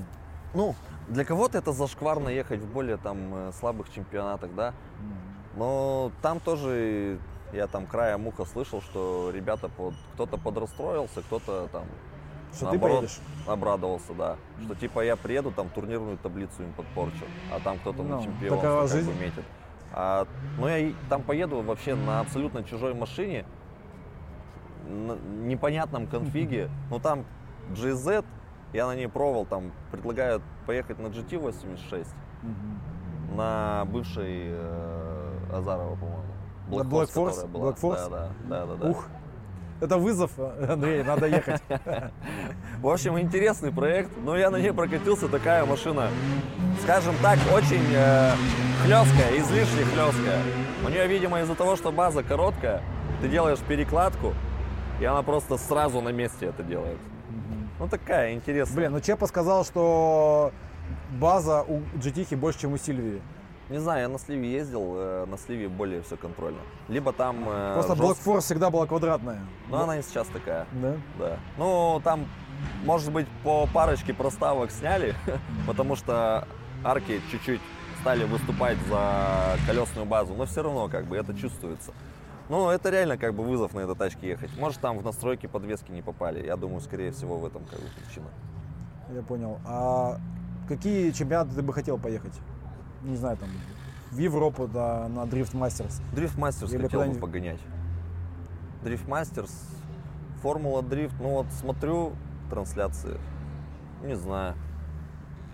ну, 0.54 0.74
для 1.10 1.26
кого-то 1.26 1.58
это 1.58 1.74
зашкварно 1.74 2.30
ехать 2.30 2.62
в 2.62 2.72
более 2.72 2.96
там 2.96 3.18
э, 3.34 3.52
слабых 3.60 3.92
чемпионатах, 3.92 4.56
да. 4.56 4.74
Но 5.58 6.14
там 6.22 6.40
тоже 6.40 7.20
я 7.52 7.68
там 7.68 7.88
краем 7.88 8.28
уха 8.28 8.46
слышал, 8.46 8.82
что 8.82 9.32
ребята 9.34 9.68
под, 9.68 9.96
кто-то 10.14 10.38
подрастроился, 10.38 11.22
кто-то 11.24 11.68
там 11.74 11.84
Что 12.54 12.66
ты 12.66 12.72
наоборот, 12.72 13.00
поедешь? 13.00 13.20
обрадовался, 13.48 14.14
да. 14.14 14.36
Что 14.64 14.76
типа 14.76 15.02
я 15.06 15.16
приеду, 15.16 15.52
там 15.52 15.70
турнирную 15.70 16.18
таблицу 16.18 16.64
им 16.64 16.74
подпорчу, 16.74 17.26
а 17.52 17.60
там 17.60 17.78
кто-то 17.80 18.04
Ну, 18.04 18.18
на 18.18 18.24
чемпионство 18.24 18.68
как 18.70 18.82
бы 18.82 18.88
жизнь. 18.88 19.14
метит. 19.20 19.44
А, 19.94 20.28
ну 20.58 20.68
я 20.68 20.94
там 21.10 21.22
поеду 21.24 21.62
вообще 21.62 21.96
на 21.96 22.20
абсолютно 22.22 22.64
чужой 22.64 22.94
машине, 22.94 23.46
на 24.88 25.14
непонятном 25.16 26.08
конфиге, 26.08 26.70
ну 26.90 27.00
там 27.00 27.26
GZ, 27.74 28.26
я 28.74 28.88
на 28.88 28.96
ней 28.96 29.08
пробовал, 29.08 29.46
там 29.46 29.72
предлагают 29.92 30.42
поехать 30.66 31.00
на 31.00 31.08
GT86, 31.08 32.08
Мгм. 32.42 33.36
на 33.38 33.86
бывшей 33.86 34.48
э, 34.52 35.38
Азарова, 35.54 35.96
по-моему. 35.96 36.24
На 36.70 36.82
Black 36.84 37.14
Force? 37.14 37.48
Black 37.52 37.80
Force? 37.80 38.10
Да, 38.10 38.10
да, 38.10 38.30
да, 38.44 38.66
да, 38.66 38.76
да. 38.76 38.96
Это 39.82 39.98
вызов, 39.98 40.30
Андрей, 40.70 41.02
надо 41.02 41.26
ехать. 41.26 41.60
В 42.82 42.88
общем, 42.88 43.20
интересный 43.20 43.72
проект, 43.72 44.12
но 44.24 44.38
я 44.38 44.52
на 44.52 44.58
ней 44.58 44.72
прокатился, 44.72 45.28
такая 45.28 45.66
машина, 45.66 46.10
скажем 46.84 47.16
так, 47.24 47.40
очень 47.52 47.84
э, 47.92 48.32
хлесткая, 48.84 49.40
излишне 49.40 49.84
хлесткая. 49.86 50.40
У 50.86 50.90
нее, 50.90 51.08
видимо, 51.08 51.42
из-за 51.42 51.56
того, 51.56 51.76
что 51.76 51.92
база 51.92 52.22
короткая, 52.22 52.84
ты 53.22 53.28
делаешь 53.28 53.58
перекладку, 53.68 54.36
и 55.00 55.06
она 55.06 55.24
просто 55.24 55.58
сразу 55.58 56.00
на 56.00 56.10
месте 56.10 56.46
это 56.46 56.62
делает. 56.62 57.00
Ну 57.80 57.88
такая 57.88 58.34
интересная. 58.34 58.78
Блин, 58.78 58.92
ну 58.92 59.00
Чепа 59.00 59.26
сказал, 59.26 59.66
что 59.66 60.52
база 61.10 61.64
у 61.64 61.80
GT 61.98 62.36
больше, 62.36 62.60
чем 62.60 62.74
у 62.74 62.78
Сильвии. 62.78 63.20
Не 63.72 63.80
знаю, 63.80 64.02
я 64.02 64.10
на 64.10 64.20
сливе 64.20 64.52
ездил, 64.52 64.94
э, 64.98 65.26
на 65.28 65.38
сливе 65.38 65.70
более 65.70 66.02
все 66.02 66.18
контрольно. 66.18 66.60
Либо 66.90 67.14
там... 67.14 67.46
э, 67.48 67.74
Просто 67.76 67.94
жёст- 67.94 68.02
Black 68.02 68.18
Force 68.26 68.42
всегда 68.42 68.70
была 68.70 68.86
квадратная. 68.86 69.40
Ну, 69.70 69.78
она 69.78 69.98
и 69.98 70.02
сейчас 70.02 70.28
такая. 70.28 70.68
Да? 70.74 70.96
Да. 71.18 71.38
Ну, 71.58 72.02
там, 72.04 72.26
может 72.84 73.14
быть, 73.14 73.28
по 73.46 73.68
парочке 73.74 74.14
проставок 74.14 74.72
сняли, 74.72 75.16
потому 75.68 75.96
что 75.96 76.46
арки 76.84 77.22
чуть-чуть 77.32 77.62
стали 78.02 78.26
выступать 78.26 78.78
за 78.90 79.56
колесную 79.66 80.06
базу, 80.06 80.34
но 80.34 80.46
все 80.46 80.64
равно 80.64 80.90
как 80.90 81.06
бы 81.06 81.16
это 81.16 81.34
чувствуется. 81.34 81.94
Ну, 82.50 82.70
это 82.70 82.90
реально 82.90 83.18
как 83.18 83.34
бы 83.36 83.46
вызов 83.46 83.74
на 83.74 83.80
этой 83.80 83.96
тачке 83.96 84.28
ехать. 84.28 84.50
Может, 84.60 84.82
там 84.82 85.00
в 85.00 85.06
настройки 85.06 85.48
подвески 85.48 85.92
не 85.92 86.02
попали. 86.02 86.46
Я 86.46 86.58
думаю, 86.58 86.82
скорее 86.82 87.12
всего, 87.14 87.38
в 87.38 87.46
этом 87.46 87.64
как 87.72 87.80
бы 87.80 87.86
причина. 88.04 88.28
Я 89.16 89.22
понял. 89.22 89.60
А 89.66 90.18
какие 90.68 91.12
чемпионаты 91.12 91.56
ты 91.56 91.62
бы 91.62 91.72
хотел 91.72 91.98
поехать? 91.98 92.34
Не 93.04 93.16
знаю, 93.16 93.38
там, 93.38 93.50
в 94.12 94.18
Европу, 94.18 94.68
да, 94.68 95.08
на 95.08 95.22
Drift 95.22 95.54
Masters. 95.54 96.02
Дрифт 96.14 96.38
Мастерс 96.38 96.72
Или 96.72 96.84
хотел 96.84 97.04
бы 97.04 97.16
погонять. 97.16 97.60
Дрифт 98.84 99.08
Мастерс, 99.08 99.52
Формула 100.42 100.82
Дрифт, 100.82 101.16
ну 101.20 101.30
вот 101.30 101.48
смотрю 101.60 102.14
трансляции. 102.50 103.18
Не 104.04 104.16
знаю. 104.16 104.56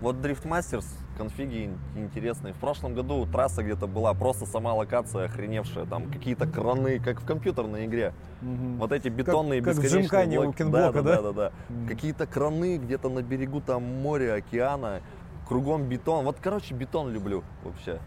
Вот 0.00 0.16
Drift 0.16 0.46
Masters 0.46 0.86
конфиги 1.18 1.66
ин- 1.66 1.78
интересные. 1.96 2.54
В 2.54 2.56
прошлом 2.58 2.94
году 2.94 3.26
трасса 3.26 3.62
где-то 3.62 3.86
была, 3.88 4.14
просто 4.14 4.46
сама 4.46 4.72
локация 4.72 5.26
охреневшая. 5.26 5.84
Там 5.84 6.10
какие-то 6.10 6.46
краны, 6.46 7.00
как 7.00 7.20
в 7.20 7.26
компьютерной 7.26 7.86
игре. 7.86 8.14
Мгм. 8.40 8.78
Вот 8.78 8.92
эти 8.92 9.08
бетонные 9.08 9.60
как 9.60 9.76
бесконечные 9.76 10.38
у 10.38 10.44
блоки. 10.44 10.58
Кенблока, 10.58 11.02
да? 11.02 11.16
да, 11.16 11.22
да, 11.22 11.32
да. 11.32 11.52
Какие-то 11.88 12.26
краны 12.26 12.78
где-то 12.78 13.08
на 13.10 13.22
берегу 13.22 13.60
там 13.60 13.82
моря, 13.82 14.34
океана, 14.36 15.00
кругом 15.48 15.84
бетон. 15.84 16.24
Вот, 16.24 16.36
короче, 16.40 16.74
бетон 16.74 17.10
люблю 17.10 17.42
вообще. 17.64 17.98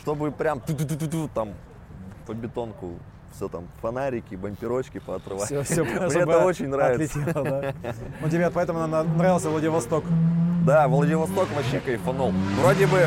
Чтобы 0.00 0.30
прям 0.32 0.60
там 1.34 1.54
по 2.26 2.34
бетонку 2.34 2.94
все 3.34 3.48
там 3.48 3.68
фонарики, 3.80 4.34
бамперочки 4.34 4.98
поотрывать. 4.98 5.46
Все, 5.46 5.62
все, 5.62 5.84
Мне 5.84 5.94
это 5.94 6.44
очень 6.44 6.68
нравится. 6.68 7.20
да. 7.34 7.74
Ну, 8.20 8.28
тебе 8.28 8.50
поэтому 8.50 8.86
нравился 8.86 9.50
Владивосток. 9.50 10.04
Да, 10.66 10.88
Владивосток 10.88 11.48
вообще 11.54 11.80
кайфанул. 11.80 12.32
Вроде 12.60 12.86
бы 12.86 13.06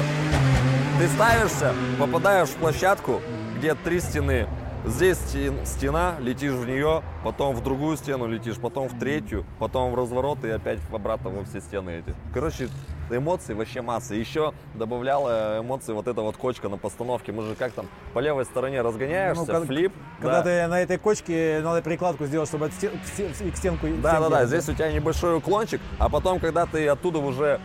ты 0.99 1.07
ставишься, 1.09 1.73
попадаешь 1.99 2.49
в 2.49 2.55
площадку, 2.55 3.21
где 3.57 3.75
три 3.75 3.99
стены. 3.99 4.47
Здесь 4.85 5.17
стен- 5.17 5.65
стена, 5.65 6.15
летишь 6.19 6.51
в 6.51 6.67
нее, 6.67 7.03
потом 7.23 7.55
в 7.55 7.63
другую 7.63 7.95
стену 7.95 8.27
летишь, 8.27 8.57
потом 8.57 8.89
в 8.89 8.99
третью, 8.99 9.45
потом 9.57 9.93
в 9.93 9.95
разворот 9.95 10.43
и 10.43 10.49
опять 10.49 10.79
обратно 10.91 11.29
во 11.29 11.45
все 11.45 11.61
стены 11.61 12.03
эти. 12.05 12.13
Короче, 12.33 12.67
эмоций 13.09 13.55
вообще 13.55 13.81
масса. 13.81 14.13
Еще 14.13 14.53
добавляла 14.73 15.59
эмоции 15.61 15.93
вот 15.93 16.09
эта 16.09 16.21
вот 16.21 16.35
кочка 16.35 16.67
на 16.67 16.77
постановке. 16.77 17.31
Мы 17.31 17.43
же 17.43 17.55
как 17.55 17.71
там 17.71 17.85
по 18.13 18.19
левой 18.19 18.43
стороне 18.43 18.81
разгоняешься, 18.81 19.45
Ну, 19.45 19.53
кон- 19.59 19.67
флип. 19.67 19.93
Когда 20.19 20.41
да. 20.41 20.43
ты 20.43 20.67
на 20.67 20.81
этой 20.81 20.97
кочке, 20.97 21.61
надо 21.63 21.81
прикладку 21.81 22.25
сделать, 22.25 22.49
чтобы 22.49 22.65
от 22.65 22.73
стен- 22.73 22.91
к 22.99 23.07
стен- 23.07 23.51
к 23.51 23.55
стенку... 23.55 23.87
Да, 24.01 24.19
да, 24.19 24.27
да. 24.29 24.45
Здесь 24.45 24.67
у 24.67 24.73
тебя 24.73 24.91
небольшой 24.91 25.37
уклончик, 25.37 25.79
а 25.97 26.09
потом, 26.09 26.41
когда 26.41 26.65
ты 26.65 26.85
оттуда 26.89 27.19
уже 27.19 27.61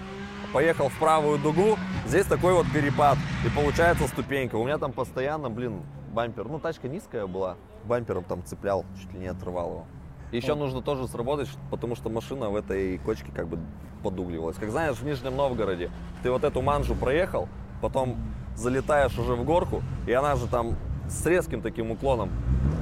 поехал 0.52 0.88
в 0.88 0.96
правую 1.00 1.38
дугу, 1.40 1.76
здесь 2.06 2.26
такой 2.26 2.52
вот 2.54 2.66
перепад. 2.72 3.18
И 3.44 3.50
получается 3.50 4.06
ступенька. 4.06 4.54
У 4.54 4.64
меня 4.64 4.78
там 4.78 4.92
постоянно, 4.92 5.50
блин, 5.50 5.82
бампер. 6.12 6.48
Ну, 6.48 6.58
тачка 6.58 6.88
низкая 6.88 7.26
была. 7.26 7.56
Бампером 7.84 8.24
там 8.24 8.44
цеплял, 8.44 8.84
чуть 9.00 9.12
ли 9.12 9.20
не 9.20 9.26
отрывал 9.26 9.70
его. 9.70 9.84
Еще 10.32 10.52
О. 10.52 10.56
нужно 10.56 10.82
тоже 10.82 11.08
сработать, 11.08 11.48
потому 11.70 11.96
что 11.96 12.10
машина 12.10 12.50
в 12.50 12.56
этой 12.56 12.98
кочке 12.98 13.30
как 13.34 13.48
бы 13.48 13.58
подугливалась. 14.02 14.56
Как 14.56 14.70
знаешь, 14.70 14.96
в 14.96 15.04
Нижнем 15.04 15.36
Новгороде 15.36 15.90
ты 16.22 16.30
вот 16.30 16.44
эту 16.44 16.60
манжу 16.60 16.94
проехал, 16.94 17.48
потом 17.80 18.16
залетаешь 18.54 19.18
уже 19.18 19.34
в 19.34 19.44
горку, 19.44 19.82
и 20.06 20.12
она 20.12 20.36
же 20.36 20.46
там 20.46 20.76
с 21.08 21.24
резким 21.26 21.62
таким 21.62 21.90
уклоном. 21.90 22.30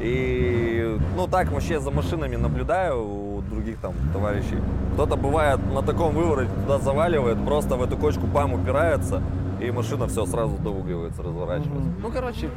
И, 0.01 0.99
ну, 1.17 1.27
так 1.29 1.51
вообще 1.53 1.81
за 1.81 1.91
машинами 1.91 2.37
наблюдаю 2.37 3.03
у 3.03 3.43
других 3.43 3.79
там 3.79 3.95
товарищей. 4.13 4.59
Кто-то 4.95 5.17
бывает 5.17 5.61
на 5.73 5.83
таком 5.83 6.15
вывороте 6.15 6.51
туда 6.63 6.79
заваливает, 6.79 7.43
просто 7.45 7.77
в 7.77 7.83
эту 7.83 7.97
кочку 7.97 8.27
пам 8.27 8.55
упирается, 8.55 9.23
и 9.61 9.71
машина 9.71 10.07
все 10.07 10.27
сразу 10.27 10.57
доугливается, 10.57 11.23
разворачивается. 11.23 11.91
Ну, 12.03 12.11
короче, 12.11 12.51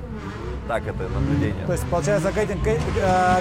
так 0.70 0.86
это 0.86 1.10
наблюдение. 1.10 1.66
То 1.66 1.72
есть, 1.74 1.86
получается, 1.88 2.32
к 2.32 2.38
этим, 2.38 2.62
к, 2.62 2.68
э, 2.68 2.78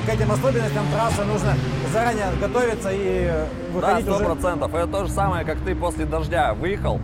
к 0.01 0.09
этим 0.09 0.33
особенностям 0.33 0.85
трассы 0.95 1.25
нужно 1.25 1.55
заранее 1.93 2.25
готовиться 2.41 2.91
и 2.91 3.29
э, 3.29 3.47
Да, 3.47 3.75
выходить 3.75 4.07
сто 4.07 4.17
уже... 4.17 4.25
процентов. 4.25 4.75
Это 4.75 4.87
то 4.87 5.05
же 5.05 5.13
самое, 5.13 5.45
как 5.45 5.59
ты 5.59 5.75
после 5.75 6.07
дождя 6.07 6.55
выехал, 6.55 6.99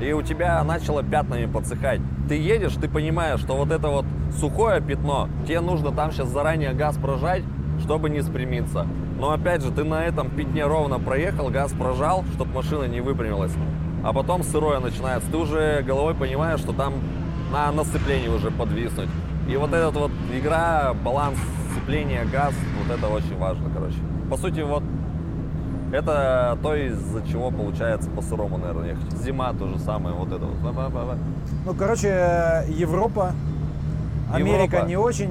и 0.00 0.12
у 0.12 0.22
тебя 0.22 0.62
начало 0.62 1.02
пятнами 1.02 1.46
подсыхать. 1.46 2.00
Ты 2.28 2.36
едешь, 2.36 2.74
ты 2.74 2.88
понимаешь, 2.88 3.40
что 3.40 3.56
вот 3.56 3.72
это 3.72 3.88
вот 3.88 4.04
сухое 4.38 4.80
пятно, 4.80 5.28
тебе 5.48 5.60
нужно 5.60 5.90
там 5.90 6.12
сейчас 6.12 6.28
заранее 6.28 6.72
газ 6.72 6.96
прожать, 6.96 7.42
чтобы 7.82 8.08
не 8.08 8.22
спрямиться. 8.22 8.86
Но 9.18 9.32
опять 9.32 9.62
же, 9.62 9.72
ты 9.72 9.82
на 9.82 10.04
этом 10.04 10.30
пятне 10.30 10.64
ровно 10.64 11.00
проехал, 11.00 11.48
газ 11.48 11.72
прожал, 11.72 12.24
чтобы 12.34 12.52
машина 12.52 12.84
не 12.84 13.00
выпрямилась. 13.00 13.52
А 14.04 14.12
потом 14.12 14.44
сырое 14.44 14.78
начинается. 14.78 15.28
Ты 15.28 15.36
уже 15.38 15.82
головой 15.82 16.14
понимаешь, 16.14 16.60
что 16.60 16.72
там 16.72 16.94
на 17.50 17.72
насыплении 17.72 18.28
уже 18.28 18.52
подвиснуть. 18.52 19.08
И 19.48 19.56
вот 19.56 19.72
этот 19.72 19.94
вот 19.94 20.10
игра, 20.32 20.92
баланс 21.04 21.38
сцепления, 21.72 22.24
газ, 22.24 22.52
вот 22.82 22.96
это 22.96 23.08
очень 23.08 23.36
важно, 23.38 23.70
короче. 23.72 23.96
По 24.28 24.36
сути, 24.36 24.60
вот 24.60 24.82
это 25.92 26.58
то, 26.62 26.74
из-за 26.74 27.26
чего 27.26 27.50
получается 27.50 28.10
по 28.10 28.22
сырому, 28.22 28.58
наверное, 28.58 28.90
ехать. 28.90 29.12
Зима 29.18 29.52
то 29.52 29.68
же 29.68 29.78
самое, 29.78 30.16
вот 30.16 30.32
это 30.32 30.44
вот. 30.44 30.56
Ба-ба-ба-ба. 30.56 31.16
Ну, 31.64 31.74
короче, 31.74 32.64
Европа, 32.68 33.32
Америка 34.32 34.76
Европа. 34.76 34.88
не 34.88 34.96
очень. 34.96 35.30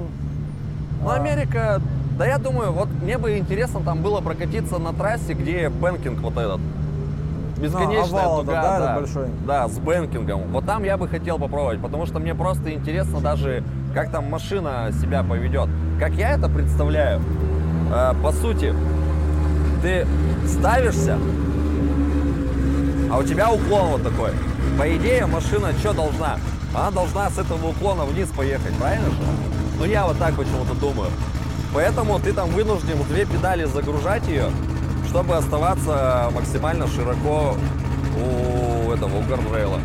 Ну, 1.02 1.10
А, 1.10 1.16
Америка, 1.16 1.82
да 2.18 2.26
я 2.26 2.38
думаю, 2.38 2.72
вот 2.72 2.88
мне 3.02 3.18
бы 3.18 3.36
интересно 3.36 3.80
там 3.80 4.02
было 4.02 4.22
прокатиться 4.22 4.78
на 4.78 4.94
трассе, 4.94 5.34
где 5.34 5.68
бэнкинг 5.68 6.20
вот 6.20 6.38
этот. 6.38 6.60
Бесконечная 7.58 8.24
овал 8.24 8.42
дуга, 8.42 8.62
да, 8.62 8.78
да, 8.78 8.94
большой? 8.96 9.28
да, 9.46 9.68
с 9.68 9.78
бэнкингом. 9.78 10.42
Вот 10.52 10.66
там 10.66 10.84
я 10.84 10.96
бы 10.96 11.08
хотел 11.08 11.38
попробовать, 11.38 11.80
потому 11.80 12.06
что 12.06 12.18
мне 12.18 12.34
просто 12.34 12.72
интересно 12.72 13.20
даже, 13.20 13.64
как 13.94 14.10
там 14.10 14.28
машина 14.30 14.90
себя 15.00 15.22
поведет. 15.22 15.68
Как 15.98 16.12
я 16.12 16.32
это 16.32 16.48
представляю, 16.48 17.22
э, 17.92 18.12
по 18.22 18.32
сути, 18.32 18.74
ты 19.82 20.06
ставишься, 20.46 21.18
а 23.10 23.18
у 23.18 23.22
тебя 23.22 23.50
уклон 23.50 23.92
вот 23.92 24.02
такой. 24.02 24.32
По 24.78 24.94
идее, 24.94 25.24
машина 25.26 25.72
что 25.72 25.94
должна? 25.94 26.36
Она 26.74 26.90
должна 26.90 27.30
с 27.30 27.38
этого 27.38 27.68
уклона 27.68 28.04
вниз 28.04 28.28
поехать, 28.36 28.74
правильно 28.76 29.06
же? 29.06 29.16
Ну, 29.78 29.84
я 29.86 30.06
вот 30.06 30.18
так 30.18 30.34
почему-то 30.34 30.74
думаю. 30.74 31.10
Поэтому 31.72 32.18
ты 32.18 32.32
там 32.32 32.50
вынужден 32.50 32.96
в 32.96 33.08
две 33.08 33.24
педали 33.24 33.64
загружать 33.64 34.26
ее, 34.28 34.50
чтобы 35.08 35.36
оставаться 35.36 36.30
максимально 36.34 36.86
широко 36.86 37.54
у 38.16 38.90
этого, 38.92 39.18
у 39.18 39.22
гардрейла. 39.22 39.78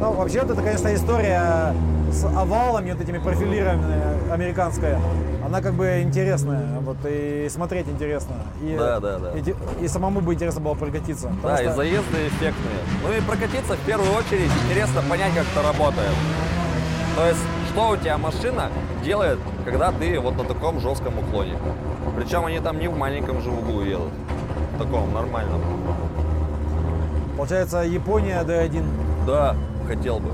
Ну, 0.00 0.12
вообще, 0.12 0.42
вот 0.42 0.50
это, 0.50 0.62
конечно, 0.62 0.94
история 0.94 1.74
с 2.12 2.24
овалами, 2.24 2.92
вот 2.92 3.00
этими 3.00 3.18
профилированными 3.18 4.30
американская. 4.32 5.00
Она 5.44 5.60
как 5.60 5.74
бы 5.74 6.00
интересная, 6.02 6.80
вот 6.80 6.96
и 7.08 7.48
смотреть 7.50 7.88
интересно. 7.88 8.34
И, 8.62 8.76
Да, 8.78 9.00
да, 9.00 9.18
да. 9.18 9.30
И, 9.38 9.84
и 9.84 9.88
самому 9.88 10.20
бы 10.20 10.34
интересно 10.34 10.60
было 10.60 10.74
прокатиться. 10.74 11.30
Да, 11.42 11.60
и 11.60 11.64
что- 11.66 11.76
заезды 11.76 12.26
эффектные. 12.28 12.80
Ну 13.02 13.12
и 13.12 13.20
прокатиться 13.20 13.74
в 13.74 13.80
первую 13.80 14.12
очередь 14.12 14.50
интересно 14.68 15.02
понять, 15.08 15.32
как 15.34 15.44
это 15.52 15.62
работает. 15.62 16.10
То 17.16 17.26
есть, 17.26 17.40
что 17.72 17.90
у 17.90 17.96
тебя 17.96 18.18
машина 18.18 18.70
делает, 19.04 19.38
когда 19.64 19.92
ты 19.92 20.18
вот 20.20 20.36
на 20.36 20.44
таком 20.44 20.80
жестком 20.80 21.18
уклоне. 21.18 21.56
Причем 22.16 22.46
они 22.46 22.60
там 22.60 22.78
не 22.78 22.88
в 22.88 22.96
маленьком 22.96 23.42
же 23.42 23.50
углу 23.50 23.82
едут. 23.82 24.12
В 24.74 24.78
таком 24.78 25.12
нормальном. 25.12 25.60
Получается, 27.36 27.80
Япония 27.82 28.42
D1. 28.42 28.84
Да, 29.26 29.54
хотел 29.86 30.18
бы. 30.18 30.30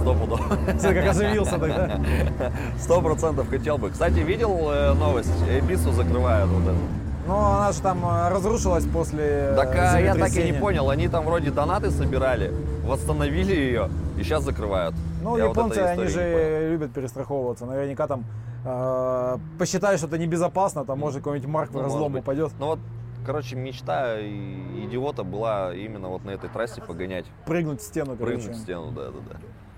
Сто 0.00 0.14
пудов. 0.14 0.40
Смотри, 0.78 1.00
как 1.00 1.10
оживился 1.10 1.58
тогда. 1.58 2.00
Сто 2.78 3.00
процентов 3.00 3.48
хотел 3.48 3.78
бы. 3.78 3.90
Кстати, 3.90 4.18
видел 4.20 4.70
э, 4.70 4.92
новость? 4.94 5.30
Эбису 5.48 5.92
закрывают 5.92 6.50
вот 6.50 6.62
это. 6.62 6.78
Но 7.26 7.56
она 7.56 7.72
же 7.72 7.80
там 7.80 8.04
э, 8.04 8.28
разрушилась 8.30 8.84
после 8.86 9.52
Так 9.54 9.74
а, 9.76 10.00
я 10.00 10.14
так 10.14 10.34
и 10.34 10.42
не 10.42 10.52
понял. 10.52 10.90
Они 10.90 11.08
там 11.08 11.24
вроде 11.24 11.50
донаты 11.50 11.90
собирали, 11.90 12.52
восстановили 12.84 13.54
ее 13.54 13.90
и 14.18 14.22
сейчас 14.22 14.42
закрывают. 14.44 14.94
Ну, 15.22 15.36
Я 15.36 15.46
вот 15.46 15.56
японцы, 15.56 15.80
этой 15.80 15.92
они 15.92 16.06
же 16.06 16.68
любят 16.70 16.92
перестраховываться. 16.92 17.66
Наверняка 17.66 18.06
там 18.06 18.24
э, 18.64 19.38
посчитают, 19.58 19.98
что 19.98 20.06
это 20.08 20.18
небезопасно, 20.18 20.84
там 20.84 20.98
может 20.98 21.18
какой-нибудь 21.18 21.48
марк 21.50 21.70
в 21.70 21.74
Ну, 21.74 21.82
разлом 21.82 22.00
может 22.00 22.12
быть. 22.14 22.22
упадет. 22.22 22.52
Ну 22.58 22.66
вот, 22.66 22.78
короче, 23.26 23.56
мечта 23.56 24.20
идиота 24.20 25.24
была 25.24 25.74
именно 25.74 26.08
вот 26.08 26.24
на 26.24 26.30
этой 26.30 26.48
трассе 26.50 26.80
погонять. 26.82 27.26
Прыгнуть 27.46 27.80
в 27.80 27.84
стену, 27.84 28.16
короче. 28.16 28.36
Прыгнуть 28.38 28.56
в 28.56 28.60
стену, 28.62 28.90
да, 28.92 29.06
да, 29.06 29.18
да. 29.30 29.36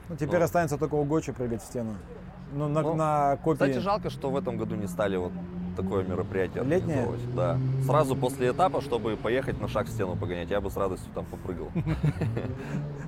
Ну, 0.09 0.17
теперь 0.17 0.39
Ну. 0.41 0.45
останется 0.45 0.77
только 0.79 0.95
у 0.95 1.05
Гочи 1.05 1.33
прыгать 1.33 1.63
в 1.63 1.65
стену. 1.65 1.95
Ну, 2.53 2.67
на, 2.69 2.83
Ну, 2.83 2.95
на 2.95 3.37
копии. 3.45 3.55
Кстати, 3.59 3.79
жалко, 3.79 4.11
что 4.11 4.29
в 4.31 4.37
этом 4.37 4.57
году 4.57 4.75
не 4.75 4.89
стали 4.89 5.17
вот 5.17 5.31
такое 5.77 6.05
мероприятие 6.05 6.63
Летнее? 6.65 7.01
организовывать. 7.01 7.35
Да. 7.35 7.59
Сразу 7.85 8.17
после 8.17 8.51
этапа, 8.51 8.81
чтобы 8.81 9.17
поехать 9.17 9.61
на 9.61 9.69
шаг 9.69 9.87
в 9.87 9.91
стену 9.91 10.17
погонять, 10.17 10.51
я 10.51 10.61
бы 10.61 10.71
с 10.71 10.77
радостью 10.77 11.11
там 11.15 11.25
попрыгал. 11.27 11.69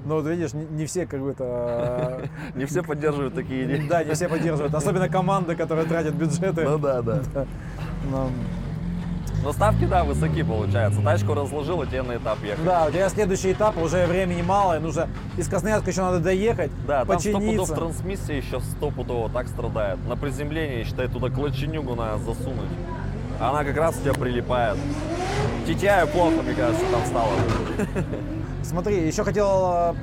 Ну, 0.04 0.16
вот 0.16 0.26
видишь, 0.26 0.52
не, 0.52 0.84
все 0.86 1.06
как 1.06 1.20
бы 1.20 1.30
это... 1.30 2.28
Не 2.56 2.64
все 2.64 2.82
поддерживают 2.82 3.34
такие 3.34 3.62
э, 3.62 3.64
идеи. 3.76 3.88
Да, 3.88 4.02
не 4.02 4.14
все 4.14 4.28
поддерживают. 4.28 4.74
Особенно 4.74 5.08
команды, 5.08 5.54
которые 5.54 5.86
тратят 5.86 6.14
бюджеты. 6.14 6.62
Ну 6.64 6.76
да, 6.76 7.02
да. 7.02 7.22
Но 9.42 9.52
ставки, 9.52 9.84
да, 9.86 10.04
высоки 10.04 10.42
получается. 10.42 11.00
Тачку 11.02 11.34
разложил, 11.34 11.82
и 11.82 11.86
тебе 11.86 12.02
на 12.02 12.16
этап 12.16 12.42
ехать. 12.44 12.64
Да, 12.64 12.86
у 12.86 12.90
тебя 12.90 13.08
следующий 13.08 13.52
этап, 13.52 13.76
уже 13.76 14.06
времени 14.06 14.40
мало, 14.42 14.76
и 14.76 14.78
нужно 14.80 15.08
из 15.36 15.48
Красноярска 15.48 15.90
еще 15.90 16.02
надо 16.02 16.20
доехать, 16.20 16.70
Да, 16.86 17.04
там 17.04 17.18
сто 17.18 17.32
пудов 17.32 17.42
починиться. 17.44 17.74
трансмиссия 17.74 18.36
еще 18.36 18.60
стопудово 18.60 19.28
так 19.30 19.48
страдает. 19.48 19.98
На 20.08 20.16
приземлении, 20.16 20.84
считай, 20.84 21.08
туда 21.08 21.28
клоченюгу 21.28 21.94
надо 21.96 22.18
засунуть. 22.18 22.70
Она 23.40 23.64
как 23.64 23.76
раз 23.76 23.96
у 23.96 24.02
тебя 24.02 24.14
прилипает. 24.14 24.76
Тетяю 25.66 26.06
плохо, 26.06 26.42
мне 26.42 26.54
кажется, 26.54 26.84
там 26.92 27.04
стало. 27.06 27.30
Смотри, 28.62 29.04
еще 29.06 29.24
хотел 29.24 29.72
э, 29.74 29.94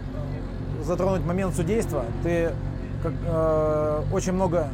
затронуть 0.83 1.23
момент 1.23 1.55
судейства. 1.55 2.03
Ты 2.23 2.51
как, 3.01 3.13
э, 3.25 4.01
очень 4.11 4.33
много 4.33 4.67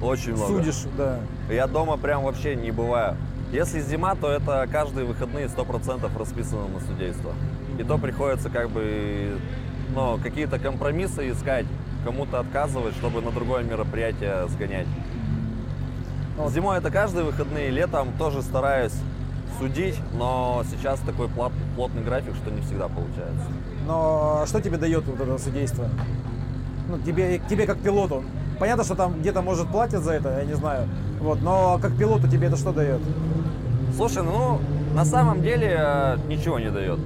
Очень 0.00 0.34
много. 0.36 0.46
судишь, 0.58 0.84
да. 0.96 1.18
Я 1.50 1.66
дома 1.66 1.96
прям 1.96 2.22
вообще 2.22 2.54
не 2.54 2.70
бываю. 2.70 3.16
Если 3.52 3.80
зима, 3.80 4.14
то 4.14 4.30
это 4.30 4.66
каждые 4.72 5.04
выходные 5.04 5.46
100% 5.46 6.18
расписано 6.18 6.68
на 6.68 6.80
судейство. 6.80 7.34
И 7.78 7.84
то 7.84 7.98
приходится 7.98 8.48
как 8.48 8.70
бы 8.70 9.38
ну, 9.94 10.18
какие-то 10.22 10.58
компромиссы 10.58 11.30
искать, 11.30 11.66
кому-то 12.02 12.40
отказывать, 12.40 12.94
чтобы 12.94 13.20
на 13.20 13.30
другое 13.30 13.62
мероприятие 13.62 14.48
сгонять. 14.48 14.86
Ну. 16.38 16.48
Зимой 16.48 16.78
это 16.78 16.90
каждые 16.90 17.24
выходные, 17.24 17.68
летом 17.68 18.12
тоже 18.18 18.40
стараюсь 18.40 18.94
судить, 19.58 19.96
но 20.14 20.64
сейчас 20.70 21.00
такой 21.00 21.28
плотный 21.28 22.02
график, 22.02 22.34
что 22.36 22.50
не 22.50 22.62
всегда 22.62 22.88
получается. 22.88 23.44
Но 23.86 24.44
что 24.46 24.62
тебе 24.62 24.78
дает 24.78 25.04
вот 25.04 25.20
это 25.20 25.36
судейство? 25.36 25.90
Ну, 26.88 26.98
тебе, 26.98 27.38
тебе 27.50 27.66
как 27.66 27.78
пилоту. 27.80 28.24
Понятно, 28.58 28.84
что 28.84 28.94
там 28.94 29.20
где-то, 29.20 29.42
может, 29.42 29.68
платят 29.68 30.02
за 30.02 30.12
это, 30.12 30.38
я 30.38 30.44
не 30.46 30.54
знаю. 30.54 30.88
Вот, 31.20 31.42
но 31.42 31.78
как 31.82 31.96
пилоту 31.98 32.28
тебе 32.28 32.46
это 32.46 32.56
что 32.56 32.72
дает? 32.72 33.00
Слушай, 33.96 34.22
ну 34.22 34.60
на 34.94 35.04
самом 35.04 35.42
деле 35.42 35.76
э, 35.78 36.18
ничего 36.28 36.58
не 36.58 36.70
дает. 36.70 36.98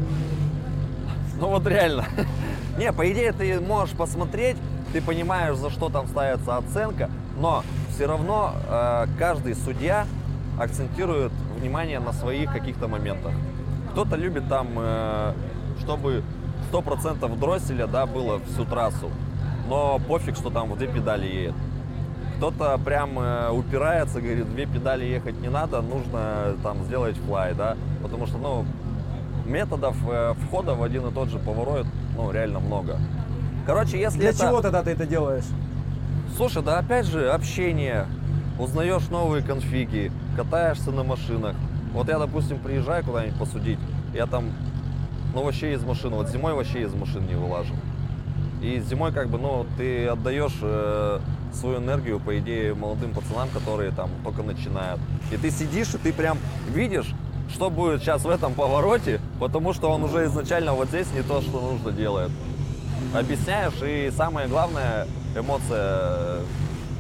Ну 1.39 1.49
вот 1.49 1.67
реально. 1.67 2.05
Не, 2.79 2.93
по 2.93 3.11
идее 3.11 3.33
ты 3.33 3.59
можешь 3.61 3.97
посмотреть, 3.97 4.57
ты 4.93 5.01
понимаешь, 5.01 5.57
за 5.57 5.71
что 5.71 5.89
там 5.89 6.07
ставится 6.07 6.59
оценка, 6.59 7.11
но 7.39 7.65
все 7.91 8.07
равно 8.07 8.53
э, 8.69 9.07
каждый 9.19 9.55
судья 9.55 10.07
акцентирует 10.59 11.33
внимание 11.59 12.01
на 12.01 12.13
своих 12.13 12.53
каких-то 12.53 12.87
моментах. 12.87 13.33
Кто-то 13.93 14.17
любит 14.17 14.49
там, 14.49 14.69
э, 14.77 15.33
чтобы 15.81 16.23
100% 16.73 17.39
дросселя 17.39 17.87
да, 17.87 18.07
было 18.07 18.41
всю 18.41 18.65
трассу, 18.65 19.11
но 19.69 19.99
пофиг, 19.99 20.37
что 20.37 20.51
там 20.51 20.71
в 20.71 20.79
две 20.79 20.87
педали 20.87 21.27
едет. 21.27 21.55
Кто-то 22.37 22.79
прям 22.85 23.19
э, 23.19 23.51
упирается, 23.51 24.21
говорит, 24.21 24.51
две 24.51 24.67
педали 24.67 25.07
ехать 25.07 25.41
не 25.41 25.49
надо, 25.49 25.81
нужно 25.81 26.55
там 26.63 26.85
сделать 26.85 27.17
флай, 27.17 27.55
да, 27.55 27.77
потому 28.03 28.27
что, 28.27 28.37
ну, 28.37 28.67
методов 29.47 29.97
э, 30.07 30.35
входа 30.45 30.75
в 30.75 30.83
один 30.83 31.07
и 31.07 31.13
тот 31.13 31.31
же 31.31 31.39
поворот, 31.39 31.87
ну, 32.15 32.31
реально 32.31 32.61
много. 32.61 32.99
Короче, 33.65 33.99
если 33.99 34.19
Для 34.19 34.31
это... 34.31 34.39
чего 34.39 34.61
тогда 34.61 34.83
ты 34.83 34.91
это 34.91 35.07
делаешь? 35.07 35.47
Слушай, 36.37 36.63
да 36.63 36.79
опять 36.79 37.07
же, 37.07 37.31
общение, 37.31 38.07
узнаешь 38.59 39.09
новые 39.09 39.43
конфиги, 39.43 40.13
катаешься 40.37 40.91
на 40.93 41.05
машинах. 41.05 41.57
Вот 41.95 42.09
я, 42.09 42.19
допустим, 42.19 42.59
приезжаю 42.59 43.03
куда-нибудь 43.03 43.39
посудить, 43.39 43.79
я 44.13 44.27
там, 44.27 44.53
ну, 45.35 45.43
вообще 45.43 45.73
из 45.73 45.83
машины, 45.85 46.17
вот 46.17 46.29
зимой 46.29 46.53
вообще 46.53 46.83
из 46.83 46.93
машин 46.93 47.27
не 47.27 47.35
вылажу. 47.35 47.75
И 48.61 48.79
зимой 48.81 49.13
как 49.13 49.31
бы, 49.31 49.39
ну, 49.39 49.67
ты 49.79 50.07
отдаешь 50.07 50.59
э, 50.61 51.21
свою 51.53 51.79
энергию, 51.79 52.21
по 52.21 52.39
идее, 52.39 52.75
молодым 52.75 53.13
пацанам, 53.13 53.49
которые 53.51 53.91
там 53.91 54.11
только 54.25 54.43
начинают. 54.43 55.01
И 55.33 55.37
ты 55.37 55.51
сидишь, 55.51 55.95
и 55.95 55.99
ты 55.99 56.13
прям 56.13 56.39
видишь, 56.73 57.13
что 57.51 57.71
будет 57.71 58.03
сейчас 58.03 58.25
в 58.25 58.29
этом 58.31 58.55
повороте, 58.55 59.21
потому 59.41 59.73
что 59.73 59.91
он 59.91 60.05
уже 60.05 60.27
изначально 60.27 60.73
вот 60.73 60.89
здесь 60.89 61.07
не 61.15 61.23
то, 61.23 61.41
что 61.41 61.61
нужно 61.61 61.93
делает. 61.93 62.31
Объясняешь, 63.15 63.75
и 63.83 64.11
самое 64.15 64.49
главное, 64.49 65.07
эмоция, 65.35 66.41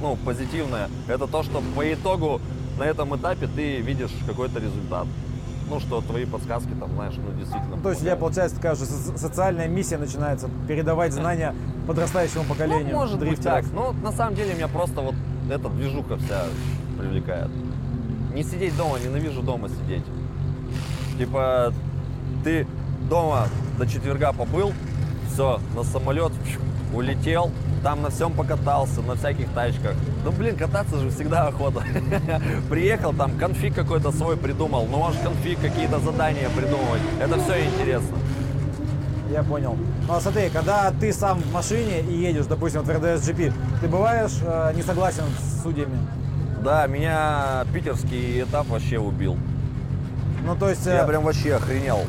ну, 0.01 0.17
позитивная, 0.25 0.89
это 1.09 1.27
то, 1.27 1.43
что 1.43 1.63
по 1.75 1.93
итогу 1.93 2.41
на 2.79 2.85
этом 2.85 3.17
этапе 3.17 3.49
ты 3.49 3.81
видишь 3.81 4.13
какой-то 4.27 4.61
результат. 4.61 5.07
Ну, 5.69 5.81
что 5.81 6.01
твои 6.01 6.25
подсказки 6.27 6.71
там, 6.79 6.91
знаешь, 6.95 7.14
ну, 7.17 7.33
действительно 7.39 7.77
То 7.83 7.91
есть 7.91 8.01
у 8.01 8.05
тебя, 8.05 8.17
помогают. 8.17 8.21
получается, 8.21 8.57
такая 8.57 8.75
же 8.77 8.85
со- 8.85 9.19
социальная 9.19 9.67
миссия 9.69 9.99
начинается, 9.99 10.49
передавать 10.69 11.12
знания 11.12 11.55
подрастающему 11.89 12.45
поколению 12.45 12.89
Ну, 12.93 12.97
может 13.01 13.19
быть 13.19 13.31
дрифтеров. 13.31 13.64
так. 13.64 13.75
Ну, 13.75 13.93
на 13.93 14.12
самом 14.12 14.37
деле 14.37 14.55
меня 14.55 14.69
просто 14.69 15.01
вот 15.01 15.14
эта 15.51 15.69
движуха 15.69 16.17
вся 16.19 16.45
привлекает. 16.99 17.49
Не 18.35 18.45
сидеть 18.45 18.77
дома, 18.77 18.99
ненавижу 19.05 19.43
дома 19.43 19.69
сидеть. 19.69 20.05
Типа, 21.19 21.73
ты 22.45 22.67
дома 23.09 23.49
до 23.79 23.87
четверга 23.87 24.33
побыл, 24.33 24.73
все, 25.33 25.59
на 25.75 25.83
самолет 25.83 26.33
улетел, 26.95 27.51
там 27.83 28.03
на 28.03 28.11
всем 28.11 28.33
покатался, 28.33 29.01
на 29.03 29.14
всяких 29.14 29.49
тачках. 29.51 29.95
Ну, 30.24 30.33
блин, 30.33 30.57
кататься 30.57 30.99
же 30.99 31.11
всегда 31.11 31.47
охота. 31.49 31.83
Приехал, 32.70 33.12
там 33.12 33.39
конфиг 33.39 33.74
какой-то 33.74 34.12
свой 34.12 34.37
придумал, 34.37 34.87
ну, 34.91 34.99
можешь 34.99 35.20
конфиг, 35.20 35.61
какие-то 35.61 35.99
задания 36.01 36.49
придумывать. 36.51 37.01
Это 37.20 37.39
все 37.41 37.64
интересно. 37.66 38.16
Я 39.33 39.43
понял. 39.43 39.77
Ну, 40.07 40.14
а 40.14 40.20
смотри, 40.20 40.49
когда 40.51 40.91
ты 40.93 41.12
сам 41.12 41.41
в 41.41 41.53
машине 41.53 42.01
и 42.01 42.14
едешь, 42.16 42.47
допустим, 42.47 42.83
в 42.83 42.89
РДС 42.91 43.29
GP, 43.29 43.53
ты 43.81 43.89
бываешь 43.89 44.39
э, 44.43 44.72
не 44.74 44.83
согласен 44.83 45.24
с 45.41 45.62
судьями? 45.62 45.99
Да, 46.62 46.87
меня 46.87 47.64
питерский 47.72 48.43
этап 48.43 48.68
вообще 48.68 48.99
убил. 48.99 49.37
Ну, 50.45 50.55
то 50.57 50.70
есть... 50.70 50.87
э, 50.87 50.95
Я 50.95 51.05
прям 51.05 51.24
вообще 51.24 51.55
охренел. 51.57 52.01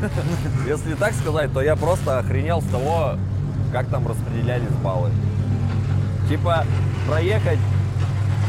Если 0.66 0.94
так 0.94 1.14
сказать, 1.14 1.52
то 1.52 1.62
я 1.62 1.76
просто 1.76 2.18
охренел 2.18 2.60
с 2.60 2.66
того, 2.66 3.16
как 3.72 3.86
там 3.86 4.06
распределялись 4.06 4.72
баллы. 4.82 5.10
Типа 6.28 6.64
проехать 7.06 7.58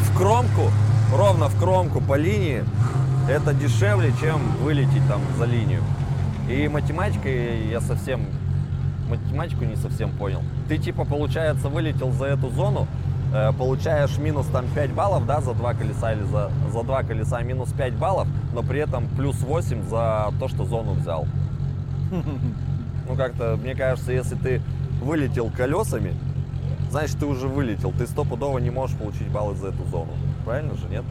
в 0.04 0.18
кромку, 0.18 0.72
ровно 1.14 1.48
в 1.48 1.60
кромку 1.60 2.02
по 2.02 2.16
линии, 2.16 2.64
это 3.30 3.54
дешевле, 3.54 4.14
чем 4.20 4.42
вылететь 4.64 5.08
там 5.08 5.22
за 5.38 5.46
линию. 5.46 5.82
И 6.50 6.68
математикой 6.68 7.68
я 7.68 7.82
совсем, 7.82 8.26
математику 9.10 9.66
не 9.66 9.76
совсем 9.76 10.12
понял. 10.12 10.42
Ты 10.70 10.78
типа, 10.78 11.04
получается, 11.04 11.68
вылетел 11.68 12.12
за 12.12 12.26
эту 12.26 12.50
зону, 12.50 12.88
э, 13.34 13.52
получаешь 13.52 14.18
минус 14.18 14.48
там 14.48 14.66
5 14.74 14.94
баллов, 14.94 15.26
да, 15.26 15.42
за 15.42 15.54
два 15.54 15.74
колеса 15.74 16.14
или 16.14 16.24
за, 16.24 16.50
за 16.72 16.84
два 16.84 17.04
колеса 17.04 17.42
минус 17.42 17.74
5 17.74 17.94
баллов, 17.96 18.28
но 18.54 18.64
при 18.64 18.80
этом 18.80 19.08
плюс 19.10 19.42
8 19.42 19.84
за 19.90 20.32
то, 20.40 20.48
что 20.48 20.66
зону 20.66 20.94
взял. 20.94 21.28
Ну 23.10 23.16
как-то, 23.16 23.56
мне 23.56 23.74
кажется, 23.74 24.12
если 24.12 24.36
ты 24.36 24.62
вылетел 25.02 25.50
колесами, 25.50 26.14
значит 26.90 27.18
ты 27.20 27.26
уже 27.26 27.48
вылетел. 27.48 27.92
Ты 27.92 28.08
стопудово 28.08 28.60
не 28.60 28.70
можешь 28.70 28.98
получить 28.98 29.28
баллы 29.30 29.56
за 29.56 29.68
эту 29.70 29.84
зону. 29.86 30.12
Правильно 30.46 30.76
же, 30.76 30.88
нет? 30.90 31.04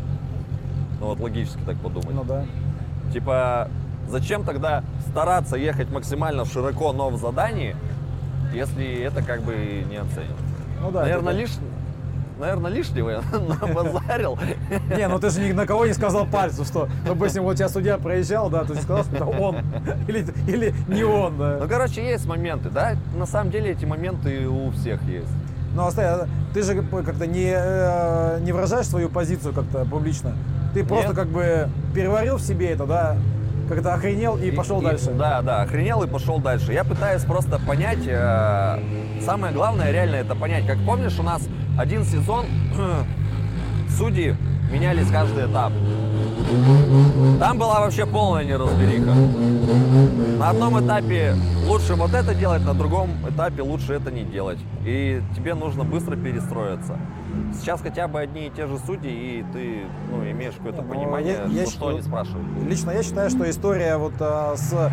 Ну 1.00 1.06
вот 1.06 1.20
логически 1.20 1.60
так 1.66 1.76
подумать. 1.78 2.14
Ну 2.14 2.24
да. 2.24 2.44
Типа, 3.12 3.68
зачем 4.08 4.44
тогда 4.44 4.82
стараться 5.08 5.56
ехать 5.56 5.90
максимально 5.90 6.44
широко, 6.44 6.92
но 6.92 7.10
в 7.10 7.18
задании, 7.18 7.76
если 8.52 9.02
это 9.02 9.22
как 9.22 9.42
бы 9.42 9.84
не 9.88 9.96
оценят? 9.96 10.36
Ну 10.80 10.90
да. 10.90 11.02
Наверное, 11.02 11.32
это- 11.32 11.42
лиш... 11.42 11.50
Наверное, 12.38 12.70
лишнего 12.70 13.10
я 13.10 13.22
набазарил. 13.32 14.38
Не, 14.94 15.08
ну 15.08 15.18
ты 15.18 15.30
же 15.30 15.40
ни 15.40 15.52
на 15.52 15.66
кого 15.66 15.86
не 15.86 15.94
сказал 15.94 16.26
пальцу, 16.26 16.64
что, 16.64 16.88
допустим, 17.06 17.42
вот 17.44 17.56
тебя 17.56 17.68
судья 17.68 17.96
проезжал, 17.98 18.50
да, 18.50 18.64
ты 18.64 18.74
же 18.74 18.82
сказал, 18.82 19.04
что 19.04 19.16
это 19.16 19.24
он 19.24 19.56
или, 20.08 20.26
или 20.46 20.74
не 20.88 21.04
он, 21.04 21.38
да. 21.38 21.58
Ну, 21.60 21.68
короче, 21.68 22.04
есть 22.04 22.26
моменты, 22.26 22.68
да? 22.68 22.96
На 23.16 23.26
самом 23.26 23.50
деле 23.50 23.70
эти 23.70 23.84
моменты 23.84 24.46
у 24.48 24.70
всех 24.72 25.02
есть. 25.04 25.30
Ну, 25.74 25.86
оставь, 25.86 26.28
ты 26.54 26.62
же 26.62 26.82
как-то 26.82 27.26
не, 27.26 27.52
э, 27.54 28.38
не 28.40 28.52
выражаешь 28.52 28.86
свою 28.86 29.10
позицию 29.10 29.52
как-то 29.52 29.84
публично. 29.84 30.34
Ты 30.72 30.84
просто 30.84 31.08
Нет. 31.08 31.16
как 31.16 31.28
бы 31.28 31.68
переварил 31.94 32.36
в 32.36 32.42
себе 32.42 32.70
это, 32.70 32.86
да, 32.86 33.16
как-то 33.68 33.94
охренел 33.94 34.36
и, 34.38 34.50
пошел 34.50 34.80
дальше. 34.80 35.10
Да, 35.12 35.42
да, 35.42 35.62
охренел 35.62 36.02
и 36.02 36.06
пошел 36.06 36.38
дальше. 36.38 36.72
Я 36.72 36.84
пытаюсь 36.84 37.24
просто 37.24 37.58
понять, 37.58 38.06
э, 38.06 38.78
самое 39.24 39.52
главное 39.52 39.90
реально 39.90 40.16
это 40.16 40.34
понять. 40.34 40.66
Как 40.66 40.78
помнишь, 40.84 41.18
у 41.18 41.22
нас 41.22 41.42
один 41.78 42.04
сезон 42.04 42.46
судьи 43.96 44.34
менялись 44.70 45.08
каждый 45.10 45.46
этап. 45.50 45.72
Там 47.38 47.58
была 47.58 47.80
вообще 47.80 48.06
полная 48.06 48.44
неразбериха. 48.44 49.14
На 50.38 50.50
одном 50.50 50.84
этапе 50.84 51.34
лучше 51.66 51.94
вот 51.94 52.14
это 52.14 52.34
делать, 52.34 52.64
на 52.64 52.74
другом 52.74 53.10
этапе 53.28 53.62
лучше 53.62 53.94
это 53.94 54.10
не 54.10 54.24
делать. 54.24 54.58
И 54.84 55.22
тебе 55.34 55.54
нужно 55.54 55.84
быстро 55.84 56.16
перестроиться. 56.16 56.96
Сейчас 57.60 57.80
хотя 57.80 58.08
бы 58.08 58.20
одни 58.20 58.46
и 58.46 58.50
те 58.50 58.66
же 58.66 58.78
судьи, 58.78 59.10
и 59.10 59.44
ты 59.52 59.82
ну, 60.10 60.22
имеешь 60.30 60.54
какое-то 60.54 60.82
ну, 60.82 60.88
понимание, 60.88 61.34
я- 61.34 61.44
я 61.44 61.62
что, 61.62 61.70
считаю- 61.72 61.90
они 61.90 62.02
спрашивают. 62.02 62.46
Лично 62.66 62.90
я 62.92 63.02
считаю, 63.02 63.30
что 63.30 63.48
история 63.48 63.96
вот 63.98 64.14
а, 64.20 64.56
с, 64.56 64.72
а, 64.72 64.90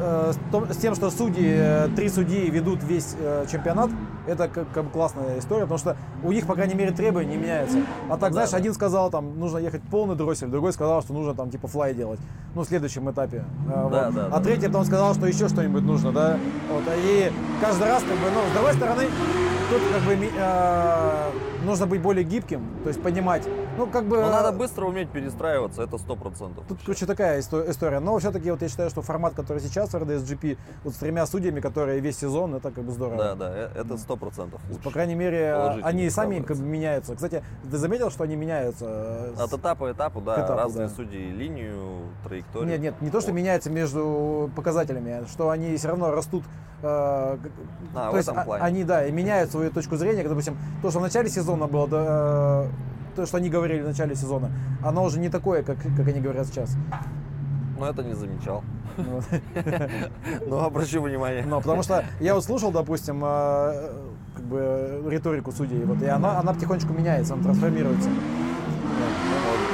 а, 0.00 0.32
с 0.70 0.76
тем, 0.76 0.94
что 0.94 1.10
судьи, 1.10 1.60
три 1.94 2.08
судьи 2.08 2.48
ведут 2.50 2.82
весь 2.84 3.14
э, 3.20 3.44
чемпионат, 3.50 3.90
это 4.26 4.48
как, 4.48 4.70
как 4.72 4.84
бы 4.84 4.90
классная 4.90 5.38
история, 5.38 5.62
потому 5.62 5.78
что 5.78 5.96
у 6.22 6.32
них, 6.32 6.46
по 6.46 6.54
крайней 6.54 6.74
мере, 6.74 6.92
требования 6.92 7.30
не 7.30 7.36
меняются. 7.36 7.78
А 8.08 8.16
так, 8.16 8.30
Да, 8.30 8.32
знаешь, 8.32 8.50
да. 8.50 8.56
один 8.56 8.74
сказал, 8.74 9.10
там, 9.10 9.38
нужно 9.38 9.58
ехать 9.58 9.82
полный 9.90 10.16
дроссель, 10.16 10.48
другой 10.48 10.72
сказал, 10.72 11.02
что 11.02 11.12
нужно 11.12 11.34
там 11.34 11.50
типа 11.50 11.68
флай 11.68 11.94
делать, 11.94 12.20
ну, 12.54 12.62
в 12.62 12.66
следующем 12.66 13.10
этапе. 13.10 13.44
Да, 13.68 13.82
вот. 13.82 13.92
да, 13.92 14.06
а 14.08 14.10
да. 14.30 14.40
третий 14.40 14.66
потом 14.66 14.84
сказал, 14.84 15.14
что 15.14 15.26
еще 15.26 15.48
что-нибудь 15.48 15.82
нужно, 15.82 16.12
да. 16.12 16.38
Вот. 16.70 16.82
И 16.96 17.30
каждый 17.60 17.86
раз, 17.88 18.02
как 18.02 18.12
бы, 18.12 18.30
ну, 18.34 18.40
с 18.50 18.52
другой 18.54 18.74
стороны, 18.74 19.02
тут 19.70 19.82
как 19.92 20.02
бы 20.02 20.28
э, 20.36 21.30
нужно 21.64 21.86
быть 21.86 22.00
более 22.00 22.24
гибким, 22.24 22.62
то 22.82 22.88
есть 22.88 23.02
понимать, 23.02 23.42
Ну, 23.76 23.86
как 23.86 24.04
бы... 24.06 24.16
Но 24.20 24.30
надо 24.30 24.52
быстро 24.52 24.86
уметь 24.86 25.10
перестраиваться, 25.10 25.82
это 25.82 25.98
сто 25.98 26.16
процентов. 26.16 26.64
Тут, 26.68 26.78
короче, 26.84 27.06
такая 27.06 27.40
исто- 27.40 27.68
история. 27.70 28.00
Но 28.00 28.18
все-таки 28.18 28.50
вот 28.50 28.62
я 28.62 28.68
считаю, 28.68 28.88
что 28.90 29.02
формат, 29.02 29.34
который 29.34 29.60
сейчас 29.60 29.90
в 29.90 29.94
RDSGP, 29.94 30.56
вот 30.84 30.94
с 30.94 30.96
тремя 30.96 31.26
судьями, 31.26 31.60
которые 31.60 32.00
весь 32.00 32.18
сезон, 32.18 32.54
это 32.54 32.70
как 32.70 32.84
бы 32.84 32.92
здорово. 32.92 33.16
Да, 33.16 33.34
да, 33.34 33.52
э- 33.54 33.70
это 33.74 33.98
сто 33.98 34.16
процентов 34.16 34.60
По 34.62 34.72
лучше. 34.74 34.90
крайней 34.90 35.14
мере, 35.14 35.54
они 35.82 36.08
сами 36.10 36.40
как 36.40 36.56
бы 36.56 36.64
меняются. 36.64 37.14
Кстати, 37.14 37.42
ты 37.70 37.76
заметил, 37.76 38.10
что 38.10 38.24
они 38.24 38.36
меняются? 38.36 38.86
э, 39.36 39.42
От 39.42 39.52
этапа 39.52 39.88
к 39.92 39.94
этапу, 39.94 40.20
да, 40.20 40.36
К 40.36 40.38
этапу, 40.46 40.54
разные 40.58 40.88
да. 40.88 40.94
судьи, 40.94 41.30
линию, 41.30 42.00
траекторию. 42.24 42.68
Нет, 42.68 42.80
нет, 42.80 42.94
не 43.02 43.10
то, 43.10 43.20
что 43.20 43.30
Вот. 43.30 43.36
меняются 43.36 43.70
между 43.70 44.50
показателями, 44.56 45.12
а 45.22 45.26
что 45.26 45.50
они 45.50 45.76
все 45.76 45.88
равно 45.88 46.10
растут. 46.12 46.44
э, 46.82 46.86
А, 46.86 47.38
то 47.94 48.10
в 48.12 48.16
есть 48.16 48.28
этом 48.28 48.40
а- 48.40 48.44
плане. 48.44 48.62
они, 48.64 48.84
да, 48.84 49.06
и 49.06 49.10
меняют 49.12 49.50
свою 49.50 49.70
точку 49.70 49.96
зрения. 49.96 50.20
Как, 50.22 50.28
допустим, 50.28 50.58
то, 50.82 50.90
что 50.90 50.98
в 50.98 51.02
начале 51.02 51.28
сезона 51.30 51.66
было, 51.66 51.88
да, 51.88 52.04
э, 52.64 52.68
то, 53.16 53.26
что 53.26 53.38
они 53.38 53.48
говорили 53.48 53.82
в 53.82 53.86
начале 53.86 54.14
сезона, 54.14 54.50
оно 54.84 55.02
уже 55.04 55.18
не 55.18 55.28
такое, 55.28 55.62
как, 55.62 55.78
как 55.78 56.06
они 56.06 56.20
говорят 56.20 56.46
сейчас. 56.46 56.76
Но 57.78 57.88
это 57.88 58.02
не 58.02 58.14
замечал. 58.14 58.62
Вот. 58.96 59.24
Но 60.46 60.64
обращу 60.64 61.02
внимание. 61.02 61.44
Но 61.44 61.60
потому 61.60 61.82
что 61.82 62.04
я 62.20 62.34
вот 62.34 62.44
слушал, 62.44 62.70
допустим, 62.70 63.22
э, 63.24 63.92
как 64.34 64.44
бы 64.44 65.02
риторику 65.08 65.52
судей, 65.52 65.84
вот, 65.84 66.00
и 66.02 66.06
она, 66.06 66.38
она 66.38 66.54
потихонечку 66.54 66.92
меняется, 66.92 67.34
она 67.34 67.42
трансформируется. 67.42 68.08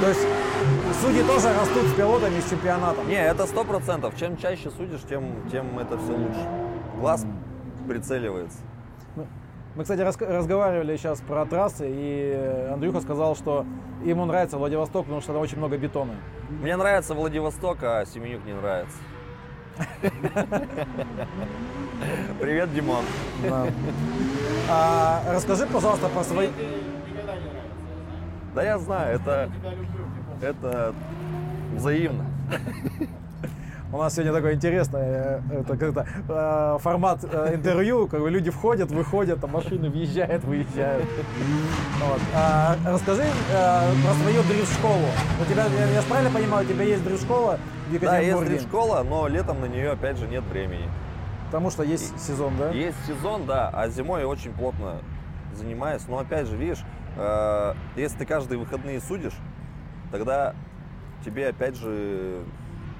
То 0.01 0.09
есть 0.09 0.21
судьи 1.01 1.23
тоже 1.23 1.53
растут 1.53 1.83
с 1.87 1.93
пилотами, 1.93 2.39
с 2.41 2.49
чемпионатом. 2.49 3.07
Не, 3.07 3.21
это 3.21 3.45
сто 3.45 3.63
процентов. 3.63 4.13
Чем 4.17 4.35
чаще 4.37 4.69
судишь, 4.71 5.01
тем, 5.07 5.23
тем 5.49 5.79
это 5.79 5.97
все 5.97 6.11
лучше. 6.11 6.47
Глаз 6.99 7.25
прицеливается. 7.87 8.57
Мы, 9.75 9.81
кстати, 9.83 10.01
разговаривали 10.01 10.97
сейчас 10.97 11.19
про 11.21 11.45
трассы, 11.45 11.87
и 11.89 12.69
Андрюха 12.71 13.01
сказал, 13.01 13.35
что 13.35 13.65
ему 14.05 14.25
нравится 14.25 14.59
Владивосток, 14.59 15.05
потому 15.05 15.21
что 15.21 15.33
там 15.33 15.41
очень 15.41 15.57
много 15.57 15.77
бетона. 15.77 16.13
Мне 16.61 16.77
нравится 16.77 17.15
Владивосток, 17.15 17.79
а 17.81 18.05
Семенюк 18.05 18.45
не 18.45 18.53
нравится. 18.53 18.97
Привет, 22.39 22.71
Димон. 22.71 23.03
Да. 23.41 23.65
А, 24.69 25.23
расскажи, 25.33 25.65
пожалуйста, 25.65 26.07
про 26.09 26.23
свои... 26.23 26.49
Да 28.53 28.61
я 28.61 28.77
знаю, 28.77 29.15
это, 29.15 29.49
это 30.39 30.93
взаимно. 31.73 32.25
У 33.93 33.97
нас 33.99 34.15
сегодня 34.15 34.33
такой 34.33 34.55
интересный 34.55 35.01
э, 35.03 35.41
это 35.51 35.77
как-то, 35.77 36.07
э, 36.27 36.77
формат 36.81 37.23
э, 37.31 37.53
интервью, 37.53 38.07
как 38.07 38.21
бы 38.21 38.31
люди 38.31 38.49
входят, 38.49 38.89
выходят, 38.89 39.43
а 39.43 39.45
машины 39.45 39.87
въезжают, 39.87 40.43
выезжают. 40.45 41.05
Вот. 42.01 42.19
А, 42.33 42.75
расскажи 42.87 43.21
э, 43.21 43.91
про 44.03 44.13
свою 44.15 44.41
дрифт-школу. 44.49 45.05
У 45.39 45.45
тебя, 45.45 45.67
я, 45.67 45.85
я 45.91 46.01
правильно 46.01 46.31
понимаю, 46.31 46.65
у 46.65 46.67
тебя 46.67 46.85
есть 46.85 47.03
дрифт-школа 47.03 47.59
в 47.87 47.99
Да, 47.99 48.17
есть 48.17 48.29
Екатеринбурге? 48.29 48.59
школа, 48.61 49.05
но 49.07 49.27
летом 49.27 49.61
на 49.61 49.65
нее 49.65 49.91
опять 49.91 50.17
же 50.17 50.27
нет 50.27 50.43
времени. 50.45 50.89
Потому 51.45 51.69
что 51.69 51.83
есть 51.83 52.19
сезон, 52.19 52.57
да? 52.57 52.71
Есть 52.71 52.97
сезон, 53.05 53.45
да, 53.45 53.69
а 53.71 53.89
зимой 53.89 54.23
очень 54.23 54.53
плотно 54.53 55.03
занимаюсь. 55.53 56.01
Но 56.07 56.17
опять 56.17 56.47
же, 56.47 56.57
видишь, 56.57 56.83
э, 57.15 57.73
если 57.95 58.17
ты 58.17 58.25
каждые 58.25 58.57
выходные 58.57 58.99
судишь, 58.99 59.37
тогда 60.11 60.55
тебе 61.23 61.49
опять 61.49 61.77
же 61.77 62.39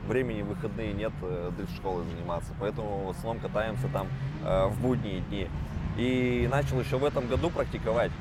времени 0.07 0.41
в 0.41 0.47
выходные 0.47 0.93
нет 0.93 1.11
э, 1.21 1.51
дрифт-школой 1.57 2.03
заниматься. 2.05 2.53
Поэтому 2.59 3.05
в 3.05 3.09
основном 3.09 3.39
катаемся 3.39 3.87
там 3.91 4.07
э, 4.43 4.67
в 4.67 4.81
будние 4.81 5.21
дни. 5.21 5.47
И 5.97 6.47
начал 6.51 6.79
еще 6.79 6.97
в 6.97 7.05
этом 7.05 7.27
году 7.27 7.49
практиковать. 7.49 8.11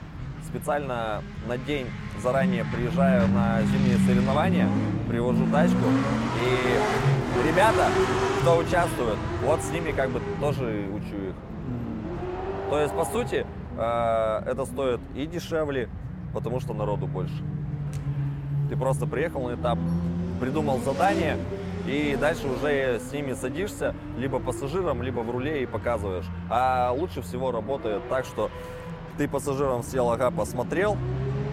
Специально 0.44 1.22
на 1.46 1.56
день 1.56 1.86
заранее 2.22 2.64
приезжаю 2.64 3.28
на 3.28 3.62
зимние 3.62 3.96
соревнования, 4.06 4.68
привожу 5.08 5.46
тачку. 5.50 5.84
И 6.42 7.48
ребята, 7.48 7.88
кто 8.40 8.58
участвует, 8.58 9.18
вот 9.44 9.60
с 9.62 9.70
ними 9.70 9.92
как 9.92 10.10
бы 10.10 10.20
тоже 10.40 10.86
учу 10.92 11.16
их. 11.28 11.34
То 12.68 12.80
есть, 12.80 12.94
по 12.94 13.04
сути, 13.04 13.46
э, 13.78 14.42
это 14.46 14.64
стоит 14.66 15.00
и 15.14 15.26
дешевле, 15.26 15.88
потому 16.32 16.60
что 16.60 16.74
народу 16.74 17.06
больше. 17.06 17.42
Ты 18.68 18.76
просто 18.76 19.06
приехал 19.06 19.48
на 19.48 19.54
этап, 19.54 19.78
придумал 20.40 20.80
задание, 20.80 21.36
и 21.86 22.16
дальше 22.20 22.46
уже 22.46 23.00
с 23.00 23.12
ними 23.12 23.34
садишься, 23.34 23.94
либо 24.16 24.38
пассажиром, 24.38 25.02
либо 25.02 25.20
в 25.20 25.30
руле 25.30 25.62
и 25.62 25.66
показываешь. 25.66 26.26
А 26.48 26.92
лучше 26.92 27.22
всего 27.22 27.50
работает 27.50 28.02
так, 28.08 28.24
что 28.24 28.50
ты 29.18 29.28
пассажиром 29.28 29.82
сел, 29.82 30.10
ага, 30.10 30.30
посмотрел, 30.30 30.96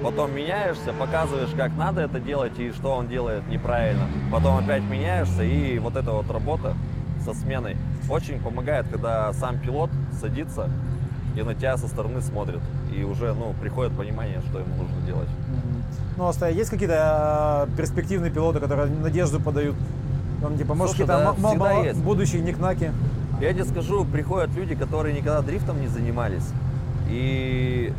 потом 0.04 0.34
меняешься, 0.34 0.94
показываешь, 0.94 1.50
как 1.56 1.76
надо 1.76 2.02
это 2.02 2.20
делать 2.20 2.58
и 2.60 2.72
что 2.72 2.92
он 2.92 3.08
делает 3.08 3.48
неправильно. 3.48 4.08
Потом 4.32 4.58
опять 4.58 4.84
меняешься, 4.84 5.44
и 5.44 5.80
вот 5.80 5.96
эта 5.96 6.12
вот 6.12 6.30
работа 6.30 6.76
со 7.24 7.34
сменой 7.34 7.76
очень 8.10 8.40
помогает, 8.42 8.88
когда 8.88 9.34
сам 9.34 9.60
пилот 9.60 9.90
садится 10.20 10.70
и 11.36 11.42
на 11.42 11.54
тебя 11.54 11.78
со 11.78 11.88
стороны 11.88 12.22
смотрит. 12.22 12.62
И 12.96 13.04
уже, 13.04 13.34
ну, 13.34 13.54
приходит 13.62 13.96
понимание, 13.96 14.42
что 14.50 14.60
ему 14.60 14.76
нужно 14.76 15.02
делать. 15.06 15.30
Ну, 16.18 16.30
а 16.30 16.50
есть 16.50 16.70
какие-то 16.70 17.68
э, 17.70 17.78
перспективные 17.78 18.32
пилоты, 18.32 18.60
которые 18.60 18.90
надежду 18.90 19.40
подают? 19.40 19.76
Там, 20.42 20.58
типа, 20.58 20.74
может, 20.74 20.94
какие-то 20.94 21.14
да, 21.14 21.24
м- 21.24 21.36
м- 21.44 21.50
всегда 21.50 21.74
м- 21.74 21.84
есть. 21.84 22.00
будущие 22.02 22.42
никнаки? 22.42 22.92
Я 23.42 23.54
тебе 23.54 23.66
скажу, 23.66 24.06
приходят 24.06 24.54
люди, 24.56 24.76
которые 24.76 25.14
никогда 25.16 25.42
дрифтом 25.42 25.80
не 25.82 25.88
занимались. 25.88 26.48
И 27.10 27.94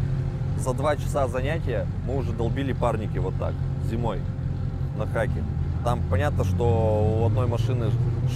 за 0.59 0.73
два 0.75 0.97
часа 0.97 1.27
занятия 1.29 1.87
мы 2.07 2.17
уже 2.17 2.33
долбили 2.33 2.73
парники 2.73 3.19
вот 3.19 3.35
так, 3.39 3.55
зимой, 3.91 4.21
на 4.99 5.07
хаке. 5.07 5.43
Там 5.85 6.01
понятно, 6.11 6.45
что 6.45 7.21
у 7.23 7.27
одной 7.27 7.47
машины 7.47 7.87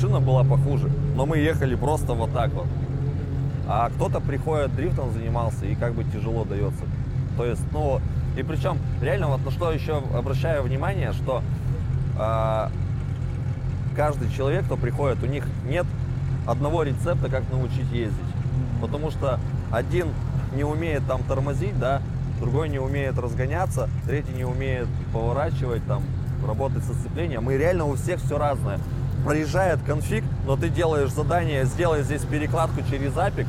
шина 0.00 0.20
была 0.20 0.44
похуже, 0.44 0.90
но 1.14 1.26
мы 1.26 1.38
ехали 1.38 1.74
просто 1.74 2.14
вот 2.14 2.32
так 2.32 2.52
вот. 2.52 2.66
А 3.66 3.90
кто-то 3.90 4.20
приходит, 4.20 4.74
дрифтом 4.74 5.12
занимался, 5.12 5.66
и 5.66 5.74
как 5.74 5.92
бы 5.94 6.04
тяжело 6.04 6.44
дается. 6.44 6.84
То 7.36 7.44
есть, 7.44 7.62
ну, 7.72 8.00
и 8.36 8.42
причем, 8.42 8.78
реально, 9.00 9.28
вот 9.28 9.44
на 9.44 9.50
что 9.50 9.70
еще 9.72 10.02
обращаю 10.16 10.62
внимание, 10.62 11.12
что 11.12 11.42
а, 12.18 12.70
каждый 13.94 14.30
человек, 14.30 14.64
кто 14.64 14.76
приходит, 14.76 15.22
у 15.22 15.26
них 15.26 15.44
нет 15.66 15.86
одного 16.46 16.82
рецепта, 16.82 17.28
как 17.30 17.50
научить 17.50 17.90
ездить. 17.90 18.18
Потому 18.80 19.10
что 19.10 19.40
один 19.70 20.08
не 20.54 20.64
умеет 20.64 21.06
там 21.06 21.22
тормозить, 21.22 21.78
да, 21.78 22.02
другой 22.40 22.68
не 22.68 22.78
умеет 22.78 23.18
разгоняться, 23.18 23.88
третий 24.06 24.32
не 24.32 24.44
умеет 24.44 24.88
поворачивать, 25.12 25.84
там, 25.86 26.02
работать 26.46 26.84
со 26.84 26.92
сцеплением. 26.94 27.50
И 27.50 27.56
реально 27.56 27.86
у 27.86 27.94
всех 27.94 28.20
все 28.20 28.38
разное. 28.38 28.78
Проезжает 29.24 29.80
конфиг, 29.82 30.22
но 30.46 30.56
ты 30.56 30.68
делаешь 30.68 31.10
задание, 31.10 31.64
сделай 31.64 32.02
здесь 32.02 32.22
перекладку 32.22 32.82
через 32.90 33.12
Apex, 33.12 33.46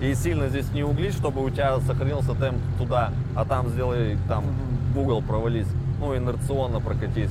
и 0.00 0.14
сильно 0.14 0.48
здесь 0.48 0.70
не 0.72 0.82
углить, 0.82 1.14
чтобы 1.14 1.44
у 1.44 1.48
тебя 1.48 1.78
сохранился 1.80 2.34
темп 2.34 2.58
туда, 2.76 3.12
а 3.36 3.44
там 3.44 3.68
сделай 3.68 4.18
там 4.28 4.44
в 4.92 4.98
угол 4.98 5.22
провались, 5.22 5.68
ну 6.00 6.16
инерционно 6.16 6.80
прокатись. 6.80 7.30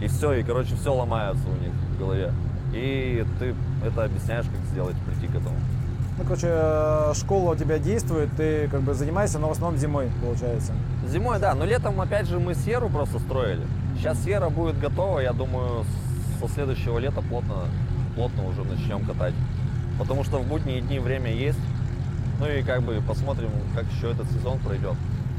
И 0.00 0.06
все, 0.06 0.34
и 0.34 0.42
короче 0.42 0.76
все 0.76 0.94
ломается 0.94 1.42
у 1.48 1.62
них 1.62 1.72
в 1.96 1.98
голове. 1.98 2.32
И 2.72 3.24
ты 3.38 3.54
это 3.84 4.04
объясняешь, 4.04 4.46
как 4.46 4.60
сделать, 4.70 4.96
прийти 5.06 5.26
к 5.26 5.36
этому. 5.36 5.56
Ну, 6.18 6.24
короче, 6.24 6.48
э, 6.48 7.12
школа 7.14 7.52
у 7.52 7.56
тебя 7.56 7.78
действует, 7.78 8.30
ты 8.36 8.68
как 8.68 8.80
бы 8.80 8.94
занимаешься, 8.94 9.38
но 9.38 9.48
в 9.48 9.52
основном 9.52 9.78
зимой, 9.78 10.08
получается. 10.22 10.72
Зимой, 11.06 11.38
да, 11.38 11.54
но 11.54 11.64
летом 11.64 12.00
опять 12.00 12.26
же 12.26 12.38
мы 12.38 12.54
сферу 12.54 12.88
просто 12.88 13.18
строили. 13.18 13.66
Сейчас 13.98 14.18
сфера 14.20 14.48
будет 14.48 14.78
готова, 14.78 15.20
я 15.20 15.32
думаю, 15.32 15.84
со 16.40 16.48
следующего 16.48 16.98
лета 16.98 17.20
плотно, 17.20 17.64
плотно 18.14 18.46
уже 18.46 18.64
начнем 18.64 19.04
катать. 19.04 19.34
Потому 19.98 20.24
что 20.24 20.38
в 20.38 20.46
будние 20.46 20.80
дни 20.80 20.98
время 20.98 21.32
есть. 21.32 21.58
Ну 22.38 22.46
и 22.46 22.62
как 22.62 22.82
бы 22.82 23.02
посмотрим, 23.06 23.50
как 23.74 23.84
еще 23.84 24.10
этот 24.10 24.30
сезон 24.30 24.58
пройдет. 24.58 24.94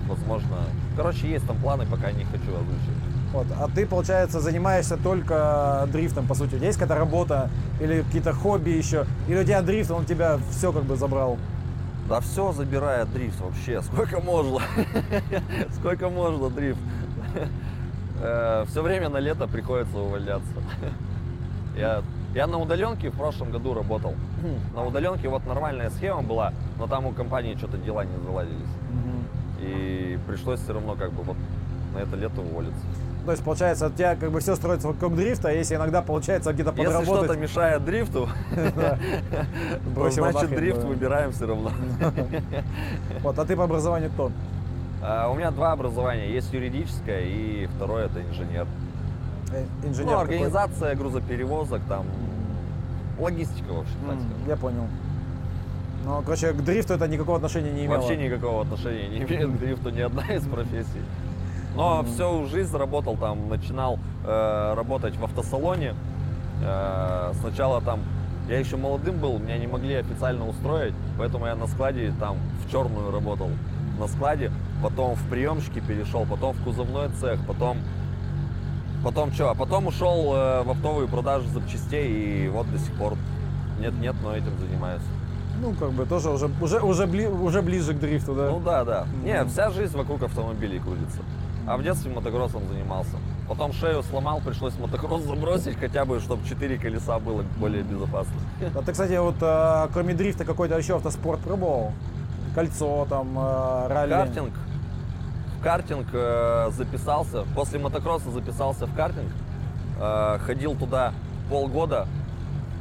Возможно. 0.07 0.57
Короче, 0.95 1.29
есть 1.29 1.45
там 1.45 1.57
планы, 1.57 1.85
пока 1.85 2.11
не 2.11 2.23
хочу 2.23 2.55
озвучивать. 2.55 3.06
Вот. 3.34 3.47
А 3.59 3.67
ты, 3.67 3.86
получается, 3.86 4.39
занимаешься 4.39 4.97
только 4.97 5.88
дрифтом, 5.91 6.28
по 6.28 6.34
сути. 6.34 6.55
Есть 6.55 6.80
какая-то 6.80 6.99
работа 6.99 7.49
или 7.80 8.01
какие-то 8.01 8.34
хобби 8.34 8.69
еще? 8.69 9.05
Или 9.28 9.41
у 9.41 9.43
тебя 9.43 9.61
дрифт, 9.61 9.91
он 9.91 10.05
тебя 10.05 10.39
все 10.51 10.71
как 10.71 10.84
бы 10.84 10.95
забрал? 10.95 11.38
Да 12.07 12.21
все 12.21 12.53
забирает 12.53 13.11
дрифт 13.11 13.39
вообще. 13.41 13.82
Сколько 13.82 14.21
можно? 14.21 14.59
Сколько 15.80 16.09
можно 16.09 16.49
дрифт? 16.49 16.80
Все 18.17 18.82
время 18.82 19.09
на 19.09 19.17
лето 19.17 19.47
приходится 19.47 19.97
увольняться. 19.97 20.51
Я, 21.78 22.01
я 22.34 22.47
на 22.47 22.57
удаленке 22.57 23.11
в 23.11 23.15
прошлом 23.15 23.51
году 23.51 23.75
работал. 23.75 24.15
На 24.73 24.84
удаленке 24.84 25.30
вот 25.30 25.45
нормальная 25.45 25.91
схема 25.91 26.23
была, 26.23 26.51
но 26.80 26.88
там 26.88 27.05
у 27.05 27.11
компании 27.11 27.55
что-то 27.55 27.78
дела 27.78 28.03
не 28.03 28.17
заладились. 28.25 28.57
И 29.59 30.17
пришлось 30.28 30.59
все 30.59 30.73
равно 30.73 30.95
как 30.95 31.11
бы 31.13 31.21
вот 31.21 31.38
на 31.93 31.99
это 31.99 32.15
лето 32.15 32.41
уволиться. 32.41 32.82
То 33.28 33.32
есть, 33.32 33.43
получается, 33.43 33.88
у 33.88 33.89
тебя 33.89 34.15
как 34.15 34.32
бы 34.32 34.39
все 34.39 34.55
строится 34.55 34.88
вокруг 34.88 35.13
дрифта, 35.13 35.49
а 35.49 35.51
если 35.51 35.75
иногда 35.75 36.01
получается 36.01 36.53
где-то 36.53 36.69
Если 36.69 36.86
подработать, 36.86 37.25
что-то 37.25 37.38
мешает 37.38 37.84
дрифту, 37.84 38.30
значит 40.13 40.49
дрифт 40.51 40.82
выбираем 40.86 41.34
все 41.34 41.45
равно. 41.45 41.71
Вот, 43.23 43.38
а 43.38 43.43
ты 43.43 43.57
по 43.57 43.65
образованию 43.65 44.11
кто? 44.11 44.32
А, 45.03 45.30
у 45.30 45.36
меня 45.36 45.51
два 45.51 45.73
образования. 45.73 46.32
Есть 46.32 46.53
юридическое 46.53 47.19
и 47.25 47.65
второе 47.75 48.05
это 48.05 48.21
инженер. 48.21 48.65
Э, 49.51 49.65
Инженер 49.84 50.11
Ну, 50.13 50.19
организация 50.19 50.95
грузоперевозок, 50.95 51.82
там 51.89 52.05
логистика, 53.19 53.73
в 53.73 53.80
общем, 53.80 53.95
так 54.05 54.15
М, 54.15 54.21
скажем. 54.21 54.47
Я 54.47 54.55
понял. 54.55 54.88
Ну, 56.05 56.21
короче, 56.21 56.53
к 56.53 56.63
дрифту 56.63 56.93
это 56.93 57.09
никакого 57.09 57.36
отношения 57.36 57.71
не 57.71 57.88
имело. 57.88 57.97
Вообще 57.97 58.15
никакого 58.15 58.61
отношения 58.61 59.09
не 59.09 59.17
имеет 59.17 59.49
к 59.49 59.59
дрифту 59.59 59.89
ни 59.89 59.99
одна 59.99 60.23
из 60.34 60.47
профессий. 60.47 61.01
Но 61.78 62.03
всю 62.03 62.47
жизнь 62.47 62.75
работал 62.75 63.15
там, 63.17 63.49
начинал 63.49 63.99
э, 64.25 64.73
работать 64.75 65.15
в 65.15 65.23
автосалоне. 65.23 65.93
Э, 66.63 67.32
сначала 67.39 67.82
там, 67.82 67.99
я 68.49 68.57
еще 68.57 68.78
молодым 68.78 69.19
был, 69.19 69.38
меня 69.38 69.59
не 69.59 69.67
могли 69.67 69.93
официально 69.93 70.47
устроить, 70.47 70.95
поэтому 71.19 71.45
я 71.45 71.55
на 71.55 71.67
складе 71.67 72.11
там 72.19 72.38
в 72.65 72.71
черную 72.71 73.11
работал. 73.11 73.51
На 73.99 74.07
складе, 74.07 74.51
потом 74.82 75.13
в 75.15 75.30
приемщики 75.30 75.80
перешел, 75.80 76.25
потом 76.25 76.53
в 76.55 76.63
кузовной 76.63 77.09
цех, 77.09 77.39
потом 77.47 77.78
Потом 79.03 79.32
что? 79.32 79.51
А 79.51 79.55
потом 79.55 79.86
ушел 79.88 80.34
э, 80.34 80.63
в 80.63 80.71
оптовые 80.71 81.07
продажи 81.07 81.47
запчастей 81.49 82.45
и 82.45 82.49
вот 82.49 82.69
до 82.71 82.80
сих 82.80 82.91
пор 82.95 83.13
нет-нет, 83.80 84.15
но 84.23 84.36
этим 84.36 84.57
занимаюсь. 84.59 85.03
Ну, 85.61 85.73
как 85.73 85.91
бы 85.91 86.05
тоже 86.07 86.32
уже, 86.32 86.49
уже, 86.59 86.80
уже, 86.82 87.03
бли- 87.03 87.30
уже 87.30 87.61
ближе 87.61 87.93
к 87.93 87.99
дрифту, 87.99 88.34
да? 88.34 88.49
Ну 88.49 88.59
да, 88.59 88.84
да. 88.84 89.05
Не, 89.23 89.39
Мгм. 89.41 89.49
вся 89.49 89.69
жизнь 89.69 89.95
вокруг 89.95 90.23
автомобилей 90.23 90.80
крутится. 90.80 91.19
А 91.68 91.76
в 91.76 91.84
детстве 91.84 92.09
мотокроссом 92.11 92.65
занимался. 92.70 93.18
Потом 93.49 93.74
шею 93.74 94.01
сломал, 94.03 94.39
пришлось 94.39 94.78
мотокросс 94.80 95.24
забросить, 95.24 95.78
хотя 95.78 96.05
бы, 96.05 96.22
чтобы 96.22 96.47
четыре 96.47 96.78
колеса 96.78 97.20
было 97.20 97.43
более 97.57 97.84
безопасно. 97.84 98.36
А 98.74 98.82
ты, 98.82 98.93
кстати, 98.93 99.18
вот 99.18 99.36
а, 99.41 99.89
кроме 99.91 100.13
дрифта 100.13 100.45
какой-то 100.45 100.78
еще 100.78 100.95
автоспорт 100.95 101.41
пробовал? 101.41 101.91
Кольцо, 102.55 103.05
там, 103.09 103.28
а, 103.38 103.88
ралли? 103.89 104.11
Картинг. 104.11 104.53
В 105.59 105.63
картинг 105.63 106.07
э, 106.13 106.70
записался. 106.72 107.43
После 107.55 107.80
мотокросса 107.80 108.32
записался 108.32 108.86
в 108.86 108.95
картинг. 108.95 109.32
Э, 109.99 110.38
ходил 110.39 110.76
туда 110.76 111.13
полгода. 111.49 112.07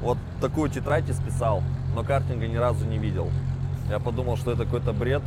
Вот 0.03 0.19
такую 0.41 0.69
тетрадь 0.71 1.09
исписал, 1.11 1.63
но 1.95 2.05
картинга 2.05 2.47
ни 2.47 2.57
разу 2.57 2.85
не 2.85 2.99
видел. 2.99 3.31
Я 3.89 3.99
подумал, 3.99 4.37
что 4.37 4.53
это 4.53 4.65
какой-то 4.65 4.93
бред 4.93 5.23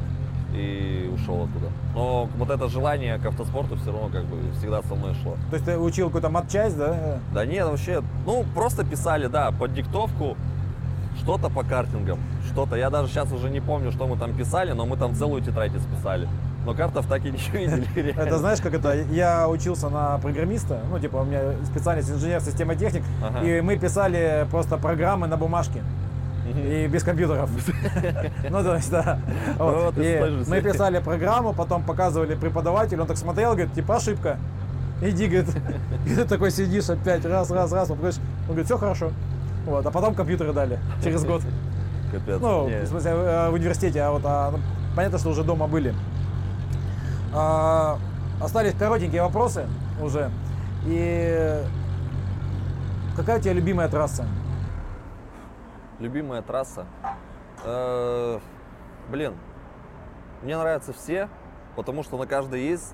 и 0.54 1.10
ушел 1.14 1.44
оттуда. 1.44 1.68
Но 1.94 2.30
вот 2.38 2.50
это 2.50 2.68
желание 2.70 3.18
к 3.18 3.26
автоспорту 3.26 3.76
все 3.78 3.92
равно 3.92 4.10
как 4.10 4.26
бы 4.26 4.38
всегда 4.58 4.82
со 4.84 4.96
мной 4.96 5.14
шло. 5.22 5.36
То 5.50 5.56
есть 5.56 5.66
ты 5.66 5.78
учил 5.78 6.08
какую-то 6.08 6.30
матчасть, 6.30 6.78
да? 6.78 7.20
Да 7.34 7.46
нет, 7.46 7.68
вообще, 7.68 8.02
ну 8.26 8.44
просто 8.56 8.84
писали, 8.84 9.28
да, 9.28 9.52
под 9.52 9.74
диктовку 9.74 10.38
что-то 11.20 11.50
по 11.50 11.64
картингам, 11.64 12.20
что-то. 12.52 12.76
Я 12.76 12.90
даже 12.90 13.10
сейчас 13.10 13.32
уже 13.32 13.50
не 13.50 13.60
помню, 13.60 13.92
что 13.92 14.08
мы 14.08 14.18
там 14.18 14.34
писали, 14.34 14.72
но 14.72 14.86
мы 14.86 14.98
там 14.98 15.14
целую 15.16 15.42
тетрадь 15.42 15.74
исписали. 15.76 16.28
Но 16.66 16.74
картов 16.74 17.06
так 17.08 17.24
и 17.26 17.32
не 17.32 17.38
видели. 17.38 18.14
Это 18.18 18.38
знаешь, 18.38 18.60
как 18.62 18.74
это? 18.74 18.94
Я 19.12 19.48
учился 19.48 19.90
на 19.90 20.18
программиста, 20.20 20.80
ну, 20.92 21.00
типа, 21.00 21.18
у 21.18 21.26
меня 21.26 21.42
специальность 21.66 22.10
инженер 22.12 22.42
системотехник, 22.42 23.04
Ага. 23.24 23.46
и 23.46 23.62
мы 23.62 23.78
писали 23.78 24.48
просто 24.52 24.78
программы 24.78 25.28
на 25.28 25.38
бумажке. 25.38 25.82
И 26.56 26.88
без 26.88 27.04
компьютеров. 27.04 27.50
Ну, 28.50 28.64
то 28.64 28.76
есть, 28.76 28.90
да. 28.90 29.20
Сложно. 29.58 30.44
мы 30.48 30.62
писали 30.62 31.00
программу, 31.00 31.54
потом 31.54 31.84
показывали 31.84 32.36
преподавателю, 32.36 33.02
он 33.02 33.08
так 33.08 33.18
смотрел, 33.18 33.52
говорит, 33.52 33.74
типа, 33.74 33.98
ошибка. 33.98 34.38
Иди, 35.02 35.28
говорит, 35.28 35.50
и 36.06 36.16
ты 36.16 36.26
такой 36.26 36.52
сидишь 36.52 36.90
опять, 36.90 37.24
раз, 37.26 37.50
раз, 37.52 37.72
раз, 37.72 37.90
он 37.90 37.98
говорит, 37.98 38.66
все 38.66 38.78
хорошо. 38.78 39.12
Вот, 39.66 39.86
а 39.86 39.92
потом 39.92 40.16
компьютеры 40.16 40.52
дали 40.52 40.80
через 41.04 41.24
год. 41.24 41.42
Капец. 42.12 42.40
Ну, 42.42 42.68
Не. 42.68 42.82
в 42.82 42.88
смысле, 42.88 43.12
э, 43.12 43.50
в 43.50 43.54
университете, 43.54 44.02
а 44.02 44.12
вот 44.12 44.22
а, 44.26 44.52
ну, 44.52 44.60
понятно, 44.96 45.20
что 45.20 45.30
уже 45.30 45.44
дома 45.44 45.68
были. 45.68 45.94
А, 47.34 48.00
остались 48.42 48.74
коротенькие 48.74 49.22
вопросы 49.22 49.66
уже. 50.02 50.32
И 50.86 51.62
какая 53.16 53.38
у 53.40 53.42
тебя 53.42 53.54
любимая 53.54 53.90
трасса? 53.90 54.26
Любимая 56.00 56.42
трасса. 56.42 56.86
Э, 57.64 58.40
Блин, 59.10 59.34
мне 60.44 60.56
нравятся 60.56 60.94
все, 60.94 61.30
потому 61.76 62.04
что 62.04 62.18
на 62.18 62.28
каждой 62.28 62.62
есть, 62.62 62.94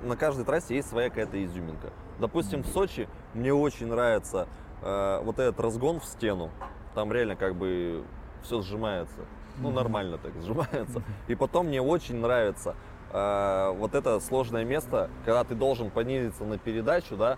на 0.00 0.16
каждой 0.16 0.46
трассе 0.46 0.74
есть 0.76 0.88
своя 0.88 1.10
какая-то 1.10 1.44
изюминка. 1.44 1.90
Допустим, 2.18 2.62
в 2.62 2.68
Сочи 2.68 3.06
мне 3.34 3.52
очень 3.52 3.86
нравится 3.88 4.48
э, 4.80 5.20
вот 5.22 5.38
этот 5.38 5.60
разгон 5.60 6.00
в 6.00 6.06
стену. 6.06 6.50
Там 6.94 7.12
реально 7.12 7.36
как 7.36 7.54
бы 7.54 8.02
все 8.42 8.62
сжимается. 8.62 9.20
Ну, 9.58 9.70
нормально 9.70 10.16
так 10.16 10.32
сжимается. 10.40 11.02
И 11.28 11.34
потом 11.34 11.66
мне 11.66 11.82
очень 11.82 12.16
нравится 12.16 12.74
э, 13.12 13.74
вот 13.76 13.94
это 13.94 14.20
сложное 14.20 14.64
место, 14.64 15.10
когда 15.26 15.44
ты 15.44 15.54
должен 15.54 15.90
понизиться 15.90 16.44
на 16.44 16.56
передачу, 16.56 17.16
да, 17.16 17.36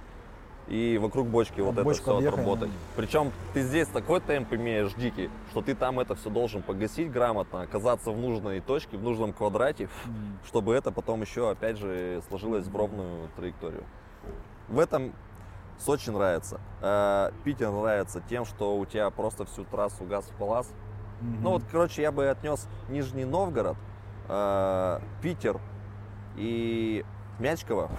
и 0.69 0.99
вокруг 0.99 1.29
бочки 1.29 1.61
вот 1.61 1.75
это 1.75 1.85
бочку 1.85 2.03
все 2.03 2.17
объехать, 2.17 2.41
отработать. 2.41 2.71
Причем 2.97 3.33
ты 3.53 3.63
здесь 3.63 3.89
такой 3.89 4.21
темп 4.21 4.55
имеешь 4.55 4.93
дикий, 4.95 5.31
что 5.51 5.63
ты 5.63 5.75
там 5.75 6.01
это 6.01 6.15
все 6.15 6.31
должен 6.31 6.63
погасить 6.63 7.11
грамотно, 7.11 7.63
оказаться 7.63 8.11
в 8.11 8.19
нужной 8.19 8.61
точке, 8.61 8.97
в 8.97 9.03
нужном 9.03 9.33
квадрате, 9.33 9.89
чтобы 10.47 10.75
это 10.75 10.91
потом 10.91 11.21
еще, 11.21 11.51
опять 11.51 11.79
же, 11.79 12.23
сложилось 12.29 12.67
в 12.67 12.77
ровную 12.77 13.29
траекторию. 13.37 13.85
В 14.69 14.79
этом 14.79 15.13
Сочи 15.79 16.11
нравится. 16.11 16.61
Э, 16.81 17.31
Питер 17.43 17.71
нравится 17.71 18.23
тем, 18.29 18.45
что 18.45 18.77
у 18.77 18.87
тебя 18.87 19.11
просто 19.11 19.45
всю 19.45 19.65
трассу 19.65 20.05
газ 20.05 20.25
в 20.25 20.39
палас. 20.39 20.71
Ну 21.21 21.51
вот, 21.51 21.63
короче, 21.71 22.03
я 22.03 22.13
бы 22.13 22.29
отнес 22.29 22.69
Нижний 22.89 23.25
Новгород, 23.25 23.77
э, 24.29 25.01
Питер 25.23 25.59
и 26.37 27.05
Мячково, 27.39 27.91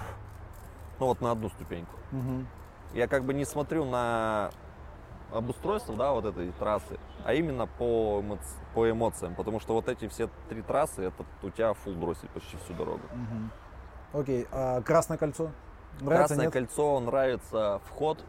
ну 1.00 1.08
вот 1.08 1.22
на 1.22 1.32
одну 1.32 1.50
ступеньку. 1.50 1.96
Мгм. 2.12 2.48
Я 2.96 3.08
как 3.08 3.26
бы 3.26 3.34
не 3.34 3.44
смотрю 3.44 3.84
на 3.86 4.52
обустройство, 5.32 5.96
да, 5.96 6.14
вот 6.14 6.24
этой 6.26 6.52
трассы, 6.54 6.98
а 7.26 7.34
именно 7.34 7.68
по, 7.68 8.22
эмо- 8.22 8.40
по 8.74 8.90
эмоциям, 8.90 9.36
потому 9.36 9.60
что 9.60 9.74
вот 9.74 9.90
эти 9.90 10.08
все 10.08 10.30
три 10.48 10.62
трассы, 10.62 11.04
это 11.04 11.26
у 11.44 11.50
тебя 11.50 11.74
фул 11.74 11.94
бросить 11.94 12.30
почти 12.30 12.56
всю 12.64 12.74
дорогу. 12.74 13.02
Окей, 14.14 14.48
а 14.52 14.82
Красное 14.82 15.18
кольцо? 15.18 15.52
Нравится, 16.00 16.28
Красное 16.36 16.46
нет? 16.46 16.54
кольцо 16.54 17.00
нравится 17.02 17.82
вход 17.86 18.24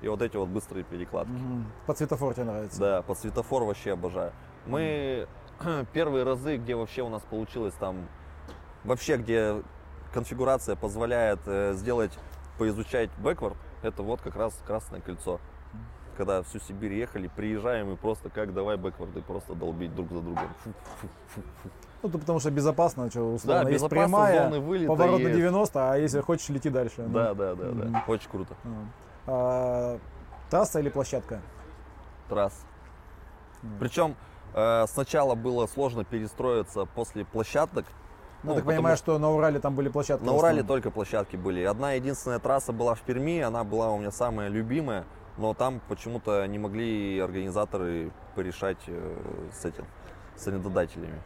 и 0.00 0.08
вот 0.08 0.20
эти 0.20 0.36
вот 0.36 0.48
быстрые 0.48 0.82
перекладки. 0.84 1.30
Мгм. 1.30 1.66
Под 1.86 1.98
светофор 1.98 2.34
тебе 2.34 2.44
нравится? 2.44 2.80
Да, 2.80 3.02
под 3.02 3.18
светофор 3.18 3.62
вообще 3.62 3.92
обожаю. 3.92 4.32
Мы 4.66 5.28
первые 5.92 6.24
разы, 6.24 6.56
где 6.56 6.74
вообще 6.74 7.02
у 7.02 7.08
нас 7.08 7.22
получилось 7.22 7.74
там, 7.78 8.08
вообще 8.82 9.16
где 9.16 9.62
конфигурация 10.12 10.74
позволяет 10.74 11.40
э, 11.46 11.74
сделать, 11.74 12.16
поизучать 12.58 13.10
бэквард, 13.18 13.56
это 13.82 14.02
вот 14.02 14.20
как 14.20 14.36
раз 14.36 14.58
Красное 14.66 15.00
кольцо. 15.00 15.40
Когда 16.16 16.42
всю 16.42 16.58
Сибирь 16.58 16.94
ехали, 16.94 17.28
приезжаем 17.28 17.92
и 17.92 17.96
просто 17.96 18.28
как 18.28 18.52
давай 18.52 18.76
бэкварды 18.76 19.22
просто 19.22 19.54
долбить 19.54 19.94
друг 19.94 20.10
за 20.10 20.20
другом. 20.20 20.48
Фу, 20.64 20.72
фу, 21.00 21.08
фу, 21.28 21.40
фу. 21.62 21.70
Ну, 22.02 22.08
то 22.08 22.18
потому 22.18 22.40
что 22.40 22.50
безопасно, 22.50 23.08
что 23.10 23.34
условно. 23.34 23.64
Да, 23.64 23.70
есть 23.70 23.84
безопасно, 23.84 24.04
прямая, 24.06 24.86
поворот 24.86 25.20
на 25.20 25.28
есть. 25.28 25.36
90, 25.36 25.92
а 25.92 25.96
если 25.96 26.20
хочешь, 26.20 26.48
лети 26.48 26.70
дальше. 26.70 27.04
Да, 27.06 27.34
да, 27.34 27.54
да, 27.54 27.64
Мгм. 27.66 27.92
да. 27.92 28.04
Очень 28.08 28.30
круто. 28.30 28.54
А, 29.26 29.98
трасса 30.50 30.80
или 30.80 30.88
площадка? 30.88 31.40
Трасс. 32.28 32.64
Причем 33.78 34.16
э, 34.54 34.86
сначала 34.88 35.34
было 35.34 35.66
сложно 35.66 36.04
перестроиться 36.04 36.84
после 36.84 37.24
площадок. 37.24 37.84
Ну, 38.42 38.50
Ну, 38.50 38.54
так 38.54 38.64
потому 38.64 38.76
понимаю, 38.76 38.96
что- 38.96 39.18
на 39.18 39.30
Урале 39.30 39.58
там 39.58 39.74
были 39.74 39.88
площадки. 39.88 40.24
На 40.24 40.32
Урале 40.32 40.62
только 40.62 40.90
площадки 40.90 41.36
были. 41.36 41.62
Одна 41.64 41.92
единственная 41.92 42.38
трасса 42.38 42.72
была 42.72 42.94
в 42.94 43.00
Перми, 43.00 43.40
она 43.40 43.64
была 43.64 43.90
у 43.90 43.98
меня 43.98 44.12
самая 44.12 44.48
любимая, 44.48 45.04
но 45.38 45.54
там 45.54 45.80
почему-то 45.88 46.46
не 46.46 46.58
могли 46.58 47.18
организаторы 47.18 48.12
порешать 48.36 48.78
э, 48.86 49.16
с 49.52 49.64
этим, 49.64 49.84
с 50.36 50.46
арендодателями. 50.46 51.20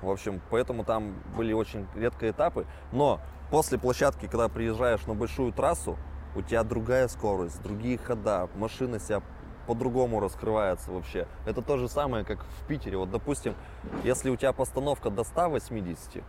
В 0.00 0.08
общем, 0.10 0.40
поэтому 0.50 0.84
там 0.84 1.14
были 1.36 1.52
очень 1.52 1.86
редко 1.96 2.30
этапы. 2.30 2.66
Но 2.92 3.18
после 3.50 3.78
площадки, 3.78 4.26
когда 4.26 4.48
приезжаешь 4.48 5.04
на 5.06 5.14
большую 5.14 5.52
трассу, 5.52 5.96
у 6.36 6.42
тебя 6.42 6.62
другая 6.62 7.08
скорость, 7.08 7.60
другие 7.62 7.98
хода, 7.98 8.48
машина 8.54 9.00
себя 9.00 9.22
по-другому 9.68 10.18
раскрывается 10.18 10.90
вообще. 10.90 11.28
Это 11.44 11.60
то 11.60 11.76
же 11.76 11.88
самое, 11.90 12.24
как 12.24 12.38
в 12.42 12.66
Питере. 12.66 12.96
Вот, 12.96 13.10
допустим, 13.10 13.54
если 14.02 14.30
у 14.30 14.36
тебя 14.36 14.54
постановка 14.54 15.10
до 15.10 15.24
180, 15.24 16.24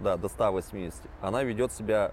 да, 0.00 0.16
до 0.16 0.28
180, 0.28 1.00
она 1.20 1.44
ведет 1.44 1.72
себя 1.72 2.10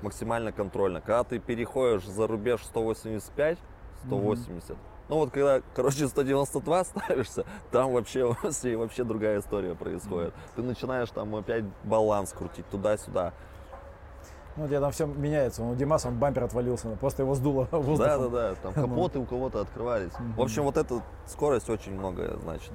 максимально 0.00 0.52
контрольно. 0.52 1.00
Когда 1.00 1.24
ты 1.24 1.40
переходишь 1.40 2.06
за 2.06 2.28
рубеж 2.28 2.62
185, 2.62 3.58
180, 4.06 4.76
ну 5.08 5.16
вот 5.16 5.32
когда, 5.32 5.60
короче, 5.74 6.06
192 6.06 6.84
ставишься, 6.84 7.44
там 7.72 7.92
вообще, 7.92 8.24
вообще, 8.42 8.76
вообще 8.76 9.02
другая 9.02 9.40
история 9.40 9.74
происходит. 9.74 10.34
Ты 10.54 10.62
начинаешь 10.62 11.10
там 11.10 11.34
опять 11.34 11.64
баланс 11.82 12.32
крутить 12.32 12.68
туда-сюда. 12.70 13.34
Ну, 14.56 14.64
у 14.64 14.68
тебя 14.68 14.80
там 14.80 14.92
все 14.92 15.06
меняется. 15.06 15.62
У 15.62 15.74
Димаса 15.74 16.08
он 16.08 16.18
бампер 16.18 16.44
отвалился, 16.44 16.88
просто 17.00 17.22
его 17.22 17.34
сдуло 17.34 17.68
воздухом. 17.70 17.98
Да, 17.98 18.18
да, 18.18 18.28
да, 18.28 18.54
там 18.56 18.72
капоты 18.88 19.18
у 19.18 19.24
кого-то 19.24 19.60
открывались. 19.62 20.12
В 20.36 20.40
общем, 20.42 20.64
вот 20.64 20.76
эта 20.76 21.00
скорость 21.26 21.70
очень 21.70 21.92
многое 21.92 22.36
значит. 22.42 22.70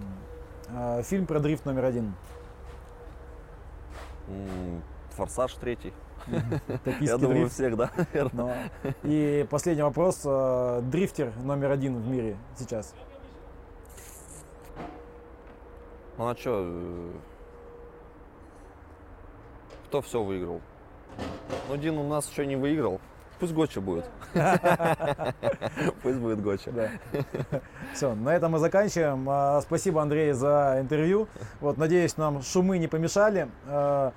А, 0.70 1.02
фильм 1.04 1.26
про 1.28 1.40
дрифт 1.40 1.66
номер 1.66 1.86
один. 1.86 2.14
Форсаж 5.12 5.54
третий. 5.54 5.94
Я 7.00 7.18
думаю, 7.18 7.42
дрифт. 7.42 7.54
всех, 7.54 7.78
да, 7.78 7.90
наверное. 7.96 8.70
Но- 8.84 8.90
И 9.04 9.48
последний 9.50 9.84
вопрос. 9.84 10.22
э, 10.26 10.82
Дрифтер 10.84 11.32
номер 11.44 11.72
один 11.72 12.02
в 12.02 12.08
мире 12.08 12.38
сейчас. 12.58 12.94
Ну 16.18 16.28
а 16.28 16.36
что? 16.36 17.12
Кто 19.86 20.02
все 20.02 20.22
выиграл? 20.22 20.60
Ну, 21.70 21.78
Дин 21.78 21.98
у 21.98 22.08
нас 22.08 22.30
еще 22.30 22.46
не 22.46 22.56
выиграл. 22.56 23.00
Пусть 23.40 23.54
Гоча 23.54 23.82
будет. 23.82 24.06
Пусть 26.02 26.18
будет 26.18 26.42
Гоча. 26.42 26.72
Да. 26.72 26.90
Все, 27.94 28.16
на 28.16 28.36
этом 28.36 28.54
мы 28.54 28.60
заканчиваем. 28.60 29.28
А, 29.30 29.62
Спасибо, 29.62 30.02
Андрей, 30.02 30.32
за 30.32 30.78
интервью. 30.80 31.28
Вот, 31.60 31.78
надеюсь, 31.78 32.18
нам 32.18 32.42
шумы 32.42 32.80
не 32.80 32.88
помешали. 32.88 33.48
А, 33.68 34.12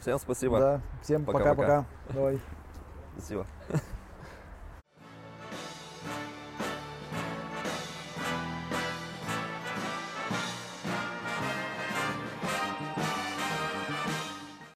Всем 0.00 0.18
спасибо. 0.18 0.58
Да, 0.58 0.80
всем 1.02 1.24
пока-пока. 1.24 1.84
Давай. 2.10 2.40
Спасибо. 3.16 3.46